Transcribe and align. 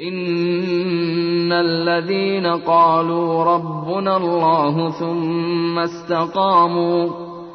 إن 0.00 1.52
الذين 1.52 2.46
قالوا 2.46 3.44
ربنا 3.44 4.16
الله 4.16 4.90
ثم 4.90 5.78
استقاموا 5.78 7.08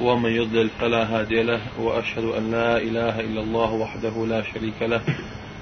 ومن 0.00 0.30
يضلل 0.30 0.68
فلا 0.68 1.02
هادي 1.04 1.42
له 1.42 1.60
واشهد 1.80 2.24
ان 2.24 2.50
لا 2.50 2.76
اله 2.76 3.20
الا 3.20 3.40
الله 3.40 3.72
وحده 3.74 4.26
لا 4.26 4.42
شريك 4.42 4.82
له 4.82 5.00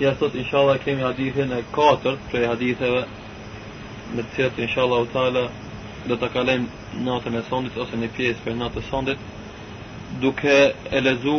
Ja 0.00 0.14
sot 0.16 0.34
inshallah 0.34 0.78
kemi 0.84 1.02
hadithin 1.02 1.50
e 1.52 1.62
4 1.76 2.16
prej 2.32 2.46
haditheve 2.48 3.00
me 4.14 4.22
të 4.22 4.28
cilat 4.36 4.58
inshallah 4.66 5.02
taala 5.14 5.42
do 6.12 6.16
ta 6.22 6.28
kalojmë 6.36 7.02
natën 7.08 7.34
e 7.36 7.40
sondit 7.48 7.74
ose 7.84 7.98
një 8.00 8.06
pjesë 8.18 8.40
për 8.46 8.54
natën 8.60 8.80
e 8.80 8.86
sondit 8.88 9.26
duke 10.22 10.54
e 10.96 11.02
lezu 11.08 11.34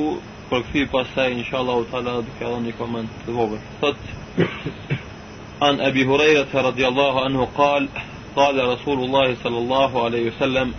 për 0.51 0.61
këthi 0.67 0.83
pasaj 0.93 1.25
inshallah 1.39 1.77
taala 1.95 2.13
duke 2.27 2.43
dhënë 2.51 2.65
një 2.69 2.73
koment 2.83 3.15
të 3.27 3.35
vogël. 3.39 3.65
Thot 3.79 5.65
an 5.69 5.81
Abi 5.89 6.05
Hurairah 6.11 6.53
radhiyallahu 6.69 7.25
anhu 7.29 7.49
qal 7.57 7.89
قال 8.35 8.55
رسول 8.73 8.99
الله 9.03 9.35
صلى 9.43 9.57
الله 9.57 10.03
عليه 10.05 10.27
وسلم 10.27 10.71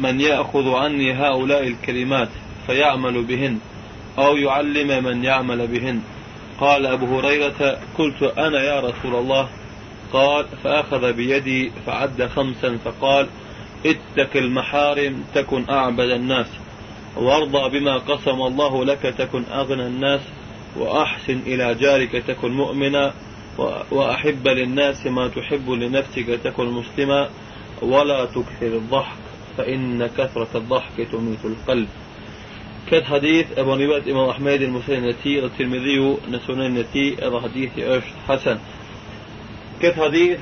من 0.00 0.20
يأخذ 0.20 0.74
عني 0.74 1.12
هؤلاء 1.12 1.66
الكلمات 1.68 2.28
فيعمل 2.66 3.22
بهن 3.22 3.58
أو 4.18 4.36
يعلم 4.36 5.04
من 5.04 5.24
يعمل 5.24 5.66
بهن 5.66 6.00
قال 6.62 6.86
أبو 6.86 7.18
هريرة 7.20 7.78
قلت 7.98 8.22
أنا 8.22 8.62
يا 8.64 8.80
رسول 8.80 9.14
الله 9.14 9.48
قال 10.12 10.44
فأخذ 10.64 11.12
بيدي 11.12 11.72
فعد 11.86 12.22
خمسا 12.26 12.78
فقال 12.84 13.26
اتك 13.86 14.36
المحارم 14.36 15.24
تكن 15.34 15.64
أعبد 15.70 16.10
الناس 16.10 16.46
وارضى 17.16 17.78
بما 17.78 17.98
قسم 17.98 18.42
الله 18.42 18.84
لك 18.84 19.14
تكن 19.18 19.44
أغنى 19.52 19.86
الناس 19.86 20.20
وأحسن 20.78 21.40
إلى 21.46 21.74
جارك 21.74 22.12
تكن 22.26 22.50
مؤمنا 22.52 23.12
وأحب 23.92 24.48
للناس 24.48 25.06
ما 25.06 25.28
تحب 25.28 25.70
لنفسك 25.70 26.26
تكن 26.44 26.66
مسلما 26.66 27.28
ولا 27.82 28.24
تكثر 28.24 28.76
الضحك 28.76 29.18
فإن 29.58 30.06
كثرة 30.06 30.48
الضحك 30.54 30.94
تميت 31.12 31.44
القلب 31.44 31.88
كد 32.92 33.04
حديث 33.04 33.46
أبو 33.58 33.74
نبات 33.74 34.08
إمام 34.08 34.28
أحمد 34.28 34.62
نتي 34.90 35.38
الترمذي 35.44 36.16
نسوننتي 36.30 37.16
إذا 37.28 37.40
حديث 37.40 37.78
أشت 37.78 38.14
حسن 38.28 38.58
كد 39.82 39.92
حديث 39.92 40.38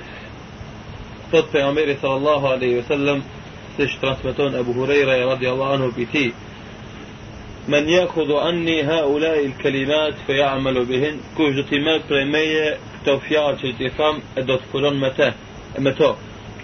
قد 1.32 1.44
في 1.44 1.62
عمير 1.62 1.96
صلى 2.02 2.16
الله 2.16 2.48
عليه 2.48 2.78
وسلم 2.78 3.22
سيش 3.76 3.96
ترانسمتون 4.02 4.54
أبو 4.54 4.84
هريرة 4.84 5.32
رضي 5.32 5.50
الله 5.50 5.72
عنه 5.72 5.92
بيتي 5.96 6.32
من 7.68 7.88
يأخذ 7.88 8.32
عني 8.32 8.82
هؤلاء 8.82 9.46
الكلمات 9.46 10.14
فيعمل 10.26 10.84
بهن 10.84 11.16
كوجتي 11.36 11.78
ما 11.78 12.00
بريمية 12.10 12.76
كتوفيات 13.02 13.64
التفام 13.64 14.18
أدوت 14.38 14.60
كلون 14.72 15.00
متى 15.00 15.32
متى 15.78 16.14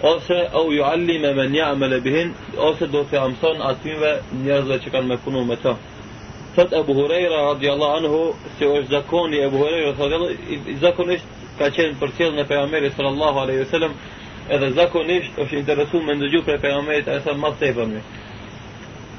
ose 0.03 0.33
ev 0.33 0.71
yuallime 0.71 1.33
men 1.33 1.53
ya'mele 1.53 2.05
bihin 2.05 2.33
ose 2.57 2.93
dosyaamson 2.93 3.59
asim 3.59 4.01
ve 4.01 4.19
niyazla 4.43 4.79
çıkan 4.81 5.05
mefhun 5.05 5.33
ummeta. 5.33 5.75
Sad 6.55 6.71
Ebu 6.71 6.95
Hureyre 6.95 7.29
radijallahu 7.37 7.87
anhu 7.97 8.33
se 8.59 8.65
oš 8.67 8.85
zakoni 8.89 9.37
Ebu 9.41 9.57
Hureyre 9.57 9.87
radijallahu 9.91 10.31
zakon 10.81 11.09
ish 11.15 11.23
ka 11.59 11.67
qenë 11.75 11.95
për 12.01 12.09
cilë 12.17 12.35
në 12.39 12.43
pejgamberi 12.51 12.91
sallallahu 12.97 13.39
alaihi 13.43 13.59
wasallam 13.63 13.91
edhe 14.49 14.69
zakonisht 14.75 15.37
është 15.43 15.57
interesu 15.61 16.01
me 16.01 16.13
ndëgju 16.15 16.41
për 16.45 16.57
pejgamberit 16.65 17.07
e 17.07 17.19
thënë 17.25 17.37
ma 17.41 17.51
sefëm 17.61 17.85
mi. 17.95 18.01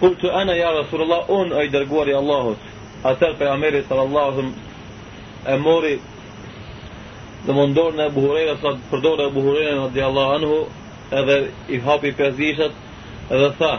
Kultu 0.01 0.31
ana 0.31 0.55
ja 0.57 0.71
Rasulullah, 0.73 1.25
unë 1.29 1.61
e 1.61 1.65
i 1.67 1.71
dërguar 1.75 2.09
i 2.11 2.15
Allahut. 2.15 2.59
Atër 3.05 3.33
pejgamberi 3.39 3.83
sallallahu 3.89 4.45
e 5.53 5.57
mori 5.59 5.99
dhe 7.49 7.55
më 7.57 7.63
ndorë 7.71 7.97
në 7.99 8.05
Abu 8.11 8.23
Huraira 8.27 8.55
sa 8.63 8.71
përdor 8.91 9.21
në 9.33 9.87
di 9.95 10.01
Allah 10.07 10.33
anhu 10.35 10.57
edhe 11.21 11.37
i 11.73 11.79
hapi 11.85 12.11
pezishat 12.19 12.75
edhe 13.37 13.49
tha 13.61 13.71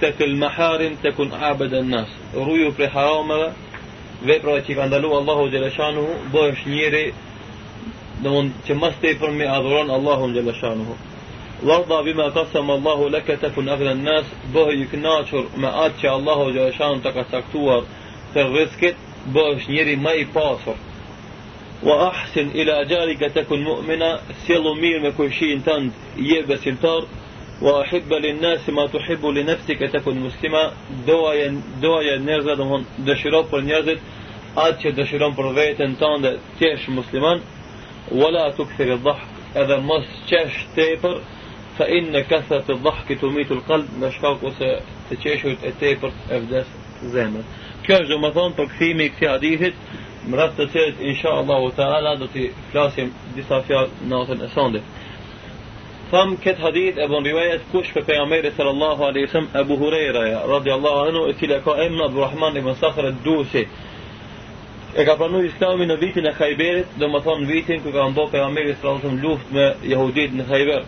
të 0.00 0.10
këll 0.18 0.36
maharin 0.42 0.94
të 1.02 1.10
kun 1.16 1.34
abed 1.50 1.74
e 1.74 1.82
nas 1.88 2.14
rruju 2.34 2.70
prej 2.78 2.88
harameve, 2.94 3.50
vepra 4.30 4.54
që 4.64 4.76
ka 4.78 4.86
ndalu 4.88 5.10
Allahu 5.18 5.50
xhaleshanuhu, 5.52 6.12
bëhesh 6.32 6.64
njëri 6.72 6.94
dhe 6.96 7.04
domthon 8.24 8.48
që 8.64 8.78
mas 8.80 8.94
të 9.02 9.06
i 9.12 9.18
përmi 9.20 9.44
adhuron 9.56 9.90
Allahu 9.98 10.32
Gjeleshanuhu 10.34 10.96
Varda 11.68 11.98
bima 12.04 12.30
qasama 12.36 12.72
Allahu 12.78 13.08
leke 13.14 13.36
të 13.40 13.50
kun 13.54 13.68
aghna 13.74 13.90
an-nas, 13.96 14.24
bëhe 14.54 14.72
i 14.80 14.86
kënaqur 14.90 15.44
me 15.60 15.68
atë 15.84 16.00
që 16.00 16.08
Allahu 16.16 16.50
Gjeleshanuhu 16.56 17.00
të 17.04 17.10
ka 17.16 17.24
saktuar 17.30 17.80
të 18.34 18.48
rrezikit, 18.48 18.96
bëhesh 19.34 19.68
njëri 19.74 19.96
ma 20.04 20.14
i 20.18 20.24
pasur. 20.34 20.78
وأحسن 21.82 22.48
إلى 22.48 22.84
جارك 22.84 23.18
تكن 23.20 23.62
مؤمنا 23.64 24.20
سيلو 24.46 24.74
مير 24.74 25.00
ما 25.00 25.10
كوشي 25.10 25.60
يبا 26.16 26.56
سلطار 26.56 27.06
وأحب 27.62 28.12
للناس 28.12 28.70
ما 28.70 28.86
تحب 28.86 29.26
لنفسك 29.26 29.78
تكن 29.78 30.20
مسلما 30.20 30.72
دوايا 31.06 31.60
دوايا 31.82 32.16
نيرزد 32.16 32.60
هون 32.60 32.84
دشيرو 32.98 33.42
بر 33.42 33.60
نيرزد 33.60 33.98
أتش 34.56 34.86
دشيرون 34.86 35.34
بر 35.34 35.54
فيتن 35.54 35.96
تند 35.98 36.38
تيش 36.58 36.88
مسلما 36.88 37.40
ولا 38.12 38.50
تكثر 38.58 38.92
الضحك 38.92 39.26
إذا 39.56 39.76
مس 39.78 40.06
تشاش 40.26 40.52
تيبر 40.76 41.20
فإن 41.78 42.20
كثرة 42.20 42.64
الضحك 42.70 43.12
تميت 43.12 43.52
القلب 43.52 43.88
نشكاك 44.00 44.42
وس 44.42 44.58
تشيشو 45.20 45.50
تيبر 45.80 46.12
أفداس 46.30 46.66
زامن 47.02 47.42
كاجو 47.88 48.18
مثلا 48.18 48.48
تكثيمي 48.48 49.08
كثير 49.08 49.30
حديثت 49.30 49.74
Më 50.26 50.36
ratë 50.38 50.56
të 50.56 50.64
tërët, 50.72 51.00
insha 51.10 51.30
Allahu 51.40 51.70
të 51.76 52.16
do 52.20 52.26
të 52.34 52.46
flasim 52.72 53.12
disa 53.34 53.60
fjallë 53.66 54.08
në 54.08 54.18
atën 54.22 54.42
e 54.42 54.48
sëndit. 54.54 54.84
Thamë 56.10 56.36
këtë 56.42 56.62
hadith 56.64 56.98
e 56.98 57.06
bon 57.08 57.24
rivajet 57.26 57.62
kush 57.70 57.90
për 57.94 58.04
pejë 58.08 58.22
amere 58.22 58.50
sër 58.56 58.66
Allahu 58.72 59.04
a.s. 59.04 59.34
e 59.60 59.64
buhurera, 59.68 60.22
ja, 60.32 60.40
radi 60.46 60.70
Allahu 60.72 61.08
anu, 61.08 61.26
e 61.30 61.34
cilë 61.38 61.58
e 61.58 61.62
ka 61.64 61.74
emna 61.86 62.08
dhu 62.08 62.20
rahman 62.24 62.56
i 62.56 62.62
mësakhre 62.64 63.10
të 63.12 63.24
duësi. 63.24 63.64
E 64.98 65.04
ka 65.04 65.14
pranu 65.20 65.42
islami 65.44 65.86
në 65.86 65.96
vitin 66.00 66.26
e 66.26 66.32
khajberit, 66.38 66.96
dhe 66.98 67.06
më 67.12 67.18
thonë 67.26 67.46
vitin 67.52 67.82
kë 67.84 67.92
ka 67.96 68.06
ndo 68.10 68.24
pejë 68.32 68.46
amere 68.48 68.74
sër 68.80 69.06
luft 69.22 69.50
me 69.54 69.66
jahudit 69.92 70.32
në 70.38 70.44
khajber. 70.48 70.82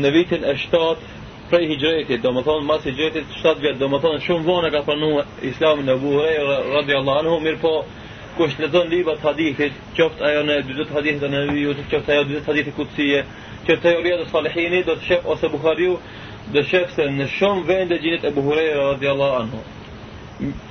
Në 0.00 0.10
vitin 0.16 0.44
e 0.44 0.54
shtatë, 0.62 1.18
prej 1.50 1.66
hijrëti 1.72 2.20
domethën 2.22 2.62
mas 2.68 2.84
hijrëti 2.86 3.24
7 3.42 3.58
vjet 3.64 3.78
domethën 3.80 4.20
shumë 4.26 4.44
vonë 4.46 4.68
ka 4.70 4.84
pranuar 4.86 5.24
islamin 5.48 5.86
në 5.88 5.92
Abu 5.96 6.12
Huraira 6.14 6.58
radiallahu 6.76 7.18
anhu 7.22 7.40
mirpo 7.42 7.72
kush 8.40 8.56
lexon 8.58 8.88
libra 8.94 9.14
të 9.20 9.24
hadithit, 9.28 9.76
qoftë 9.96 10.24
ajo 10.26 10.42
në 10.48 10.54
40 10.68 10.94
hadith 10.96 11.18
të 11.20 11.28
Nevijut, 11.34 11.80
qoftë 11.92 12.12
ajo 12.14 12.22
40 12.28 12.48
hadith 12.48 12.68
të 12.68 12.72
Kutsie, 12.78 13.20
qoftë 13.68 13.90
ajo 13.90 14.00
libra 14.06 14.22
të 14.24 14.30
Salihini, 14.30 14.80
do 14.86 14.94
të 14.96 15.06
shef 15.08 15.28
ose 15.34 15.50
Buhariu, 15.52 15.98
do 16.54 16.62
shef 16.70 16.94
se 16.96 17.06
në 17.18 17.26
shumë 17.34 17.66
vende 17.68 17.98
gjinit 18.00 18.24
e 18.24 18.30
Buhurej 18.38 18.70
radhiyallahu 18.76 19.40
anhu. 19.42 19.60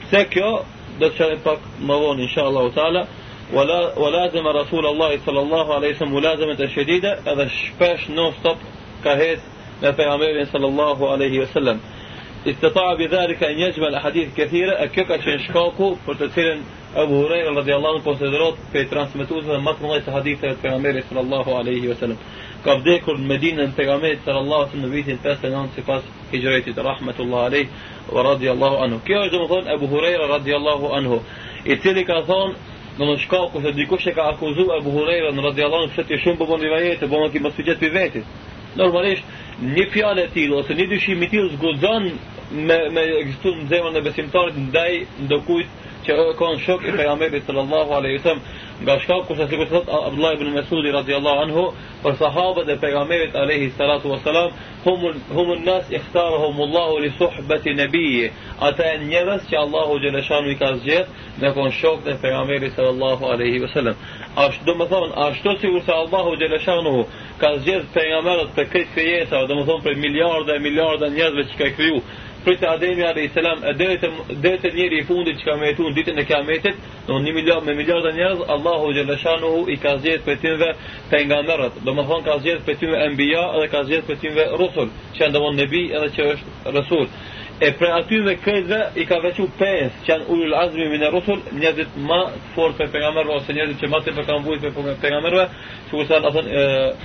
Se 0.09 0.23
kjo 0.33 0.49
do 1.01 1.11
të 1.11 1.15
shajë 1.19 1.37
pak 1.45 1.69
më 1.89 1.99
vonë 2.05 2.27
inshallah 2.29 2.67
taala, 2.81 3.07
ولا 3.53 3.97
ولازم 3.99 4.47
رسول 4.47 4.85
الله 4.85 5.17
صلى 5.25 5.39
الله 5.39 5.73
عليه 5.73 5.89
وسلم 5.95 6.13
ملازمة 6.15 6.65
شديدة 6.75 7.19
هذا 7.27 7.47
شبش 7.47 8.09
نو 8.09 8.31
ستوب 8.39 8.57
كهيت 9.03 9.39
لفيغامرين 9.83 10.45
صلى 10.45 10.67
الله 10.67 11.11
عليه 11.11 11.39
وسلم 11.39 11.79
استطاع 12.47 12.93
بذلك 12.93 13.43
أن 13.43 13.59
يجمل 13.59 13.95
أحاديث 13.95 14.35
كثيرة 14.35 14.83
أكيكا 14.83 15.21
شنشكوكو 15.21 15.95
Abu 16.95 17.23
Huraira 17.23 17.55
radi 17.55 17.73
anhu 17.73 18.03
konsiderohet 18.03 18.53
pe 18.73 18.87
transmetues 18.89 19.45
dhe 19.45 19.57
mas 19.57 19.81
mundaj 19.81 20.03
se 20.05 20.11
hadithe 20.11 20.41
te 20.47 20.55
pejgamberit 20.61 21.05
sallallahu 21.09 21.49
alaihi 21.59 21.87
wasallam 21.91 22.17
ka 22.63 22.73
vdekur 22.79 23.17
në 23.19 23.27
Medinë 23.31 23.63
në 23.67 23.75
pejgamberit 23.77 24.19
sallallahu 24.25 24.49
alaihi 24.49 24.73
wasallam 24.73 24.89
në 24.89 24.95
vitin 24.95 25.19
59 25.23 25.67
sipas 25.75 26.03
hijrëtit 26.33 26.77
rahmetullahi 26.87 27.45
alaihi 27.45 27.69
wa 28.15 28.21
radi 28.29 28.49
anhu 28.53 28.97
ka 29.07 29.21
edhe 29.25 29.37
më 29.37 29.47
thon 29.49 29.67
Abu 29.75 29.87
Huraira 29.91 30.27
radi 30.33 30.53
anhu 30.55 31.19
i 31.65 31.77
cili 31.81 32.05
ka 32.05 32.21
thon 32.27 32.53
do 32.97 33.05
të 33.05 33.17
shkoj 33.21 33.49
ku 33.53 33.61
se 33.61 33.71
dikush 33.71 34.07
e 34.07 34.11
ka 34.13 34.23
akuzuar 34.27 34.77
Abu 34.77 34.91
Hurajra 34.91 35.29
radi 35.43 35.63
Allahu 35.63 35.83
anhu 35.83 35.95
se 35.95 36.03
ti 36.03 36.17
shumë 36.17 36.37
po 36.37 36.43
bëvon 36.45 36.61
rivajë 36.61 36.97
të 36.99 37.07
bëvon 37.07 37.29
po 37.29 37.33
ki 37.33 37.39
mosfjet 37.39 37.79
për 37.79 37.91
vetin 37.95 38.23
normalisht 38.75 39.23
një 39.77 39.85
fjalë 39.93 40.23
e 40.23 40.27
tillë 40.35 40.55
ose 40.59 40.73
një 40.75 40.85
dyshim 40.91 41.23
i 41.23 41.29
tillë 41.31 41.51
zgudon 41.55 42.11
me 42.67 42.77
me 42.95 43.01
ekziston 43.21 43.63
zemrën 43.71 43.95
e 43.97 44.01
besimtarit 44.09 44.55
ndaj 44.65 44.93
ndokujt 45.23 45.69
që 46.09 46.33
kanë 46.39 46.61
shok 46.65 46.83
i 46.89 46.95
pejgamberit 46.95 47.43
sallallahu 47.45 47.91
alaihi 47.93 48.17
wasallam 48.17 48.41
nga 48.83 48.93
shkak 49.03 49.25
kurse 49.27 49.45
sikur 49.49 49.67
thot 49.69 49.87
Abdullah 49.93 50.31
ibn 50.37 50.49
Mesud 50.55 50.85
radhiyallahu 50.95 51.41
anhu 51.45 51.63
për 52.03 52.13
sahabët 52.21 52.69
e 52.69 52.77
pejgamberit 52.83 53.35
alaihi 53.35 53.67
salatu 53.77 54.09
wasalam 54.13 54.49
hum 54.83 55.19
hum 55.35 55.51
an-nas 55.55 55.89
ikhtarahum 55.91 56.55
li 57.03 57.11
suhbati 57.17 57.73
nabiyyi 57.81 58.31
ata 58.67 58.83
janë 58.89 59.09
njerëz 59.11 59.41
që 59.49 59.55
Allahu 59.65 59.99
xhaleshanu 60.01 60.51
i 60.51 60.55
ka 60.61 60.69
zgjedh 60.75 61.07
me 61.41 61.53
kon 61.57 61.71
shok 61.79 61.99
të 62.05 62.17
pejgamberit 62.21 62.71
sallallahu 62.77 63.23
alaihi 63.25 63.59
wasalam 63.65 63.95
as 64.45 64.53
do 64.65 64.73
të 64.79 64.87
thon 64.93 65.09
ashtu 65.27 65.57
sikur 65.61 65.81
se 65.87 65.91
Allahu 66.03 66.35
xhaleshanu 66.41 66.95
ka 67.41 67.49
zgjedh 67.59 67.85
pejgamberët 67.97 68.55
për 68.57 68.65
këtë 68.71 68.91
fjetë 68.97 69.45
do 69.47 69.53
të 69.61 69.65
thon 69.69 69.81
për 69.87 69.95
miliarda 70.05 70.55
e 70.55 70.59
miliarda 70.67 71.09
njerëzve 71.17 71.43
që 71.51 71.55
ka 71.61 71.67
krijuar 71.75 72.27
pritë 72.45 72.67
Ademi 72.71 73.03
a.s. 73.03 73.43
dhe 74.29 74.53
e 74.63 74.69
njëri 74.75 74.97
i 74.99 75.03
fundit 75.03 75.37
që 75.39 75.45
ka 75.45 75.55
me 75.57 75.67
jetu 75.71 75.89
ditën 75.97 76.19
e 76.21 76.25
kiametit, 76.29 76.77
në 77.07 77.17
një 77.25 77.33
miljard 77.35 77.65
me 77.67 77.73
miljard 77.75 78.05
njerëz, 78.15 78.43
Allahu 78.55 78.93
xhallashanu 78.95 79.53
i 79.73 79.77
ka 79.83 79.97
zjetë 80.03 80.25
për 80.27 80.37
tynve 80.43 80.69
për 81.11 81.27
do 81.27 81.41
mërët, 81.41 81.81
thonë 81.85 82.23
ka 82.27 82.37
zjetë 82.45 82.65
për 82.67 82.77
tynve 82.81 82.97
embija 83.07 83.43
dhe 83.59 83.67
ka 83.71 83.83
zjetë 83.89 84.07
për 84.07 84.19
tynve 84.21 84.45
rusul, 84.61 84.87
që 85.17 85.23
janë 85.23 85.33
dëmonë 85.37 85.59
nebi 85.63 85.83
edhe 85.95 86.09
që 86.15 86.21
është 86.33 86.75
rësul. 86.77 87.05
E 87.59 87.71
për 87.75 87.89
me 88.23 88.33
këtëve 88.45 88.79
i 88.95 89.03
ka 89.09 89.15
vequ 89.19 89.39
5 89.59 90.03
që 90.05 90.11
janë 90.13 90.27
ullë 90.33 90.57
azmi 90.63 90.85
minë 90.95 91.09
rusul, 91.11 91.39
njerëzit 91.59 91.95
ma 92.07 92.21
fort 92.55 92.77
për 92.79 92.87
për 92.93 93.33
ose 93.35 93.51
njerëzit 93.53 93.79
që 93.81 93.87
ma 93.91 93.99
të 93.99 94.11
për 94.15 94.27
kanë 94.29 94.45
vujtë 94.47 94.71
për 94.77 94.93
për 95.01 95.09
nga 95.11 96.99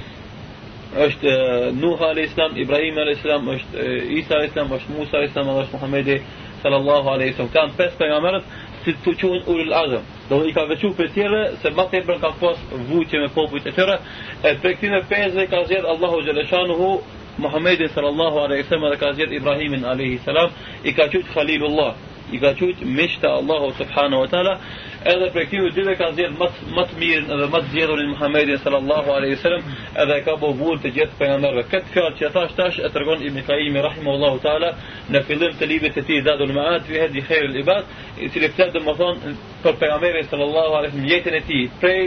është 1.02 1.30
eh, 1.30 1.72
Nuh 1.74 2.00
alayhis 2.02 2.34
salam, 2.36 2.52
Ibrahim 2.56 2.98
alayhis 2.98 3.22
salam, 3.22 3.48
është 3.56 3.82
eh, 3.82 4.10
Isa 4.20 4.36
alayhis 4.38 4.54
salam, 4.54 4.70
është 4.76 4.94
Musa 4.98 5.16
alayhis 5.18 5.34
salam, 5.34 5.58
është 5.62 5.76
Muhamedi 5.76 6.16
sallallahu 6.62 7.08
alayhi 7.14 7.32
wasallam. 7.34 7.50
Kan 7.56 7.74
pesë 7.78 7.98
pejgamberët 7.98 8.54
si 8.84 8.92
të 9.02 9.14
quhen 9.18 9.42
ulul 9.48 9.74
azm. 9.74 10.06
Do 10.28 10.38
i 10.48 10.52
ka 10.56 10.64
veçu 10.70 10.92
për 10.96 11.08
tjerë 11.16 11.40
se 11.62 11.70
më 11.76 11.86
tepër 11.94 12.18
ka 12.22 12.30
pas 12.40 12.62
vujtje 12.88 13.20
me 13.24 13.28
popujt 13.34 13.66
e 13.66 13.72
tjerë. 13.76 13.98
E 14.48 14.54
për 14.62 14.76
këtyn 14.78 14.96
e 15.00 15.04
pesë 15.10 15.46
ka 15.50 15.62
zgjedh 15.66 15.88
Allahu 15.96 16.22
xhaleshanuhu 16.28 16.88
Muhamedi 17.44 17.88
sallallahu 17.94 18.40
alayhi 18.46 18.64
wasallam 18.64 18.90
dhe 18.94 18.98
ka 19.02 19.12
zgjedh 19.16 19.36
Ibrahimin 19.40 19.84
alayhi 19.84 20.20
i 20.84 20.92
ka 20.94 21.08
thut 21.12 21.24
Khalilullah, 21.34 21.92
i 22.32 22.38
ka 22.40 22.52
thut 22.54 22.80
Mishta 22.84 23.28
Allahu 23.40 23.72
subhanahu 23.78 24.20
wa 24.20 24.26
taala 24.28 24.54
edhe 25.04 25.26
për 25.34 25.46
kimi 25.50 25.70
dyve 25.76 25.94
ka 26.00 26.06
zjedh 26.16 26.36
më 26.40 26.84
të 26.92 27.08
edhe 27.16 27.48
më 27.52 27.60
të 27.64 27.70
zjedhën 27.74 28.02
i 28.04 28.10
Muhammedin 28.10 28.60
sallallahu 28.64 29.12
aleyhi 29.16 29.36
sallam 29.42 29.62
edhe 30.04 30.16
ka 30.26 30.36
bo 30.40 30.50
të 30.84 30.92
gjithë 30.96 31.16
për 31.18 31.28
nga 31.30 31.38
mërëve. 31.44 31.64
Këtë 31.72 31.92
fjallë 31.94 32.18
që 32.20 32.26
e 32.28 32.30
thash 32.36 32.54
tash 32.58 32.78
e 32.86 32.90
tërgon 32.94 33.24
i 33.26 33.30
Mikaimi 33.36 33.82
rahimu 33.84 34.16
ta'ala 34.46 34.70
në 35.12 35.24
fillim 35.28 35.52
të 35.60 35.68
libit 35.70 35.94
të 35.98 36.04
ti 36.08 36.20
dadu 36.26 36.46
maat 36.56 36.88
vihet 36.88 37.14
i 37.16 37.20
khejrë 37.28 37.58
i 37.60 37.62
bat 37.62 38.20
i 38.24 38.28
cili 38.32 38.48
pëtër 38.48 38.72
dhe 38.74 38.80
më 38.86 38.96
thonë 39.02 39.34
për 39.64 39.74
për 39.80 39.88
nga 39.92 39.98
mërëve 40.04 40.24
sallallahu 40.30 40.74
aleyhi 40.78 40.92
sallam 40.96 41.10
jetën 41.12 41.38
e 41.40 41.42
ti 41.48 41.60
prej 41.80 42.02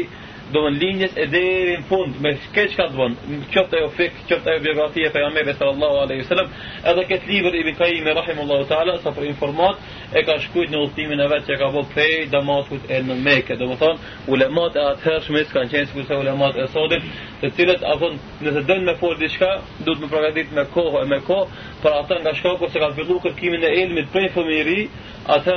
do 0.54 0.62
në 0.68 0.78
linjës 0.80 1.18
e 1.20 1.26
deri 1.32 1.74
në 1.82 1.86
fund 1.90 2.20
me 2.24 2.32
këtë 2.56 2.70
që 2.72 2.78
ka 2.78 2.86
të 2.92 2.98
bënë, 2.98 3.40
qëtë 3.52 3.78
ajo 3.80 3.90
fik, 3.98 4.20
qëtë 4.30 4.52
ajo 4.54 4.64
biografi 4.64 5.04
e 5.08 5.12
pejamebe 5.12 5.54
sallallahu 5.58 6.00
aleyhi 6.06 6.26
sallam, 6.30 6.50
edhe 6.88 7.04
këtë 7.10 7.30
liber 7.32 7.58
i 7.60 7.64
bikaji 7.68 8.02
me 8.06 8.14
rahimullahu 8.16 8.68
ta'ala, 8.70 8.96
sa 9.04 9.12
për 9.16 9.28
informat, 9.32 9.82
e 10.18 10.24
ka 10.28 10.38
shkujt 10.46 10.72
në 10.72 10.82
ultimin 10.86 11.20
e 11.24 11.28
vetë 11.34 11.50
që 11.50 11.60
ka 11.60 11.72
bërë 11.76 11.92
prej 11.94 12.12
damaskut 12.32 12.88
e 12.88 13.02
në 13.10 13.18
meke. 13.28 13.58
Do 13.60 13.68
më 13.72 13.80
thonë, 13.82 14.14
ulemat 14.32 14.80
e 14.80 14.86
atëherë 14.94 15.26
shmes 15.28 15.52
kanë 15.54 15.72
qenë 15.74 15.90
sikur 15.92 16.08
se 16.08 16.22
ulemat 16.22 16.62
e 16.64 16.70
sotit, 16.72 17.12
të 17.42 17.52
cilët 17.58 17.84
a 17.86 17.98
thonë, 18.00 18.22
nëse 18.48 18.66
dënë 18.70 18.88
me 18.88 18.96
folë 19.02 19.24
diçka, 19.26 19.52
du 19.84 19.96
të 19.98 20.06
më 20.06 20.14
pragadit 20.14 20.56
me 20.56 20.64
kohë 20.74 21.04
e 21.04 21.10
me 21.12 21.20
kohë, 21.28 21.68
për 21.84 21.94
atë 22.06 22.22
nga 22.24 22.32
shkaku 22.38 22.72
se 22.74 22.80
ka 22.82 22.90
fillu 22.98 23.20
kërkimin 23.22 23.62
e 23.68 23.76
ilmit 23.84 24.12
prej 24.16 24.32
fëmiri, 24.38 24.88
Ata 25.28 25.52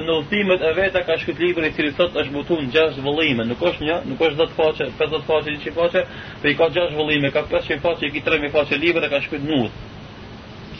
në 0.00 0.14
ultimet 0.14 0.62
e 0.64 0.70
vetë 0.78 1.02
ka 1.04 1.18
shkujt 1.20 1.42
liber 1.42 1.64
i 1.68 1.74
cili 1.76 1.90
sot 1.92 2.14
është 2.16 2.32
mutu 2.32 2.56
në 2.62 2.70
gjashtë 2.72 3.02
vëllime, 3.04 3.44
nuk 3.50 3.60
është 3.68 3.84
një, 3.84 3.96
nuk 4.08 4.22
është 4.29 4.29
50 4.36 4.48
faqe, 4.50 4.84
50 4.98 5.22
faqe, 5.22 5.54
100 5.58 5.72
faqe, 5.72 6.04
dhe 6.42 6.52
i 6.52 6.56
ka 6.56 6.68
6 6.70 6.94
vëllime, 6.96 7.32
ka 7.34 7.44
500 7.50 7.80
faqe, 7.86 8.06
i 8.06 8.12
ka 8.18 8.26
3000 8.30 8.52
faqe 8.58 8.76
libre, 8.84 9.08
ka 9.10 9.18
shkujt 9.26 9.44
nuk 9.50 9.89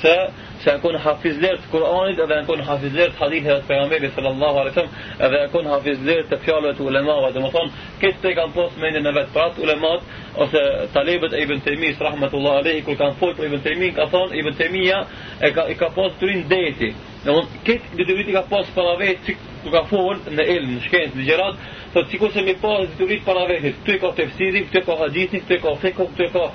se 0.00 0.14
se 0.60 0.72
kon 0.82 0.96
hafizler 1.00 1.54
të 1.62 1.70
Kur'anit 1.72 2.18
edhe 2.20 2.36
kon 2.46 2.60
hafizler 2.66 3.10
të 3.12 3.16
haditheve 3.22 3.56
të 3.62 3.66
pejgamberit 3.70 4.12
sallallahu 4.14 4.58
alaihi 4.62 4.76
wasallam 4.76 5.28
edhe 5.28 5.38
kon 5.52 5.66
hafizler 5.72 6.20
të 6.32 6.38
fjalëve 6.44 6.72
të 6.78 6.84
ulemave 6.86 7.30
do 7.36 7.40
të 7.46 7.52
thonë 7.54 7.86
këtë 8.02 8.20
te 8.24 8.32
kanë 8.38 8.54
pas 8.56 8.76
mendën 8.82 9.08
e 9.08 9.14
vet 9.18 9.30
prat 9.36 9.58
ulemat 9.64 10.36
ose 10.44 10.62
talebet 10.96 11.36
e 11.36 11.40
ibn 11.46 11.62
Taymis 11.68 12.02
rahmetullahi 12.08 12.64
alaihi 12.64 12.82
kur 12.88 12.98
kanë 13.04 13.16
folur 13.20 13.38
për 13.40 13.46
ibn 13.48 13.62
Taymin 13.68 13.94
ka 14.00 14.06
thon 14.12 14.34
ibn 14.42 14.58
Taymia 14.60 14.98
e 15.40 15.50
ka 15.56 15.64
i 15.72 15.78
ka 15.82 15.88
pas 15.96 16.20
trin 16.24 16.44
deti 16.52 16.90
do 16.90 17.30
të 17.30 17.38
thon 17.38 17.48
këtë 17.70 17.96
detyrit 18.02 18.28
i 18.34 18.36
ka 18.36 18.44
pas 18.52 18.68
para 18.76 18.96
vet 19.00 19.24
çik 19.26 19.38
ku 19.62 19.68
ka 19.76 19.82
fol 19.94 20.16
në 20.36 20.42
el 20.58 20.62
në 20.74 20.84
shkencë 20.88 21.16
në 21.22 21.30
gjerat 21.30 21.64
thot 21.96 22.12
sikur 22.12 22.30
se 22.36 22.44
mi 22.46 22.54
pas 22.66 22.84
turit 23.00 23.24
para 23.24 23.48
vet 23.54 23.80
ty 23.88 23.96
ka 24.04 24.12
tefsiri 24.20 24.64
ty 24.76 24.84
ka 24.90 24.94
hadithin 25.02 25.42
ty 25.48 25.56
ka 25.66 25.72
fikun 25.86 26.12
ty 26.20 26.28
ka 26.36 26.46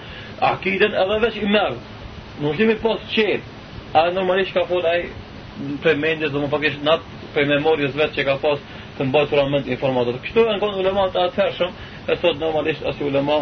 akiden 0.54 0.94
edhe 1.04 1.22
vetë 1.28 1.46
i 1.50 1.54
merr 1.58 1.76
nuk 2.42 2.58
kemi 2.58 2.76
pas 2.76 2.98
qef. 3.14 3.42
A 3.94 4.10
normalisht 4.12 4.54
ka 4.54 4.66
qenë 4.70 4.90
ai 4.92 5.06
për 5.84 5.96
mendjes 6.00 6.34
do 6.34 6.42
më 6.44 6.50
pakish 6.52 6.80
nat 6.84 7.04
për 7.36 7.46
memorjes 7.52 7.96
vetë 7.96 8.18
që 8.18 8.26
ka 8.30 8.36
pas 8.42 8.60
të 8.98 9.06
mbajtur 9.08 9.44
mend 9.52 9.68
informatorët. 9.72 10.24
Kështu 10.26 10.44
janë 10.48 10.60
kanë 10.60 10.82
ulema 10.82 11.06
të 11.12 11.22
atëshëm, 11.28 11.72
e 12.12 12.16
thot 12.22 12.38
normalisht 12.40 12.84
as 12.88 13.00
ulema 13.02 13.38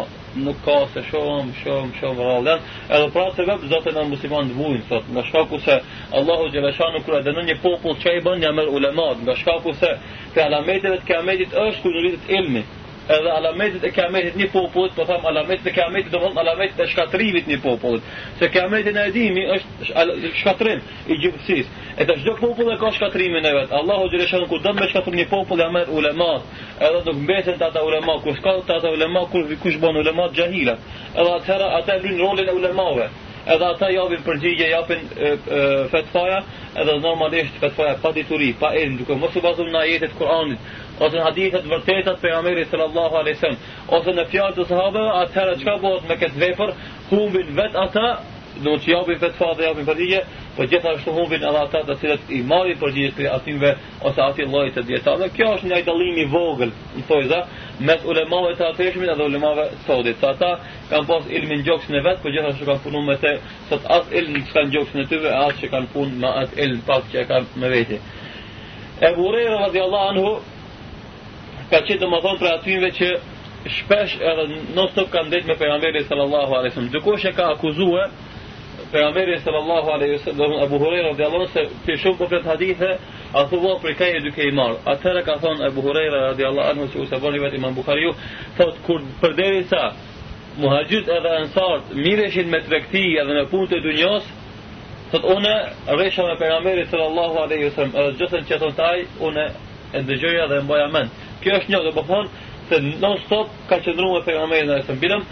nuk 0.46 0.60
ka 0.66 0.76
se 0.94 1.02
shohëm, 1.10 1.50
shohëm, 1.62 1.90
shohëm 1.98 2.22
rallën. 2.28 2.62
Edhe 2.90 3.10
pra 3.14 3.26
se 3.36 3.46
vetë 3.50 3.70
zotë 3.74 3.94
na 3.96 4.06
musliman 4.12 4.50
të 4.50 4.58
vujnë 4.60 4.86
thot, 4.88 5.10
nga 5.14 5.24
shkaku 5.28 5.58
se 5.66 5.80
Allahu 6.20 6.50
xhaleshanu 6.54 7.02
kur 7.04 7.18
ai 7.18 7.44
një 7.50 7.58
popull 7.66 7.98
çai 8.02 8.18
bën 8.26 8.42
jamë 8.46 8.66
ulema, 8.76 9.08
nga 9.22 9.34
shkaku 9.40 9.74
se 9.80 9.90
te 10.34 10.40
alametet 10.42 10.92
e 10.94 11.02
kiametit 11.06 11.52
është 11.66 11.82
kur 11.82 12.00
rritet 12.00 12.30
ilmi 12.38 12.62
edhe 13.08 13.30
alametit 13.30 13.84
e 13.84 13.90
kiametit 13.92 14.36
një 14.40 14.46
popullit, 14.52 14.94
po 14.96 15.04
thamë 15.06 15.28
alametit 15.28 15.66
e 15.68 15.72
kiametit, 15.76 16.10
do 16.12 16.20
thamë 16.22 16.40
alametit 16.40 16.80
e 16.80 16.86
shkatrimit 16.92 17.46
një 17.50 17.58
popullit. 17.64 18.02
Se 18.38 18.48
kiametit 18.52 18.96
e 18.96 19.04
edhimi 19.10 19.44
është 19.56 20.32
shkatrim 20.40 20.80
i 21.12 21.18
gjithësis. 21.24 21.68
E 22.00 22.04
të 22.08 22.16
shdo 22.22 22.36
popull 22.40 22.72
e 22.74 22.78
ka 22.80 22.90
shkatrimin 22.96 23.44
e 23.46 23.52
vetë. 23.58 23.72
Allahu 23.80 24.08
Gjereshanu, 24.12 24.48
ku 24.50 24.58
dëmë 24.64 24.80
me 24.80 24.88
shkatrim 24.92 25.18
një 25.20 25.28
popull, 25.32 25.60
ja 25.60 25.68
merë 25.72 25.92
ulemat, 25.92 26.48
edhe 26.80 27.02
nuk 27.10 27.20
mbesin 27.22 27.60
të 27.60 27.68
ata 27.68 27.84
ulemat, 27.86 28.24
ku 28.24 28.34
s'ka 28.40 28.56
të 28.66 28.80
ata 28.80 28.90
ulemat, 28.96 29.28
ku 29.32 29.44
kush 29.62 29.76
bon 29.82 29.96
ulemat 30.00 30.32
gjahilat. 30.38 30.80
Edhe 31.14 31.34
atëhera, 31.42 31.68
ata 31.80 32.00
e 32.00 32.18
rolin 32.22 32.48
e 32.48 32.52
ulemave. 32.56 33.06
Edhe 33.46 33.64
ata 33.68 33.90
japin 33.92 34.22
përgjigje, 34.24 34.70
japin 34.72 35.02
fetfaja, 35.92 36.40
edhe 36.80 36.94
normalisht 37.04 37.60
fetfaja 37.60 37.98
pa 38.02 38.12
dituri, 38.16 38.54
pa 38.60 38.72
edhin, 38.72 38.96
duke 38.96 39.14
mos 39.20 39.36
u 39.36 39.40
bazum 39.44 39.68
në 39.68 39.80
ajetet 39.82 40.14
Kur'anit, 40.16 40.58
ose 41.02 41.16
në 41.18 41.24
hadithet 41.26 41.64
të 41.64 41.70
vërteta 41.72 42.12
të 42.14 42.22
pejgamberit 42.24 42.68
sallallahu 42.70 43.16
alaihi 43.22 43.56
ose 43.98 44.12
në 44.14 44.24
fjalë 44.30 44.58
të 44.58 44.66
sahabëve 44.70 45.16
atëherë 45.24 45.56
çka 45.62 45.74
bëhet 45.82 46.08
me 46.10 46.18
këtë 46.20 46.42
vepër 46.44 46.74
humbin 47.10 47.52
vet 47.56 47.76
ata 47.86 48.06
në 48.64 48.70
të 48.84 48.90
japin 48.92 49.18
vetë 49.18 49.34
për 49.46 49.62
japin 49.66 49.86
përgjigje 49.88 50.20
por 50.56 50.66
gjithashtu 50.70 51.12
humbin 51.16 51.42
edhe 51.48 51.62
ata 51.66 51.80
të 51.88 51.96
cilët 52.00 52.28
i 52.30 52.38
marrin 52.46 52.78
përgjigje 52.78 53.10
për 53.18 53.28
atimve 53.34 53.72
ose 54.06 54.22
aty 54.22 54.44
llojit 54.46 54.74
të 54.74 55.16
dhe 55.22 55.28
kjo 55.34 55.48
është 55.56 55.68
një 55.72 55.80
dallim 55.88 56.18
i 56.18 56.24
vogël 56.30 56.70
në 56.96 57.02
tojza, 57.08 57.40
mes 57.80 58.04
ulemave 58.06 58.54
të 58.60 58.68
atëshmit 58.70 59.08
edhe 59.10 59.22
ulemave 59.26 59.64
sodit 59.88 60.20
sa 60.22 60.30
ata 60.30 60.52
kanë 60.92 61.06
pas 61.10 61.24
ilmin 61.34 61.64
gjoksin 61.66 61.94
në 61.96 62.04
vet 62.06 62.22
por 62.22 62.30
gjithashtu 62.36 62.70
kanë 62.70 63.02
me 63.10 63.18
të 63.24 63.34
sot 63.72 63.90
as 63.96 64.14
ilmin 64.20 64.46
që 64.46 65.34
as 65.46 65.54
që 65.60 65.68
kanë 65.74 65.86
punë 65.92 66.28
atë 66.28 67.02
që 67.12 67.26
kanë 67.26 67.46
me 67.56 67.98
Ebu 69.04 69.24
Rejra 69.34 69.56
radiallahu 69.58 70.10
anhu 70.14 70.32
ka 71.70 71.80
qenë 71.86 72.00
dhe 72.02 72.08
më 72.12 72.18
thonë 72.24 72.40
për 72.42 72.50
atyve 72.58 72.90
që 72.98 73.08
shpesh 73.74 74.14
edhe 74.20 74.44
në 74.74 74.86
stop 74.92 75.10
kanë 75.12 75.30
ndetë 75.32 75.48
me 75.48 75.54
pejgamberi 75.62 76.02
sallallahu 76.08 76.56
alaihi 76.58 76.88
Dhe 76.92 77.00
kush 77.00 77.24
e 77.24 77.32
ka 77.32 77.46
akuzuar 77.54 78.08
pejgamberi 78.92 79.38
sallallahu 79.40 79.90
alaihi 79.94 80.16
wasallam 80.18 80.58
Abu 80.62 80.78
Huraira 80.82 81.08
radhiyallahu 81.12 81.40
anhu 81.40 81.52
se 81.52 81.66
ti 81.86 81.96
shumë 81.96 82.18
po 82.18 82.26
flet 82.26 82.44
hadithe, 82.44 82.90
a 83.34 83.44
thua 83.48 83.78
për 83.82 83.94
ka 83.98 84.04
e 84.06 84.20
dyke 84.20 84.42
i 84.48 84.52
marr. 84.52 84.74
Atëra 84.86 85.22
ka 85.24 85.38
thonë 85.42 85.66
Abu 85.66 85.80
Huraira 85.82 86.20
radhiyallahu 86.30 86.68
anhu 86.70 86.88
se 86.92 86.98
usha 87.00 87.18
bën 87.22 87.38
vetë 87.44 87.56
Imam 87.58 87.74
Bukhariu, 87.74 88.12
thotë 88.58 88.82
kur 88.86 89.00
përderisa 89.22 89.92
muhaxhit 90.60 91.08
edhe 91.16 91.32
ansart 91.40 91.94
mireshin 91.94 92.50
me 92.50 92.60
tregti 92.68 93.16
edhe 93.20 93.34
me 93.34 93.44
punët 93.50 93.72
e 93.78 93.80
dunjos, 93.80 94.28
thotë 95.12 95.32
unë 95.38 95.54
rresha 95.98 96.28
me 96.28 96.36
pejgamberin 96.38 96.86
sallallahu 96.92 97.42
alaihi 97.46 97.70
wasallam, 97.70 98.14
gjithën 98.20 98.44
çetontaj 98.50 98.98
unë 99.20 99.46
e 99.94 100.00
dëgjoja 100.04 100.46
dhe 100.50 100.60
e 100.60 100.64
mbaja 100.68 100.88
mend 100.92 101.10
kjo 101.44 101.58
është 101.60 101.74
një, 101.74 101.80
do 101.86 101.92
po 101.92 102.02
të 102.04 102.12
thonë 102.12 102.44
se 102.68 102.78
non 103.04 103.18
stop 103.26 103.50
ka 103.68 103.76
qëndruar 103.84 104.22
me 104.22 104.26
pejgamberin 104.26 104.70
e 104.72 104.78
sëm 104.86 105.00
bilam 105.02 105.24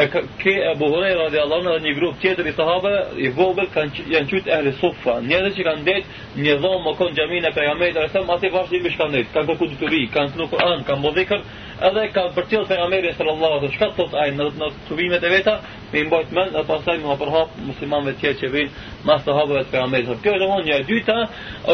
e 0.00 0.04
ke 0.42 0.52
Abu 0.70 0.88
Huraira 0.90 1.26
radhiyallahu 1.28 1.62
anhu 1.62 1.74
dhe 1.76 1.84
një 1.86 1.94
grup 1.98 2.18
tjetër 2.22 2.46
i 2.46 2.52
sahabëve 2.58 3.00
i 3.24 3.28
vogël 3.38 3.68
kanë 3.74 4.06
janë 4.10 4.28
qytë 4.30 4.52
ehli 4.56 4.72
sufa 4.80 5.14
njerëz 5.26 5.54
që 5.58 5.66
kanë 5.68 5.82
ndejt 5.82 6.38
një 6.46 6.56
dhomë 6.62 6.94
kon 6.98 7.14
xhamin 7.16 7.46
e 7.46 7.52
pejgamberit 7.54 7.96
e 8.04 8.08
sëm 8.14 8.30
aty 8.34 8.50
vazhdimisht 8.56 9.02
me 9.02 9.08
ndejt 9.14 9.32
kanë 9.34 9.48
kërku 9.50 9.70
detyri 9.74 10.02
kanë 10.16 10.38
në 10.42 10.48
Kur'an 10.54 10.84
kanë 10.90 11.04
bodhikën 11.06 11.46
edhe 11.88 12.02
ka 12.12 12.22
bërtil 12.36 12.64
për 12.68 13.14
sallallahu 13.16 13.58
alaihi 13.58 13.72
wasallam 13.72 13.94
të 13.98 14.04
të 14.10 14.16
ajnë 14.22 14.36
në, 14.38 14.44
në 14.62 14.66
të 14.72 14.88
subimet 14.88 15.22
e 15.24 15.28
veta, 15.32 15.54
me 15.92 16.00
imbojt 16.02 16.30
mëllë, 16.38 16.52
dhe 16.56 16.64
pasaj 16.70 16.96
nga 16.98 17.08
më 17.12 17.16
përhap 17.22 17.50
muslimanve 17.68 18.12
tjerë 18.20 18.38
që 18.42 18.48
vinë 18.54 18.72
mas 19.08 19.24
të 19.24 19.36
hapëve 19.38 19.62
të 19.64 19.70
për 19.72 19.82
Ameri. 19.86 20.18
Kjo 20.24 20.34
është 20.34 20.44
dhe 20.44 20.50
mund 20.52 20.66
një 20.68 20.76
e 20.82 20.86
dyta, 20.90 21.18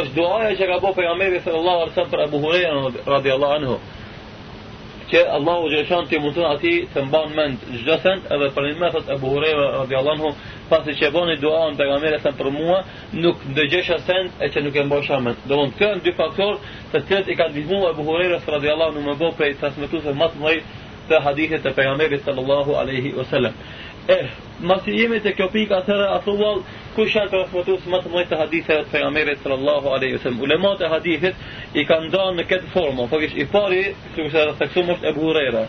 është 0.00 0.14
duaja 0.18 0.54
që 0.60 0.68
ka 0.72 0.78
bërë 0.82 0.96
për 0.96 1.42
sallallahu 1.46 1.78
alaihi 1.80 1.94
wasallam 1.94 2.12
për 2.14 2.24
Abu 2.28 2.42
Hurera, 2.44 3.06
radhiyallahu 3.16 3.58
anhu 3.58 3.78
që 5.10 5.20
Allahu 5.36 5.68
dhe 5.70 5.82
të 5.86 5.98
ti 6.10 6.18
mund 6.22 6.34
të 6.36 6.46
ati 6.54 6.72
të 6.94 7.02
mbanë 7.08 7.34
mend 7.34 7.66
çdo 7.82 7.96
edhe 8.34 8.48
për 8.56 8.64
një 8.66 8.78
mesat 8.80 9.10
e 9.12 9.16
buhurëve 9.22 9.66
radiallahu 9.76 10.16
anhu 10.16 10.30
pasi 10.70 10.94
që 10.98 11.10
bën 11.14 11.30
dua 11.40 11.60
në 11.70 11.76
pejgamberin 11.80 12.22
sa 12.24 12.32
për 12.38 12.50
mua 12.56 12.78
nuk 13.12 13.44
dëgjesha 13.58 13.98
sen 14.06 14.30
e 14.44 14.50
që 14.52 14.64
nuk 14.66 14.74
e 14.76 14.84
mbash 14.88 15.10
mend 15.26 15.46
do 15.46 15.60
të 15.62 15.78
kanë 15.82 16.02
dy 16.06 16.12
faktor 16.20 16.58
të 16.92 17.04
cilët 17.06 17.28
i 17.28 17.38
e 17.38 17.66
dhënë 17.68 18.40
së 18.44 18.50
radiallahu 18.56 18.90
anhu 18.90 19.06
më 19.08 19.14
bo 19.20 19.30
për 19.38 19.52
të 19.54 19.58
transmetuar 19.62 20.04
më 20.10 20.16
matë 20.22 20.38
mëdhej 20.42 20.62
të 21.08 21.22
hadithe 21.26 21.58
të 21.62 21.70
pejgamberit 21.78 22.22
sallallahu 22.26 22.70
alaihi 22.82 23.14
wasallam 23.14 23.54
E, 24.08 24.16
masi 24.62 24.92
jemi 25.00 25.18
të 25.24 25.32
kjo 25.34 25.48
pika 25.50 25.80
tërë, 25.86 26.04
a 26.14 26.18
thuvall, 26.22 26.60
ku 26.94 27.04
shalë 27.10 27.30
për 27.32 27.44
fëtus 27.50 27.86
më 27.90 27.98
të 28.04 28.12
mëjtë 28.12 28.30
të 28.32 28.36
hadithë 28.40 28.76
të 28.84 28.92
pejamerit 28.92 29.40
sallallahu 29.42 29.90
aleyhi 29.96 30.20
sallam. 30.22 30.42
Ulemat 30.46 30.80
e 30.86 30.90
hadithit 30.92 31.74
i 31.74 31.84
ka 31.88 31.98
ndonë 32.04 32.38
në 32.38 32.44
këtë 32.52 32.70
formë, 32.74 33.08
po 33.10 33.20
kish 33.24 33.34
i 33.42 33.46
pari, 33.54 33.80
së 34.14 34.20
kështë 34.28 34.42
e 34.42 34.46
rëfeksum 34.52 34.92
është 34.94 35.10
Ebu 35.10 35.26
Hurejra, 35.26 35.64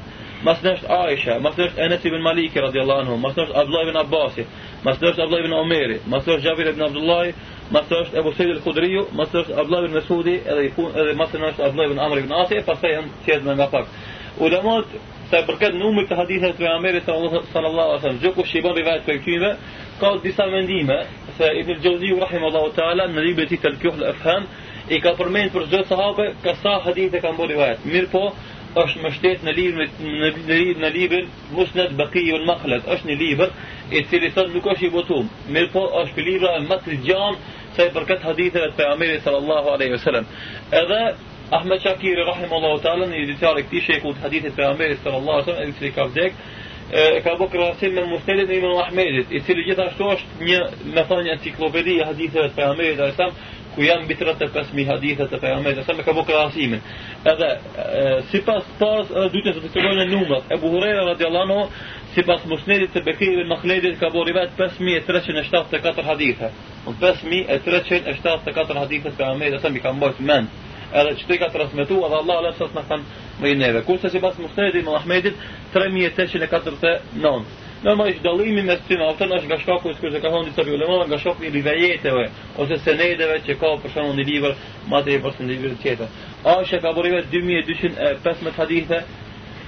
mas 0.46 0.62
në 0.62 0.76
Aisha, 1.00 1.40
mas 1.42 1.58
në 1.58 1.66
është 1.66 1.82
Enes 1.88 2.06
ibn 2.06 2.22
Maliki, 2.30 2.62
radiallahu 2.62 3.08
anhu, 3.08 3.18
mas 3.26 3.34
në 3.38 3.48
është 3.48 3.58
Abdullah 3.64 3.88
ibn 3.88 4.00
Abbasi, 4.04 4.46
mas 4.86 5.02
në 5.02 5.12
është 5.12 5.24
Abdullah 5.26 5.44
ibn 5.48 5.58
Omeri, 5.64 5.98
mas 6.14 6.30
në 6.30 6.38
Gjavir 6.46 6.72
ibn 6.76 6.86
Abdullah, 6.92 7.26
mas 7.74 7.90
në 7.90 8.02
është 8.06 8.22
Ebu 8.22 8.36
Sejdi 8.38 8.54
al-Kudriju, 8.60 9.06
mas 9.18 9.34
është 9.42 9.58
Abdullah 9.64 9.90
ibn 9.90 9.98
Mesudi, 9.98 10.38
edhe, 10.46 10.70
edhe 10.94 11.18
mas 11.24 11.34
është 11.34 11.66
Abdullah 11.72 11.92
ibn 11.92 12.04
Amr 12.06 12.22
ibn 12.22 12.38
Asi, 12.44 12.62
pas 12.70 12.78
të 12.86 12.94
jenë 12.94 13.14
tjetë 13.26 13.58
nga 13.60 13.72
pak. 13.74 13.90
Ulemat 14.38 14.94
sa 15.30 15.40
e 15.42 15.46
përket 15.48 15.74
numrit 15.76 16.08
të 16.10 16.16
hadithëve 16.18 16.54
e 16.54 16.58
pejgamberit 16.58 17.04
sallallahu 17.06 17.58
alaihi 17.58 18.00
wasallam, 18.00 18.20
çdo 18.22 18.32
kush 18.38 18.54
i 18.56 18.62
bën 18.64 18.76
rivajt 18.78 19.04
për 19.08 19.18
këtyre, 19.22 19.50
ka 20.00 20.10
disa 20.24 20.46
mendime 20.54 20.98
se 21.38 21.50
Ibn 21.62 21.72
al-Jawzi 21.76 22.12
rahimahullahu 22.22 22.74
taala 22.78 23.06
në 23.12 23.24
librin 23.26 23.52
e 23.52 23.58
tij 23.58 23.68
Al-Kuhl 23.72 24.04
al-Afham 24.04 24.46
i 24.96 25.02
ka 25.04 25.12
përmendur 25.20 25.68
për 25.68 25.68
çdo 25.70 25.82
sahabe 25.92 26.26
ka 26.44 26.54
sa 26.64 26.74
hadithe 26.86 27.20
kanë 27.24 27.38
bërë 27.42 27.54
rivajt. 27.54 27.86
Mirpo 27.94 28.24
është 28.78 29.00
më 29.04 29.38
në 29.46 29.54
librin 29.60 29.96
në 30.24 30.34
librin 30.38 30.78
në 30.84 30.92
librin 30.98 31.28
Musnad 31.56 31.92
Baqiy 32.00 32.32
al-Makhlad, 32.40 32.88
është 32.94 33.08
një 33.12 33.16
libër 33.22 33.50
i 33.98 34.04
cili 34.10 34.32
thotë 34.36 34.56
nuk 34.56 34.66
është 34.66 34.86
i 34.88 35.52
mirpo 35.56 35.80
është 36.02 36.16
për 36.16 36.24
libra 36.30 36.60
më 36.60 36.78
të 36.78 37.38
sa 37.78 37.84
i 37.84 37.90
haditheve 38.24 38.68
të 38.72 38.76
pejgamberit 38.78 39.22
sallallahu 39.22 39.68
alaihi 39.76 39.92
wasallam. 39.94 40.26
Edhe 40.74 41.02
Ahmed 41.52 41.80
Shakiri 41.82 42.26
rahimallahu 42.28 42.82
ta'ala 42.84 43.06
në 43.08 43.20
ditën 43.32 43.56
e 43.56 43.62
këtij 43.64 43.82
shekull 43.86 44.16
të 44.18 44.24
hadithit 44.26 44.56
të 44.58 44.66
Ahmedit 44.68 45.00
sallallahu 45.04 45.38
alaihi 45.46 45.46
wasallam 45.48 45.78
el 45.80 45.94
ka 45.96 46.02
Abdek 46.04 46.42
e 46.92 47.22
ka 47.24 47.36
bërë 47.40 47.52
krahasim 47.54 47.94
me 47.96 48.04
Mustafa 48.10 48.54
ibn 48.58 48.68
Ahmedit 48.84 49.32
i 49.32 49.40
cili 49.48 49.64
gjithashtu 49.70 50.10
është 50.14 50.48
një 50.48 50.58
me 50.98 51.04
thënë 51.12 51.32
enciklopedi 51.38 51.96
e 52.02 52.08
haditheve 52.10 52.50
të 52.58 52.66
Ahmedit 52.68 53.00
ai 53.06 53.30
ku 53.78 53.86
janë 53.88 54.04
mbi 54.08 54.18
35000 54.20 54.88
hadithe 54.92 55.28
të 55.32 55.42
Ahmedit 55.54 55.86
sa 55.88 55.96
më 55.98 56.04
ka 56.10 56.14
bërë 56.20 56.28
krahasim 56.32 56.72
edhe 57.32 57.50
sipas 58.34 58.64
pas 58.84 59.06
dytë 59.36 59.54
të 59.56 59.64
fitojnë 59.68 60.06
numrat 60.12 60.52
e 60.54 60.62
Buhariu 60.68 61.06
radhiyallahu 61.14 61.48
anhu 61.48 61.66
sipas 62.16 62.44
Musnedit 62.52 62.90
të 62.94 63.06
Bekiri 63.08 63.40
ibn 63.40 63.52
Mahledit 63.56 64.00
ka 64.04 64.10
bërë 64.16 64.36
vet 64.42 64.56
5374 64.60 66.08
hadithe 66.12 66.52
5374 66.92 68.84
hadithe 68.84 69.18
të 69.20 69.30
Ahmedit 69.32 69.62
sa 69.64 69.70
më 69.72 69.80
ka 69.88 69.96
bërë 70.04 70.28
mend 70.32 70.66
edhe 70.94 71.16
që 71.20 71.28
ti 71.28 71.38
ka 71.40 71.48
transmitu 71.52 71.98
edhe 72.06 72.16
Allah 72.18 72.38
alesa 72.42 72.68
së 72.68 72.76
në 72.78 72.84
kanë 72.88 73.24
më 73.42 73.50
i 73.52 73.56
neve. 73.60 73.82
Kurse 73.86 74.10
që 74.14 74.22
pas 74.24 74.38
Mustedi 74.40 74.82
më 74.86 74.94
Ahmedit, 75.00 75.36
3849. 75.74 77.64
Normalisht 77.84 78.24
dalimi 78.24 78.64
me 78.66 78.74
sëtë 78.76 78.98
në 78.98 79.08
autën 79.12 79.34
është 79.38 79.48
nga 79.52 79.58
shkaku, 79.62 79.92
së 79.94 80.02
kërëse 80.02 80.22
ka 80.24 80.32
thonë 80.34 80.48
njësë 80.50 80.64
për 80.64 81.08
nga 81.12 81.20
shkaku 81.22 81.44
i 81.46 81.52
rivejeteve, 81.54 82.24
ose 82.58 82.80
senedeve 82.82 83.36
që 83.46 83.58
ka 83.60 83.74
për 83.84 83.94
shumë 83.94 84.16
një 84.18 84.26
livër, 84.32 84.56
matër 84.90 85.14
i 85.14 85.22
përse 85.26 85.42
një 85.44 85.50
livër 85.54 85.76
tjetër. 85.84 86.10
A 86.44 86.56
është 86.64 86.78
e 86.78 86.82
ka 86.82 86.94
borive 86.98 87.20
2215 87.32 88.58
hadithe, 88.58 89.04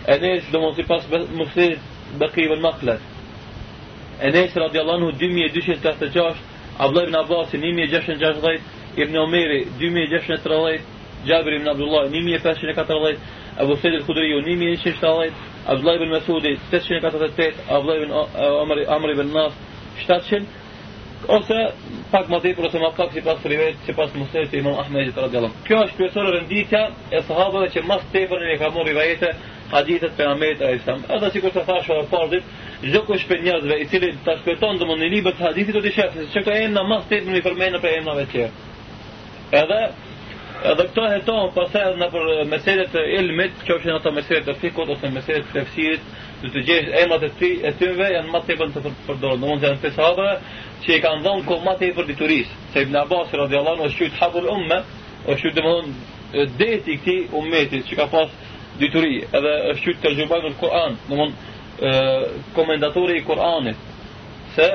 e 0.10 0.18
ne 0.24 0.32
është 0.40 0.52
do 0.56 0.62
mos 0.64 0.78
i 0.82 0.86
pas 0.90 1.06
Mustedi 1.12 1.78
bëkivën 2.20 2.64
maklet. 2.64 3.02
E 4.26 4.32
ne 4.34 4.48
radiallanu 4.56 5.12
2266, 5.12 6.42
Abdullah 6.80 7.06
ibn 7.08 7.16
Abbas 7.16 7.54
1660, 7.54 8.60
Ibn 8.98 9.16
Omeri 9.20 9.68
2630, 9.80 10.82
Gjabir 11.26 11.52
ibn 11.54 11.68
Abdullah 11.68 12.12
1514, 12.12 13.18
Abu 13.60 13.76
Sejid 13.76 14.02
Khudriju 14.06 14.46
1170, 14.46 15.30
Abdullah 15.68 15.96
ibn 15.96 16.10
Mesudi 16.12 16.58
848, 16.72 17.56
Abdullah 17.70 17.96
ibn 17.98 18.12
Amri, 18.64 18.82
uh, 18.88 18.96
Amri 18.96 19.12
ibn 19.14 19.28
Nas 19.34 19.54
700, 20.08 20.44
ose 21.28 21.56
pak 22.12 22.30
më 22.32 22.38
tepër 22.44 22.66
ose 22.70 22.80
më 22.80 22.90
pak 22.96 23.12
sipas 23.14 23.42
rivet 23.46 23.76
sipas 23.86 24.14
Musaut 24.16 24.54
Imam 24.54 24.80
Ahmed. 24.80 25.08
radhiyallahu 25.16 25.52
anhu. 25.52 25.64
Kjo 25.68 25.78
është 25.86 25.98
pjesëra 26.00 26.30
renditja 26.36 26.80
e 27.12 27.20
sahabëve 27.28 27.68
që 27.74 27.82
më 27.90 27.98
tepër 28.14 28.40
ne 28.48 28.58
kam 28.58 28.72
marrë 28.78 28.94
vajete 29.00 29.30
hadithet 29.74 30.16
për 30.18 30.28
Ahmedit 30.32 30.62
alayhissalam. 30.62 31.04
Edhe 31.18 31.30
sikur 31.36 31.52
të 31.54 31.66
thashë 31.68 31.94
edhe 31.98 32.10
parë 32.14 32.30
ditë, 32.32 32.48
çdo 32.86 33.02
kush 33.08 33.26
për 33.30 33.38
njerëzve 33.46 33.76
i 33.84 33.86
cili 33.92 34.10
ta 34.26 34.34
shpëton 34.40 34.80
domun 34.80 35.00
në 35.04 35.10
libër 35.18 35.34
të 35.38 35.44
hadithit 35.50 35.76
do 35.76 35.82
të 35.86 35.92
shëfë, 35.98 36.16
se 36.18 36.26
çka 36.42 36.56
janë 36.62 36.86
më 36.90 36.98
tepër 37.12 37.32
në 37.36 37.44
fermën 37.46 37.80
për 37.84 37.98
emrave 38.00 38.26
të 38.32 38.48
Edhe 39.64 39.82
Edhe 40.60 40.84
këto 40.90 41.04
hetohen 41.14 41.54
pastaj 41.56 41.82
edhe 41.88 42.00
nëpër 42.02 42.26
mesele 42.52 42.84
të 42.92 43.04
ilmit, 43.16 43.62
çoftë 43.68 43.94
ato 43.96 44.12
mesele 44.12 44.42
të 44.44 44.56
fikut 44.60 44.90
ose 44.92 45.08
mesele 45.16 45.40
të 45.46 45.54
tefsirit, 45.56 46.08
do 46.42 46.50
të 46.52 46.64
gjej 46.68 46.80
emrat 47.04 47.24
e 47.24 47.30
ty 47.40 47.52
e 47.64 47.72
tyve 47.80 48.10
janë 48.12 48.28
më 48.34 48.42
tepër 48.50 48.74
të 48.74 48.82
përdorur. 49.08 49.38
do 49.40 49.46
mund 49.48 49.62
të 49.64 49.70
janë 49.70 50.38
që 50.86 50.90
i 50.96 51.00
kanë 51.06 51.24
dhënë 51.24 51.46
komati 51.48 51.92
për 51.96 52.06
dituris. 52.12 52.48
Se 52.74 52.82
Ibn 52.82 52.96
Abbas 52.96 53.32
radhiyallahu 53.34 53.76
anhu 53.76 53.90
shqyt 53.96 54.20
habul 54.20 54.50
umma, 54.56 54.84
o 55.30 55.36
shqyt 55.36 55.56
do 55.56 55.62
mund 55.64 55.94
deti 56.60 56.98
këtij 57.00 57.22
ummetit 57.40 57.84
që 57.88 57.96
ka 57.96 58.06
pas 58.08 58.30
dituri, 58.80 59.24
edhe 59.32 59.54
shqyt 59.80 59.98
të 60.04 60.10
zhubat 60.16 60.42
në 60.44 60.52
Kur'an, 60.60 60.98
do 61.10 61.16
mund 61.16 61.34
komentatori 62.56 63.16
i 63.18 63.24
Kur'anit 63.24 63.78
se 64.56 64.68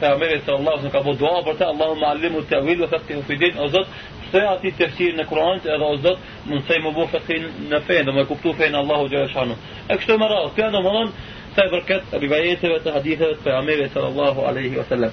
pejgamberi 0.00 0.40
sallallahu 0.42 0.74
alaihi 0.78 0.88
wasallam 0.88 0.90
ka 0.90 1.02
bëu 1.06 1.16
dua 1.22 1.42
për 1.46 1.54
të 1.60 1.64
Allahu 1.70 1.94
ma'allimu 2.02 2.38
tawil 2.50 2.80
wa 2.82 2.88
fatihu 2.88 3.22
fi 3.22 3.34
din 3.36 3.58
azat 3.66 3.86
mësoj 4.32 4.44
aty 4.54 4.70
tefsir 4.78 5.14
në 5.16 5.24
Kur'an 5.28 5.58
edhe 5.60 5.76
o 5.84 5.96
Zot 6.00 6.18
më 6.48 6.60
thej 6.66 6.78
më 6.82 6.92
bëu 6.96 7.06
fatin 7.12 7.44
në 7.70 7.80
fen 7.86 8.06
dhe 8.06 8.12
më 8.16 8.24
kuptu 8.28 8.52
fen 8.58 8.74
Allahu 8.74 9.08
xhallahu 9.08 9.32
shanu 9.32 9.56
e 9.90 9.96
kështu 9.96 10.16
me 10.18 10.28
radhë 10.30 10.52
kjo 10.56 10.68
domthon 10.74 11.12
sa 11.54 11.64
i 11.66 11.70
përket 11.72 12.14
rivajeteve 12.22 12.78
të 12.84 12.92
haditheve 12.94 13.32
të 13.36 13.42
pejgamberit 13.44 13.90
sallallahu 13.92 14.40
alaihi 14.48 14.76
wasallam 14.76 15.10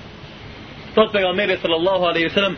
thot 0.95 1.11
pejgamberi 1.13 1.57
sallallahu 1.61 2.05
alaihi 2.11 2.29
wasallam 2.31 2.55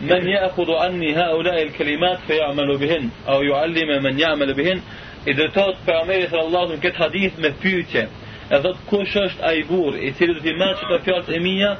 من 0.00 0.28
يأخذ 0.28 0.70
عني 0.72 1.16
هؤلاء 1.16 1.62
الكلمات 1.62 2.18
فيعمل 2.26 2.78
بهن 2.78 3.10
أو 3.28 3.42
يعلم 3.42 4.02
من 4.02 4.20
يعمل 4.20 4.54
بهن 4.54 4.80
إذا 5.28 5.46
تات 5.46 5.74
بعمر 5.86 6.28
صلى 6.30 6.40
الله 6.42 6.60
عليه 6.60 6.70
وسلم 6.78 6.92
hadith 6.98 7.38
me 7.38 7.48
مفيوتة 7.48 8.06
edhe 8.50 8.72
kush 8.90 9.16
është 9.16 9.44
ai 9.50 9.62
burr 9.68 9.96
i 9.98 10.12
cili 10.16 10.34
do 10.34 10.40
të 10.40 10.54
mëçë 10.60 10.88
të 10.90 10.98
fjalët 11.04 11.28
e 11.36 11.38
mia 11.40 11.76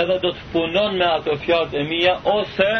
edhe 0.00 0.18
do 0.22 0.30
të 0.32 0.46
punon 0.52 0.96
me 0.98 1.04
ato 1.16 1.36
fjalët 1.42 1.74
e 1.74 1.82
mia 1.90 2.14
ose 2.34 2.70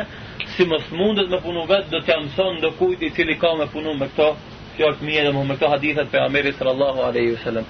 si 0.57 0.65
mos 0.65 0.83
mundet 0.91 1.29
me 1.31 1.41
punu 1.43 1.63
vetë, 1.69 1.91
do 1.93 2.01
të 2.03 2.13
jam 2.13 2.27
thonë 2.37 2.61
në 2.65 2.71
kujti 2.79 3.11
cili 3.17 3.37
ka 3.41 3.55
me 3.59 3.67
punu 3.73 3.95
me 4.01 4.09
këto 4.13 4.31
fjallë 4.77 5.01
të 5.01 5.07
mje 5.09 5.25
dhe 5.29 5.33
me 5.37 5.57
këto 5.57 5.71
hadithet 5.75 6.11
për 6.13 6.25
Ameri 6.29 6.53
sallallahu 6.59 7.05
aleyhi 7.09 7.39
sallam. 7.45 7.69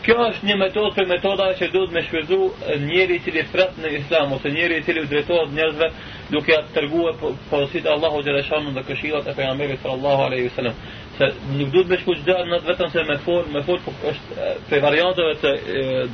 Kjo 0.00 0.14
është 0.30 0.46
një 0.48 0.54
metodë 0.60 0.90
për 0.96 1.08
metoda 1.10 1.46
që 1.58 1.66
duhet 1.74 1.90
me 1.94 2.02
shpëzu 2.06 2.36
njeri 2.86 3.18
i 3.18 3.22
cili 3.26 3.42
fret 3.52 3.76
në 3.82 3.90
islam, 3.98 4.30
ose 4.36 4.52
njeri 4.54 4.78
i 4.80 4.84
cili 4.86 5.02
drejtojt 5.10 5.52
njerëzve 5.58 5.88
duke 6.30 6.54
atë 6.56 6.72
tërguhe 6.78 7.12
po, 7.20 7.32
porosit 7.50 7.86
Allahu 7.94 8.22
Gjereshanu 8.24 8.72
dhe 8.78 8.84
këshilat 8.88 9.28
e 9.28 9.34
pejamberit 9.40 9.82
për 9.82 9.92
Allahu 9.96 10.30
a.s. 10.30 10.74
Se 11.18 11.28
nuk 11.58 11.72
duhet 11.74 11.90
me 11.92 11.98
shku 12.00 12.14
gjithë 12.16 12.48
në 12.48 12.60
të 12.62 12.70
vetëm 12.70 12.92
se 12.94 13.02
me 13.10 13.16
folë, 13.26 13.52
me 13.52 13.62
folë 13.66 13.80
po 13.84 13.92
është 14.12 14.48
për 14.70 14.82
variantëve 14.86 15.34
të 15.42 15.56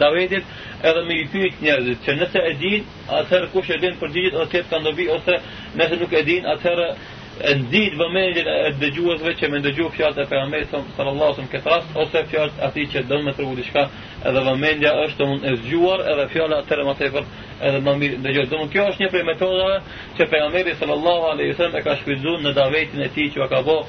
davetit 0.00 0.55
edhe 0.90 1.02
me 1.07 1.21
i 1.23 1.28
pyjt 1.33 1.61
njerëzit, 1.62 2.00
që 2.07 2.16
nëse 2.21 2.43
e 2.50 2.55
din, 2.64 2.88
atëherë 3.21 3.52
kush 3.55 3.71
e 3.71 3.78
din 3.85 3.95
për 4.00 4.14
gjithë 4.19 4.43
ose 4.43 4.52
të 4.57 4.64
të 4.73 4.83
dobi, 4.88 5.07
ose 5.14 5.38
nëse 5.78 6.00
nuk 6.02 6.16
e 6.21 6.25
din, 6.26 6.49
atëherë 6.57 6.90
e 7.40 7.52
nxit 7.59 7.95
vëmendjen 8.00 8.47
e 8.49 8.69
dëgjuesve 8.81 9.35
që 9.37 9.49
me 9.52 9.59
dëgjojnë 9.64 9.93
fjalët 9.97 10.21
e 10.23 10.25
pejgamberit 10.31 10.71
sallallahu 10.97 11.35
alajhi 11.35 11.50
këtë 11.52 11.69
rast 11.73 11.97
ose 12.02 12.23
fjalët 12.31 12.62
aty 12.69 12.87
që 12.95 13.02
do 13.11 13.19
më 13.26 13.35
tregu 13.37 13.57
diçka 13.59 13.83
edhe 14.31 14.43
vëmendja 14.47 14.95
është 15.02 15.28
mund 15.28 15.45
e 15.45 15.52
zgjuar 15.61 16.05
edhe 16.14 16.26
fjala 16.33 16.62
atëherë 16.64 16.87
më 16.88 16.95
tepër 17.02 17.28
edhe 17.69 17.83
më 17.87 17.95
mirë 18.00 18.23
dëgjoj 18.25 18.62
kjo 18.73 18.87
është 18.95 19.05
një 19.05 19.11
prej 19.14 19.26
metoda 19.28 19.69
që 20.16 20.28
pejgamberi 20.33 20.75
sallallahu 20.81 21.28
alajhi 21.35 21.52
wasallam 21.52 21.76
e 21.81 21.85
ka 21.85 21.97
shfrytzuar 22.00 22.40
në 22.47 22.55
davetin 22.62 23.05
e 23.05 23.09
tij 23.14 23.28
që 23.37 23.50
ka 23.52 23.61
bëu 23.69 23.83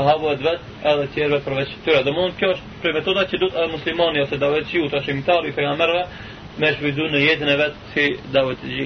sahabëve 0.00 0.34
vet 0.48 0.68
edhe 0.94 1.06
tjerëve 1.14 1.42
përveç 1.46 1.76
tyre 1.84 2.00
domun 2.08 2.32
kjo 2.40 2.54
është 2.56 2.82
prej 2.82 2.96
metoda 3.02 3.28
që 3.30 3.42
duhet 3.44 3.72
muslimani 3.76 4.24
ose 4.24 4.40
davetçiu 4.40 4.88
me 6.54 6.68
shfrytzuar 6.70 7.08
në 7.10 7.20
jetën 7.24 7.48
e 7.50 7.56
vet 7.58 7.74
si 7.90 8.04
davetçi 8.30 8.84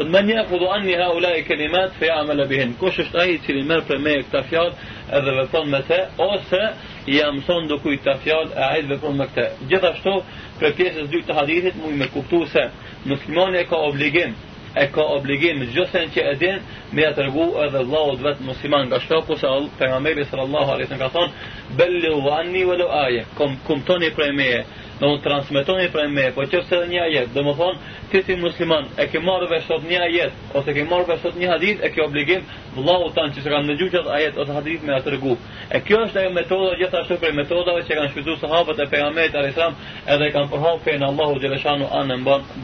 Thot 0.00 0.08
men 0.08 0.26
një 0.30 0.38
akudu 0.40 0.64
anni 0.72 0.94
ha 0.96 1.10
ula 1.12 1.34
i 1.36 1.42
kelimat 1.44 1.90
fe 2.00 2.06
jam 2.06 2.30
e 2.32 2.66
Kush 2.80 3.00
është 3.02 3.18
aji 3.20 3.38
cili 3.44 3.62
merë 3.68 3.84
për 3.86 3.98
me 3.98 4.14
këta 4.24 4.42
fjallë 4.48 4.72
edhe 5.12 5.32
vepon 5.36 5.68
me 5.68 5.80
te, 5.86 6.08
ose 6.16 6.72
i 7.06 7.20
amëson 7.20 7.68
do 7.68 7.76
kujtë 7.84 8.02
të 8.04 8.14
fjallë 8.24 8.50
e 8.56 8.62
ajtë 8.64 8.88
vepon 8.94 9.16
me 9.18 9.26
këte. 9.28 9.44
Gjithashtu, 9.68 10.16
për 10.60 10.72
pjesës 10.78 11.10
dy 11.12 11.20
të 11.26 11.36
hadithit, 11.36 11.76
mu 11.76 11.92
i 11.92 11.98
me 12.00 12.06
kuptu 12.12 12.46
se 12.48 12.64
muslimoni 13.06 13.58
e 13.60 13.66
ka 13.68 13.76
obligim, 13.90 14.32
e 14.72 14.86
ka 14.88 15.04
obligim 15.18 15.66
gjithën 15.76 16.08
që 16.16 16.24
e 16.32 16.34
din, 16.40 16.58
me 16.92 17.02
e 17.02 17.10
edhe 17.10 17.28
Allahot 17.76 18.22
vetë 18.24 18.46
musliman 18.48 18.88
nga 18.88 19.00
shtoku 19.04 19.36
se 19.36 19.46
për 19.78 19.88
nga 19.90 19.98
mebi 20.00 20.24
sallallahu 20.30 20.78
alesin 20.78 20.98
ka 20.98 21.10
thonë, 21.12 21.32
belli 21.76 22.08
u 22.16 22.24
anni 22.40 22.64
vëllu 22.64 22.88
aje, 23.04 23.26
kumtoni 23.68 24.10
kum 24.14 24.16
për 24.20 24.30
e 24.30 24.32
meje, 24.32 24.64
do 25.00 25.08
të 25.16 25.22
transmetoni 25.24 25.86
prej 25.92 26.08
me, 26.12 26.24
po 26.34 26.40
qoftë 26.44 26.60
se 26.68 26.74
edhe 26.76 26.88
një 26.92 27.00
ajet, 27.06 27.28
dhe 27.34 27.40
më 27.46 27.52
thonë 27.56 27.78
ti 28.12 28.18
si 28.26 28.34
musliman 28.36 28.84
e 29.00 29.02
ke 29.08 29.18
marrë 29.24 29.46
vetë 29.52 29.66
sot 29.70 29.82
një 29.88 29.98
ajet 30.06 30.32
ose 30.60 30.70
ke 30.76 30.82
marrë 30.90 31.08
vetë 31.08 31.22
sot 31.24 31.36
një 31.40 31.48
hadith 31.48 31.78
e 31.86 31.92
ke 31.94 32.00
obligim 32.04 32.42
vëllau 32.76 33.06
tan 33.16 33.28
që 33.32 33.38
kanë 33.46 33.66
ndëgjuar 33.70 34.00
atë 34.00 34.10
ajet 34.18 34.34
ose 34.42 34.52
hadith 34.58 34.82
me 34.84 34.92
atë 34.96 35.08
rregull. 35.14 35.38
E 35.70 35.76
kjo 35.86 35.98
është 36.06 36.18
ajo 36.20 36.30
metoda 36.36 36.74
gjithashtu 36.80 37.14
prej 37.22 37.34
metodave 37.38 37.80
që 37.86 37.92
kanë 37.96 38.10
shfrytzuar 38.10 38.38
sahabët 38.42 38.76
e 38.76 38.90
pejgamberit 38.92 39.34
e 39.34 39.36
salam 39.56 39.74
edhe 40.14 40.30
kanë 40.36 40.50
pohuar 40.52 40.78
fejnë 40.84 41.04
Allahu 41.08 41.34
dhe 41.40 41.48
lëshanu 41.54 41.86
anë 42.00 42.14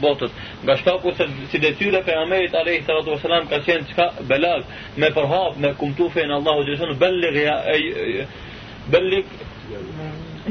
botët. 0.03 0.31
Nga 0.63 0.73
shtaku 0.83 1.09
se 1.17 1.23
si 1.49 1.57
detyra 1.63 1.97
e 1.99 2.05
pejgamberit 2.09 2.53
alayhis 2.53 2.85
ka 2.85 3.59
qenë 3.65 3.87
çka 3.89 4.05
belag 4.29 4.61
me 4.97 5.07
pohuar 5.11 5.51
me 5.61 5.73
kumtufen 5.79 6.31
Allahu 6.31 6.59
dhe 6.63 6.71
lëshanu 6.75 6.95
belligh 7.01 7.37
ya 7.43 7.55
ay 7.73 7.81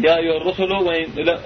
Ja, 0.02 0.18
jo, 0.20 0.38
rusulu 0.38 0.84
ve 0.88 1.06
ila 1.16 1.38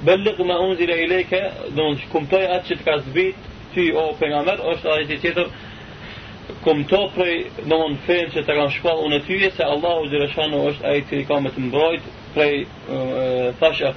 Bellik 0.00 0.38
ma 0.38 0.58
unzile 0.58 0.98
i 1.02 1.06
leke, 1.08 1.40
dhe 1.74 1.80
unë 1.80 2.00
që 2.02 2.08
kumtoj 2.12 2.42
atë 2.54 2.66
që 2.68 2.76
të 2.76 2.88
ka 2.88 2.96
ty 3.74 3.84
o 3.96 4.02
pengamer, 4.20 4.60
është 4.74 4.90
ajit 4.94 5.12
i 5.14 5.16
tjetër, 5.22 5.46
kumtoj 6.66 7.06
prej 7.14 7.36
në 7.70 7.78
unë 7.84 7.96
fejnë 8.06 8.34
që 8.34 8.42
të 8.44 8.56
kanë 8.58 8.74
shpallë 8.74 9.04
unë 9.06 9.20
tyje, 9.28 9.50
se 9.56 9.64
Allah 9.64 10.02
u 10.02 10.08
Gjereshanu 10.12 10.58
është 10.72 10.94
që 11.10 11.20
i 11.20 11.24
ka 11.30 11.38
me 11.46 11.54
të 11.54 11.64
mbrojt, 11.68 12.10
prej 12.34 12.66
thash 13.62 13.80
e 13.88 13.94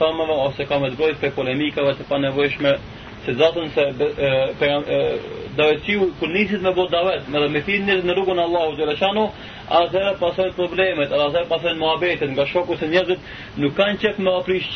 thamëve, 0.00 0.38
ose 0.48 0.64
ka 0.70 0.78
me 0.78 0.88
të 0.88 0.96
mbrojt, 0.96 1.20
prej 1.20 1.32
polemikave, 1.36 1.92
të 2.00 2.08
pa 2.08 2.20
nevojshme, 2.24 2.74
se 3.26 3.34
zatën 3.36 3.68
se 3.74 3.88
dhe 4.00 5.64
e 5.66 5.78
tyju, 5.86 6.08
ku 6.20 6.26
me 6.60 6.72
bot 6.78 6.90
davet, 6.90 7.28
me 7.28 7.40
dhe 7.42 7.48
me 7.52 7.60
finë 7.66 7.86
njësit 7.90 8.04
në 8.08 8.16
rrugun 8.16 8.38
Allah 8.46 8.64
u 8.72 8.76
Gjereshanu, 8.80 9.28
Ase 9.70 10.14
pasoj 10.20 10.50
problemet, 10.56 11.12
ase 11.12 11.44
pasoj 11.48 11.74
muhabetet 11.78 12.30
nga 12.34 12.46
shoku 12.50 12.76
se 12.76 12.88
njerëzit 12.88 13.18
nuk 13.62 13.74
kanë 13.78 13.98
qef 14.02 14.16
me 14.26 14.32
aprish, 14.40 14.72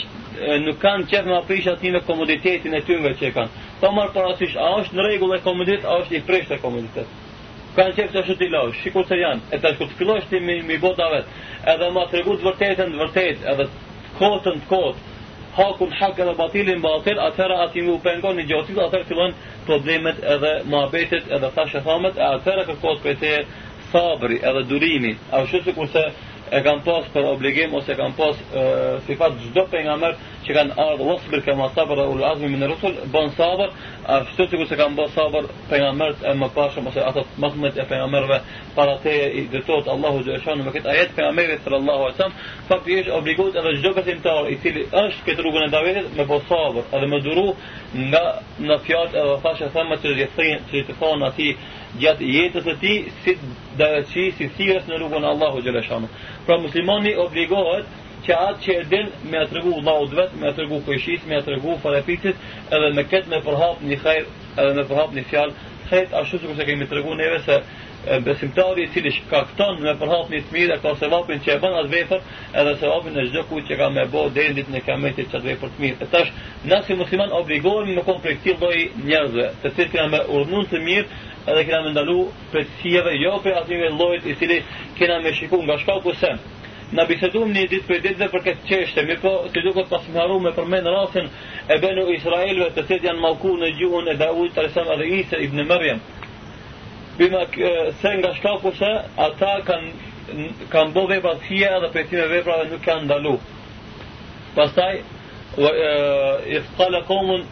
nuk 0.66 0.78
kanë 0.84 1.08
qef 1.10 1.26
me 1.26 1.34
aprish 1.38 1.66
aty 1.72 1.90
në 1.94 2.02
komoditetin 2.06 2.76
e 2.78 2.82
tyre 2.86 3.12
që 3.22 3.30
kanë. 3.34 3.62
Po 3.80 3.90
marr 3.96 4.12
para 4.14 4.30
a 4.30 4.68
është 4.82 4.94
në 4.98 5.06
rregull 5.08 5.34
e 5.34 5.40
komodit, 5.48 5.84
a 5.90 5.98
është 6.04 6.16
i 6.16 6.20
prish 6.28 6.46
të 6.52 6.60
komoditet? 6.62 7.10
Kanë 7.76 7.94
qef 7.96 8.12
të 8.14 8.22
shoti 8.28 8.48
lau, 8.54 8.70
sikur 8.84 9.06
se 9.08 9.18
janë, 9.18 9.42
e 9.50 9.58
tash 9.64 9.80
kur 9.82 9.90
të 9.98 10.20
ti 10.30 10.40
me 10.46 10.60
me 10.70 10.78
bota 10.86 11.10
vetë 11.10 11.74
edhe 11.74 11.90
ma 11.96 12.06
tregu 12.12 12.38
të 12.38 12.46
vërtetën, 12.50 12.94
të 12.94 13.02
vërtet, 13.02 13.42
edhe 13.54 13.66
kotën, 14.20 14.60
të 14.62 14.70
kotë, 14.70 14.96
hakun 15.56 15.90
hak 15.98 16.18
edhe 16.22 16.34
batilin 16.38 16.80
batil, 16.84 17.18
atëra 17.26 17.58
aty 17.66 17.82
u 17.90 17.98
pengon 18.06 18.36
një 18.38 18.46
gjocit, 18.52 18.78
atëra 18.86 19.04
fillojnë 19.04 19.52
problemet 19.66 20.22
edhe 20.24 20.54
muhabetet 20.70 21.30
edhe 21.34 21.50
tash 21.58 21.74
e 21.74 21.80
thamet, 21.88 22.18
atëra 22.30 22.68
kërkohet 22.70 23.02
prej 23.02 23.44
sabri 23.94 24.34
edhe 24.34 24.68
durimi, 24.70 25.16
a 25.32 25.46
shu 25.46 25.62
si 25.64 25.72
kurse 25.74 26.00
e 26.54 26.60
kanë 26.62 26.82
pas 26.84 27.06
për 27.14 27.24
obligim 27.30 27.72
ose 27.78 27.94
e 27.94 27.96
kanë 27.98 28.14
pas 28.18 28.40
e, 28.44 28.64
si 29.06 29.14
fatë 29.20 29.38
gjdo 29.46 29.62
për 29.72 29.84
nga 29.86 29.94
mërë 30.02 30.16
që 30.44 30.54
kanë 30.56 30.74
ardhë 30.82 31.06
vësëbër 31.08 31.42
kema 31.46 31.58
ma 31.62 31.68
sabër 31.78 32.00
dhe 32.00 32.04
ullë 32.12 32.26
azmi 32.30 32.50
minë 32.52 32.68
rësul, 32.72 32.96
bon 33.14 33.30
sabër, 33.38 33.70
a 34.12 34.16
u 34.24 34.32
si 34.36 34.48
kurse 34.58 34.78
kanë 34.80 34.98
bon 34.98 35.08
sabër 35.14 35.46
për 35.70 35.82
nga 35.82 35.92
mërët 36.02 36.24
e 36.30 36.34
më 36.40 36.48
pashëm 36.56 36.90
ose 36.90 37.04
atët 37.10 37.38
mëzmet 37.44 37.78
e 37.82 37.86
për 37.90 38.02
nga 38.02 38.08
mërëve 38.14 38.38
para 38.76 38.96
te 39.06 39.14
i 39.40 39.46
dëtot 39.54 39.88
Allahu 39.94 40.24
dhe 40.28 40.36
shonë 40.46 40.66
me 40.68 40.74
këtë 40.74 40.90
ajet 40.92 41.14
për 41.16 41.26
nga 41.26 41.32
mërët 41.40 41.70
Allahu 41.80 42.10
e 42.10 42.18
sam, 42.20 42.34
fakt 42.68 42.90
i 42.92 42.98
është 43.04 43.14
obligut 43.20 43.58
edhe 43.62 43.72
gjdo 43.78 43.94
për 43.98 44.06
simtar 44.10 44.50
i 44.54 44.58
cili 44.66 44.84
është 45.04 45.30
këtë 45.30 45.46
rrugën 45.46 45.78
e 45.78 45.84
me 45.86 45.94
edhe 45.94 47.06
me 47.14 47.22
duru 47.26 47.48
nga 48.10 48.24
në 48.68 48.78
edhe 49.00 49.24
fashë 49.46 49.72
thamë 49.78 51.50
Gjatë 52.02 52.26
jetës 52.28 52.64
e 52.66 52.72
tij 52.82 52.96
si 53.24 53.32
dashi 53.80 54.22
si 54.38 54.48
thirës 54.56 54.88
në 54.90 54.96
rrugën 54.98 55.22
e 55.22 55.28
Allahut 55.32 55.62
xhaleshanu. 55.66 56.08
Pra 56.48 56.56
muslimani 56.62 57.12
obligohet 57.24 57.86
që 58.26 58.38
atë 58.48 58.62
që 58.64 58.74
e 58.74 58.82
din 58.94 59.12
me 59.32 59.38
atërgu 59.44 59.76
laud 59.88 60.16
vetë, 60.20 60.40
me 60.42 60.50
atërgu 60.50 60.80
këshis, 60.88 61.26
me 61.30 61.38
atërgu 61.38 61.76
farepicit, 61.84 62.40
edhe 62.78 62.90
me 62.98 63.04
këtë 63.12 63.30
me 63.34 63.38
përhap 63.46 63.84
një 63.92 64.00
kajrë, 64.04 64.34
edhe 64.64 64.74
me 64.80 64.86
përhap 64.90 65.14
një 65.18 65.26
fjalë, 65.30 65.56
kajtë 65.92 66.20
ashtu 66.22 66.42
që 66.42 66.50
këse 66.52 66.68
kemi 66.72 66.90
tërgu 66.94 67.14
neve 67.22 67.40
se 67.46 67.62
besimtari 68.24 68.82
i 68.84 68.88
cili 68.92 69.10
shkakton 69.12 69.78
me 69.82 69.92
përhapni 69.98 70.40
të 70.44 70.52
mirë, 70.54 70.76
ka 70.82 70.92
se 70.98 71.08
vapin 71.08 71.38
që 71.40 71.52
e 71.54 71.60
bën 71.62 71.76
atë 71.80 71.92
vepër, 71.94 72.24
edhe 72.62 72.72
se 72.80 72.88
vapin 72.90 73.16
e 73.20 73.24
çdo 73.30 73.42
ku 73.48 73.60
që 73.64 73.78
ka 73.80 73.86
me 73.94 74.04
bo 74.12 74.26
dendit 74.34 74.68
në 74.72 74.80
kametit 74.86 75.30
që 75.32 75.38
atë 75.38 75.48
vepër 75.52 75.70
të 75.72 75.82
mirë. 75.84 76.00
E 76.04 76.08
tash, 76.12 76.32
në 76.68 76.80
si 76.86 76.96
musliman 76.98 77.32
obligohen 77.32 77.88
me 77.94 78.04
komplekti 78.04 78.54
prej 78.60 78.82
njerëzve, 79.08 79.46
të 79.62 79.72
cilë 79.76 79.92
kena 79.94 80.08
me 80.14 80.20
urnun 80.36 80.66
të 80.70 80.82
mirë, 80.84 81.22
edhe 81.48 81.64
kena 81.68 81.80
me 81.86 81.94
ndalu 81.94 82.18
prej 82.52 82.66
cijeve, 82.80 83.14
jo 83.24 83.38
për 83.44 83.62
atyve 83.62 83.88
lojt 83.96 84.26
i 84.26 84.36
cili 84.40 84.60
kena 84.98 85.20
me 85.24 85.32
shikuar 85.38 85.64
nga 85.64 85.78
shkaku 85.82 86.12
se. 86.20 86.34
Në 86.94 87.02
bisedum 87.08 87.48
një 87.52 87.62
ditë 87.72 87.88
për 87.88 88.02
ditë 88.04 88.26
për 88.30 88.42
këtë 88.44 88.68
çështje, 88.68 89.02
mi 89.08 89.16
po 89.22 89.30
të 89.52 89.62
duket 89.64 89.88
pas 89.90 90.04
më 90.12 90.20
haru 90.20 90.36
me 90.44 90.50
përmen 90.54 90.84
rasin 90.94 91.26
e 91.72 91.78
benu 91.82 92.04
Israelve 92.12 92.68
të 92.76 92.84
cilët 92.86 93.08
janë 93.08 93.22
malku 93.24 93.56
në 93.56 93.72
gjuhën 93.80 94.12
e 94.12 95.08
Isa, 95.18 95.36
Ibn 95.40 95.66
Maryam, 95.66 95.98
bima 97.18 97.46
se 98.02 98.08
nga 98.18 98.34
7 98.42 98.60
kushe 98.62 98.90
ata 99.16 99.56
kanë 99.66 100.46
kanë 100.72 100.94
bërë 100.94 101.08
vepra 101.14 101.34
të 101.40 101.48
hija 101.48 101.78
dhe 101.82 101.90
prej 101.94 102.04
këtyre 102.08 102.28
veprave 102.32 102.64
nuk 102.70 102.84
kanë 102.86 103.04
ndalu. 103.08 103.36
Pastaj 104.56 104.94
إذ 106.54 106.62
قال 106.78 106.94
قوم 107.06 107.44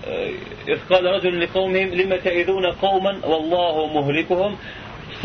إذ 0.68 0.78
قال 0.90 1.04
رجل 1.06 1.40
لقومهم 1.40 1.88
لما 1.88 2.16
تعذون 2.16 2.66
قوما 2.66 3.12
والله 3.30 3.74
مهلكهم 3.94 4.56
ف 5.22 5.24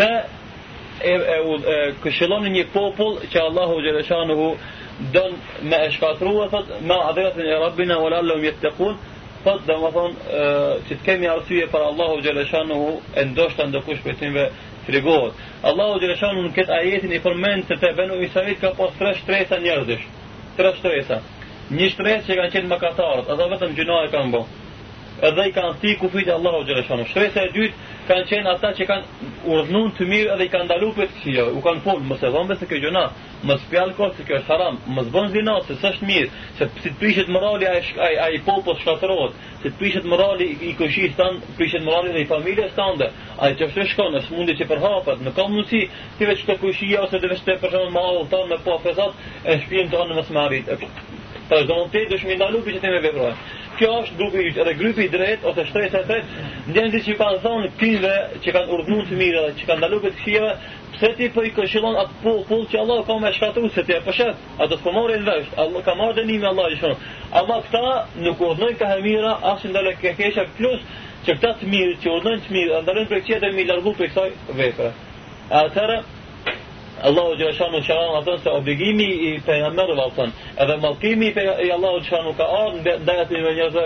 këshillon 2.03 2.45
një 2.55 2.65
popull 2.73 3.17
që 3.33 3.37
Allahu 3.41 3.81
xhaleshanuhu 3.85 4.57
don 5.13 5.33
me 5.63 5.75
e 5.85 5.89
shkatrua 5.89 6.49
thot 6.49 6.65
ma 6.85 6.97
adhiratin 7.09 7.49
e 7.49 7.55
rabbina 7.65 7.97
wala 7.97 8.21
lahum 8.21 8.43
yattaqun 8.43 8.93
thot 9.47 9.63
dhe 9.67 9.77
më 9.79 9.89
thonë 9.95 10.37
që 10.87 10.95
të 10.95 11.05
kemi 11.07 11.27
arsye 11.31 11.67
për 11.71 11.85
Allahu 11.89 12.19
Gjeleshanu 12.25 12.77
e 13.15 13.23
ndoshta 13.29 13.67
ndëkush 13.71 14.01
për 14.07 14.17
timve 14.19 14.43
frigohet. 14.87 15.37
Allahu 15.69 16.01
Gjeleshanu 16.03 16.43
në 16.47 16.51
këtë 16.57 16.75
ajetin 16.79 17.15
i 17.17 17.21
përmend 17.25 17.67
se 17.69 17.77
të 17.81 17.93
benu 17.99 18.19
Isavit 18.27 18.59
ka 18.63 18.73
pas 18.79 18.95
tre 18.99 19.13
shtresa 19.21 19.59
njerëzish. 19.63 20.03
Tre 20.57 20.73
shtresa. 20.79 21.21
Një 21.77 21.89
shtresë 21.93 22.25
që 22.27 22.37
kanë 22.41 22.53
qenë 22.55 22.71
mëkatarët, 22.73 23.31
edhe 23.33 23.47
vetëm 23.53 23.73
gjinoj 23.75 24.05
kanë 24.15 24.31
bo. 24.35 24.43
Edhe 25.29 25.47
i 25.49 25.55
kanë 25.55 25.73
si 25.81 25.95
kufitë 26.01 26.35
Allahu 26.37 26.65
Gjeleshanu. 26.69 27.07
Shtresa 27.13 27.43
e 27.47 27.51
dytë 27.55 27.85
kanë 28.07 28.27
qenë 28.29 28.51
ata 28.53 28.69
që 28.77 28.85
kanë 28.87 29.27
urdhënuar 29.51 29.91
të 29.97 30.05
mirë 30.07 30.35
dhe 30.39 30.45
i 30.47 30.51
kanë 30.53 30.67
ndaluar 30.69 30.95
për 30.97 31.09
të 31.17 31.33
jo, 31.35 31.45
u 31.57 31.61
kanë 31.65 31.83
thonë 31.83 32.07
mos 32.07 32.23
e 32.23 32.29
dhombe 32.33 32.55
se 32.61 32.67
kjo 32.69 32.79
gjëna, 32.85 33.03
mos 33.49 33.65
fjalë 33.71 33.95
kot 33.97 34.15
se 34.17 34.25
kjo 34.27 34.37
është 34.39 34.51
haram, 34.53 34.79
mos 34.95 35.09
bën 35.13 35.27
zinë 35.33 35.55
se 35.67 35.75
s'është 35.81 36.07
mirë, 36.07 36.29
se 36.57 36.69
si 36.77 36.87
të 36.87 36.97
prishet 37.01 37.31
morali 37.35 37.67
ai 37.71 37.81
ai 38.07 38.15
ai 38.25 38.39
popull 38.47 38.79
shkatërohet, 38.81 39.35
se 39.63 39.71
të 39.73 39.79
prishet 39.81 40.07
morali 40.13 40.49
i 40.69 40.73
kushit 40.79 41.17
tan, 41.19 41.41
prishet 41.59 41.83
morali 41.87 42.15
dhe 42.15 42.23
i 42.23 42.29
familjes 42.31 42.73
tande, 42.79 43.11
ai 43.43 43.51
që 43.59 43.67
është 43.69 43.87
shkon 43.91 44.15
në 44.15 44.23
mundi 44.31 44.57
që 44.61 44.69
përhapet, 44.71 45.23
në 45.27 45.35
kohë 45.37 45.55
mundsi 45.57 45.83
ti 46.17 46.31
vetë 46.31 46.47
të 46.47 46.57
kushi 46.63 46.93
ose 47.03 47.19
të 47.19 47.33
vetë 47.33 47.57
për 47.61 47.75
shembull 47.75 47.93
mall 47.97 48.23
tonë 48.31 48.49
me 48.53 48.63
po 48.65 48.79
fezat 48.83 49.27
e 49.43 49.59
shpinën 49.63 49.91
tonë 49.93 50.19
mos 50.21 50.33
marrit. 50.37 50.71
Tash 51.47 51.63
donte 51.69 52.01
dëshmi 52.11 52.35
ndaluar 52.35 52.63
për 52.65 52.79
të 52.83 52.89
me 52.91 52.99
veprojnë 53.05 53.53
kjo 53.77 53.89
është 54.03 54.17
grupi 54.17 54.43
i 54.45 54.49
edhe 54.61 54.73
grupi 54.79 55.03
i 55.07 55.11
drejtë 55.13 55.49
ose 55.51 55.65
shtreta 55.69 56.01
e 56.01 56.07
tretë 56.07 56.49
ndjenjë 56.73 57.01
që 57.05 57.15
kanë 57.19 57.41
thonë 57.43 57.69
këngëve 57.81 58.13
që 58.45 58.53
kanë 58.55 58.73
urdhënuar 58.75 59.07
të 59.11 59.17
mirë 59.21 59.43
dhe 59.45 59.53
që 59.59 59.67
kanë 59.69 59.83
dalur 59.83 60.03
me 60.05 60.11
këngëve 60.17 60.51
pse 60.95 61.09
ti 61.17 61.29
po 61.35 61.43
i 61.45 61.51
këshillon 61.55 61.99
atë 62.01 62.33
pull 62.47 62.65
që 62.71 62.81
Allah 62.81 63.03
ka 63.07 63.17
më 63.23 63.31
shkatur 63.37 63.69
se 63.75 63.83
ti 63.87 63.95
apo 63.99 64.15
she 64.17 64.27
atë 64.27 64.69
të 64.73 64.81
komore 64.87 65.19
po 65.19 65.23
në 65.23 65.37
vesh 65.39 65.61
Allah 65.63 65.85
ka 65.85 65.95
marrë 65.99 66.19
dënim 66.21 66.47
Allah 66.51 66.73
i 66.73 66.79
shon 66.81 67.07
ama 67.41 67.59
këta 67.67 67.95
nuk 68.25 68.41
urdhnojnë 68.49 68.79
ka 68.81 68.91
hemira 68.95 69.35
as 69.53 69.65
në 69.67 69.73
dalë 69.77 69.95
ke 70.01 70.13
kesha 70.19 70.47
plus 70.57 70.81
që 71.27 71.37
këta 71.37 71.53
të 71.61 71.71
mirë 71.75 71.97
që 72.03 72.13
urdhnojnë 72.17 72.45
të 72.47 72.55
mirë 72.57 72.83
ndalën 72.87 73.09
për 73.11 73.25
çetë 73.29 73.53
mi 73.57 73.67
largu 73.69 73.95
për 73.99 74.13
kësaj 74.13 74.55
vepra 74.61 74.93
atëra 75.65 76.01
Allahu 77.05 77.35
Gjereshanu 77.37 77.79
që 77.85 77.93
anë 77.93 78.13
atën 78.21 78.39
se 78.43 78.51
obligimi 78.57 79.05
i 79.29 79.33
pejgamberëve 79.45 80.05
atën, 80.09 80.31
edhe 80.63 80.77
malkimi 80.81 81.27
i, 81.29 81.41
i 81.67 81.71
Allahu 81.73 81.99
Gjereshanu 82.01 82.33
ka 82.39 82.47
anë 82.59 82.81
në 82.87 82.95
dajat 83.09 83.33
një 83.35 83.51
njëzë 83.57 83.83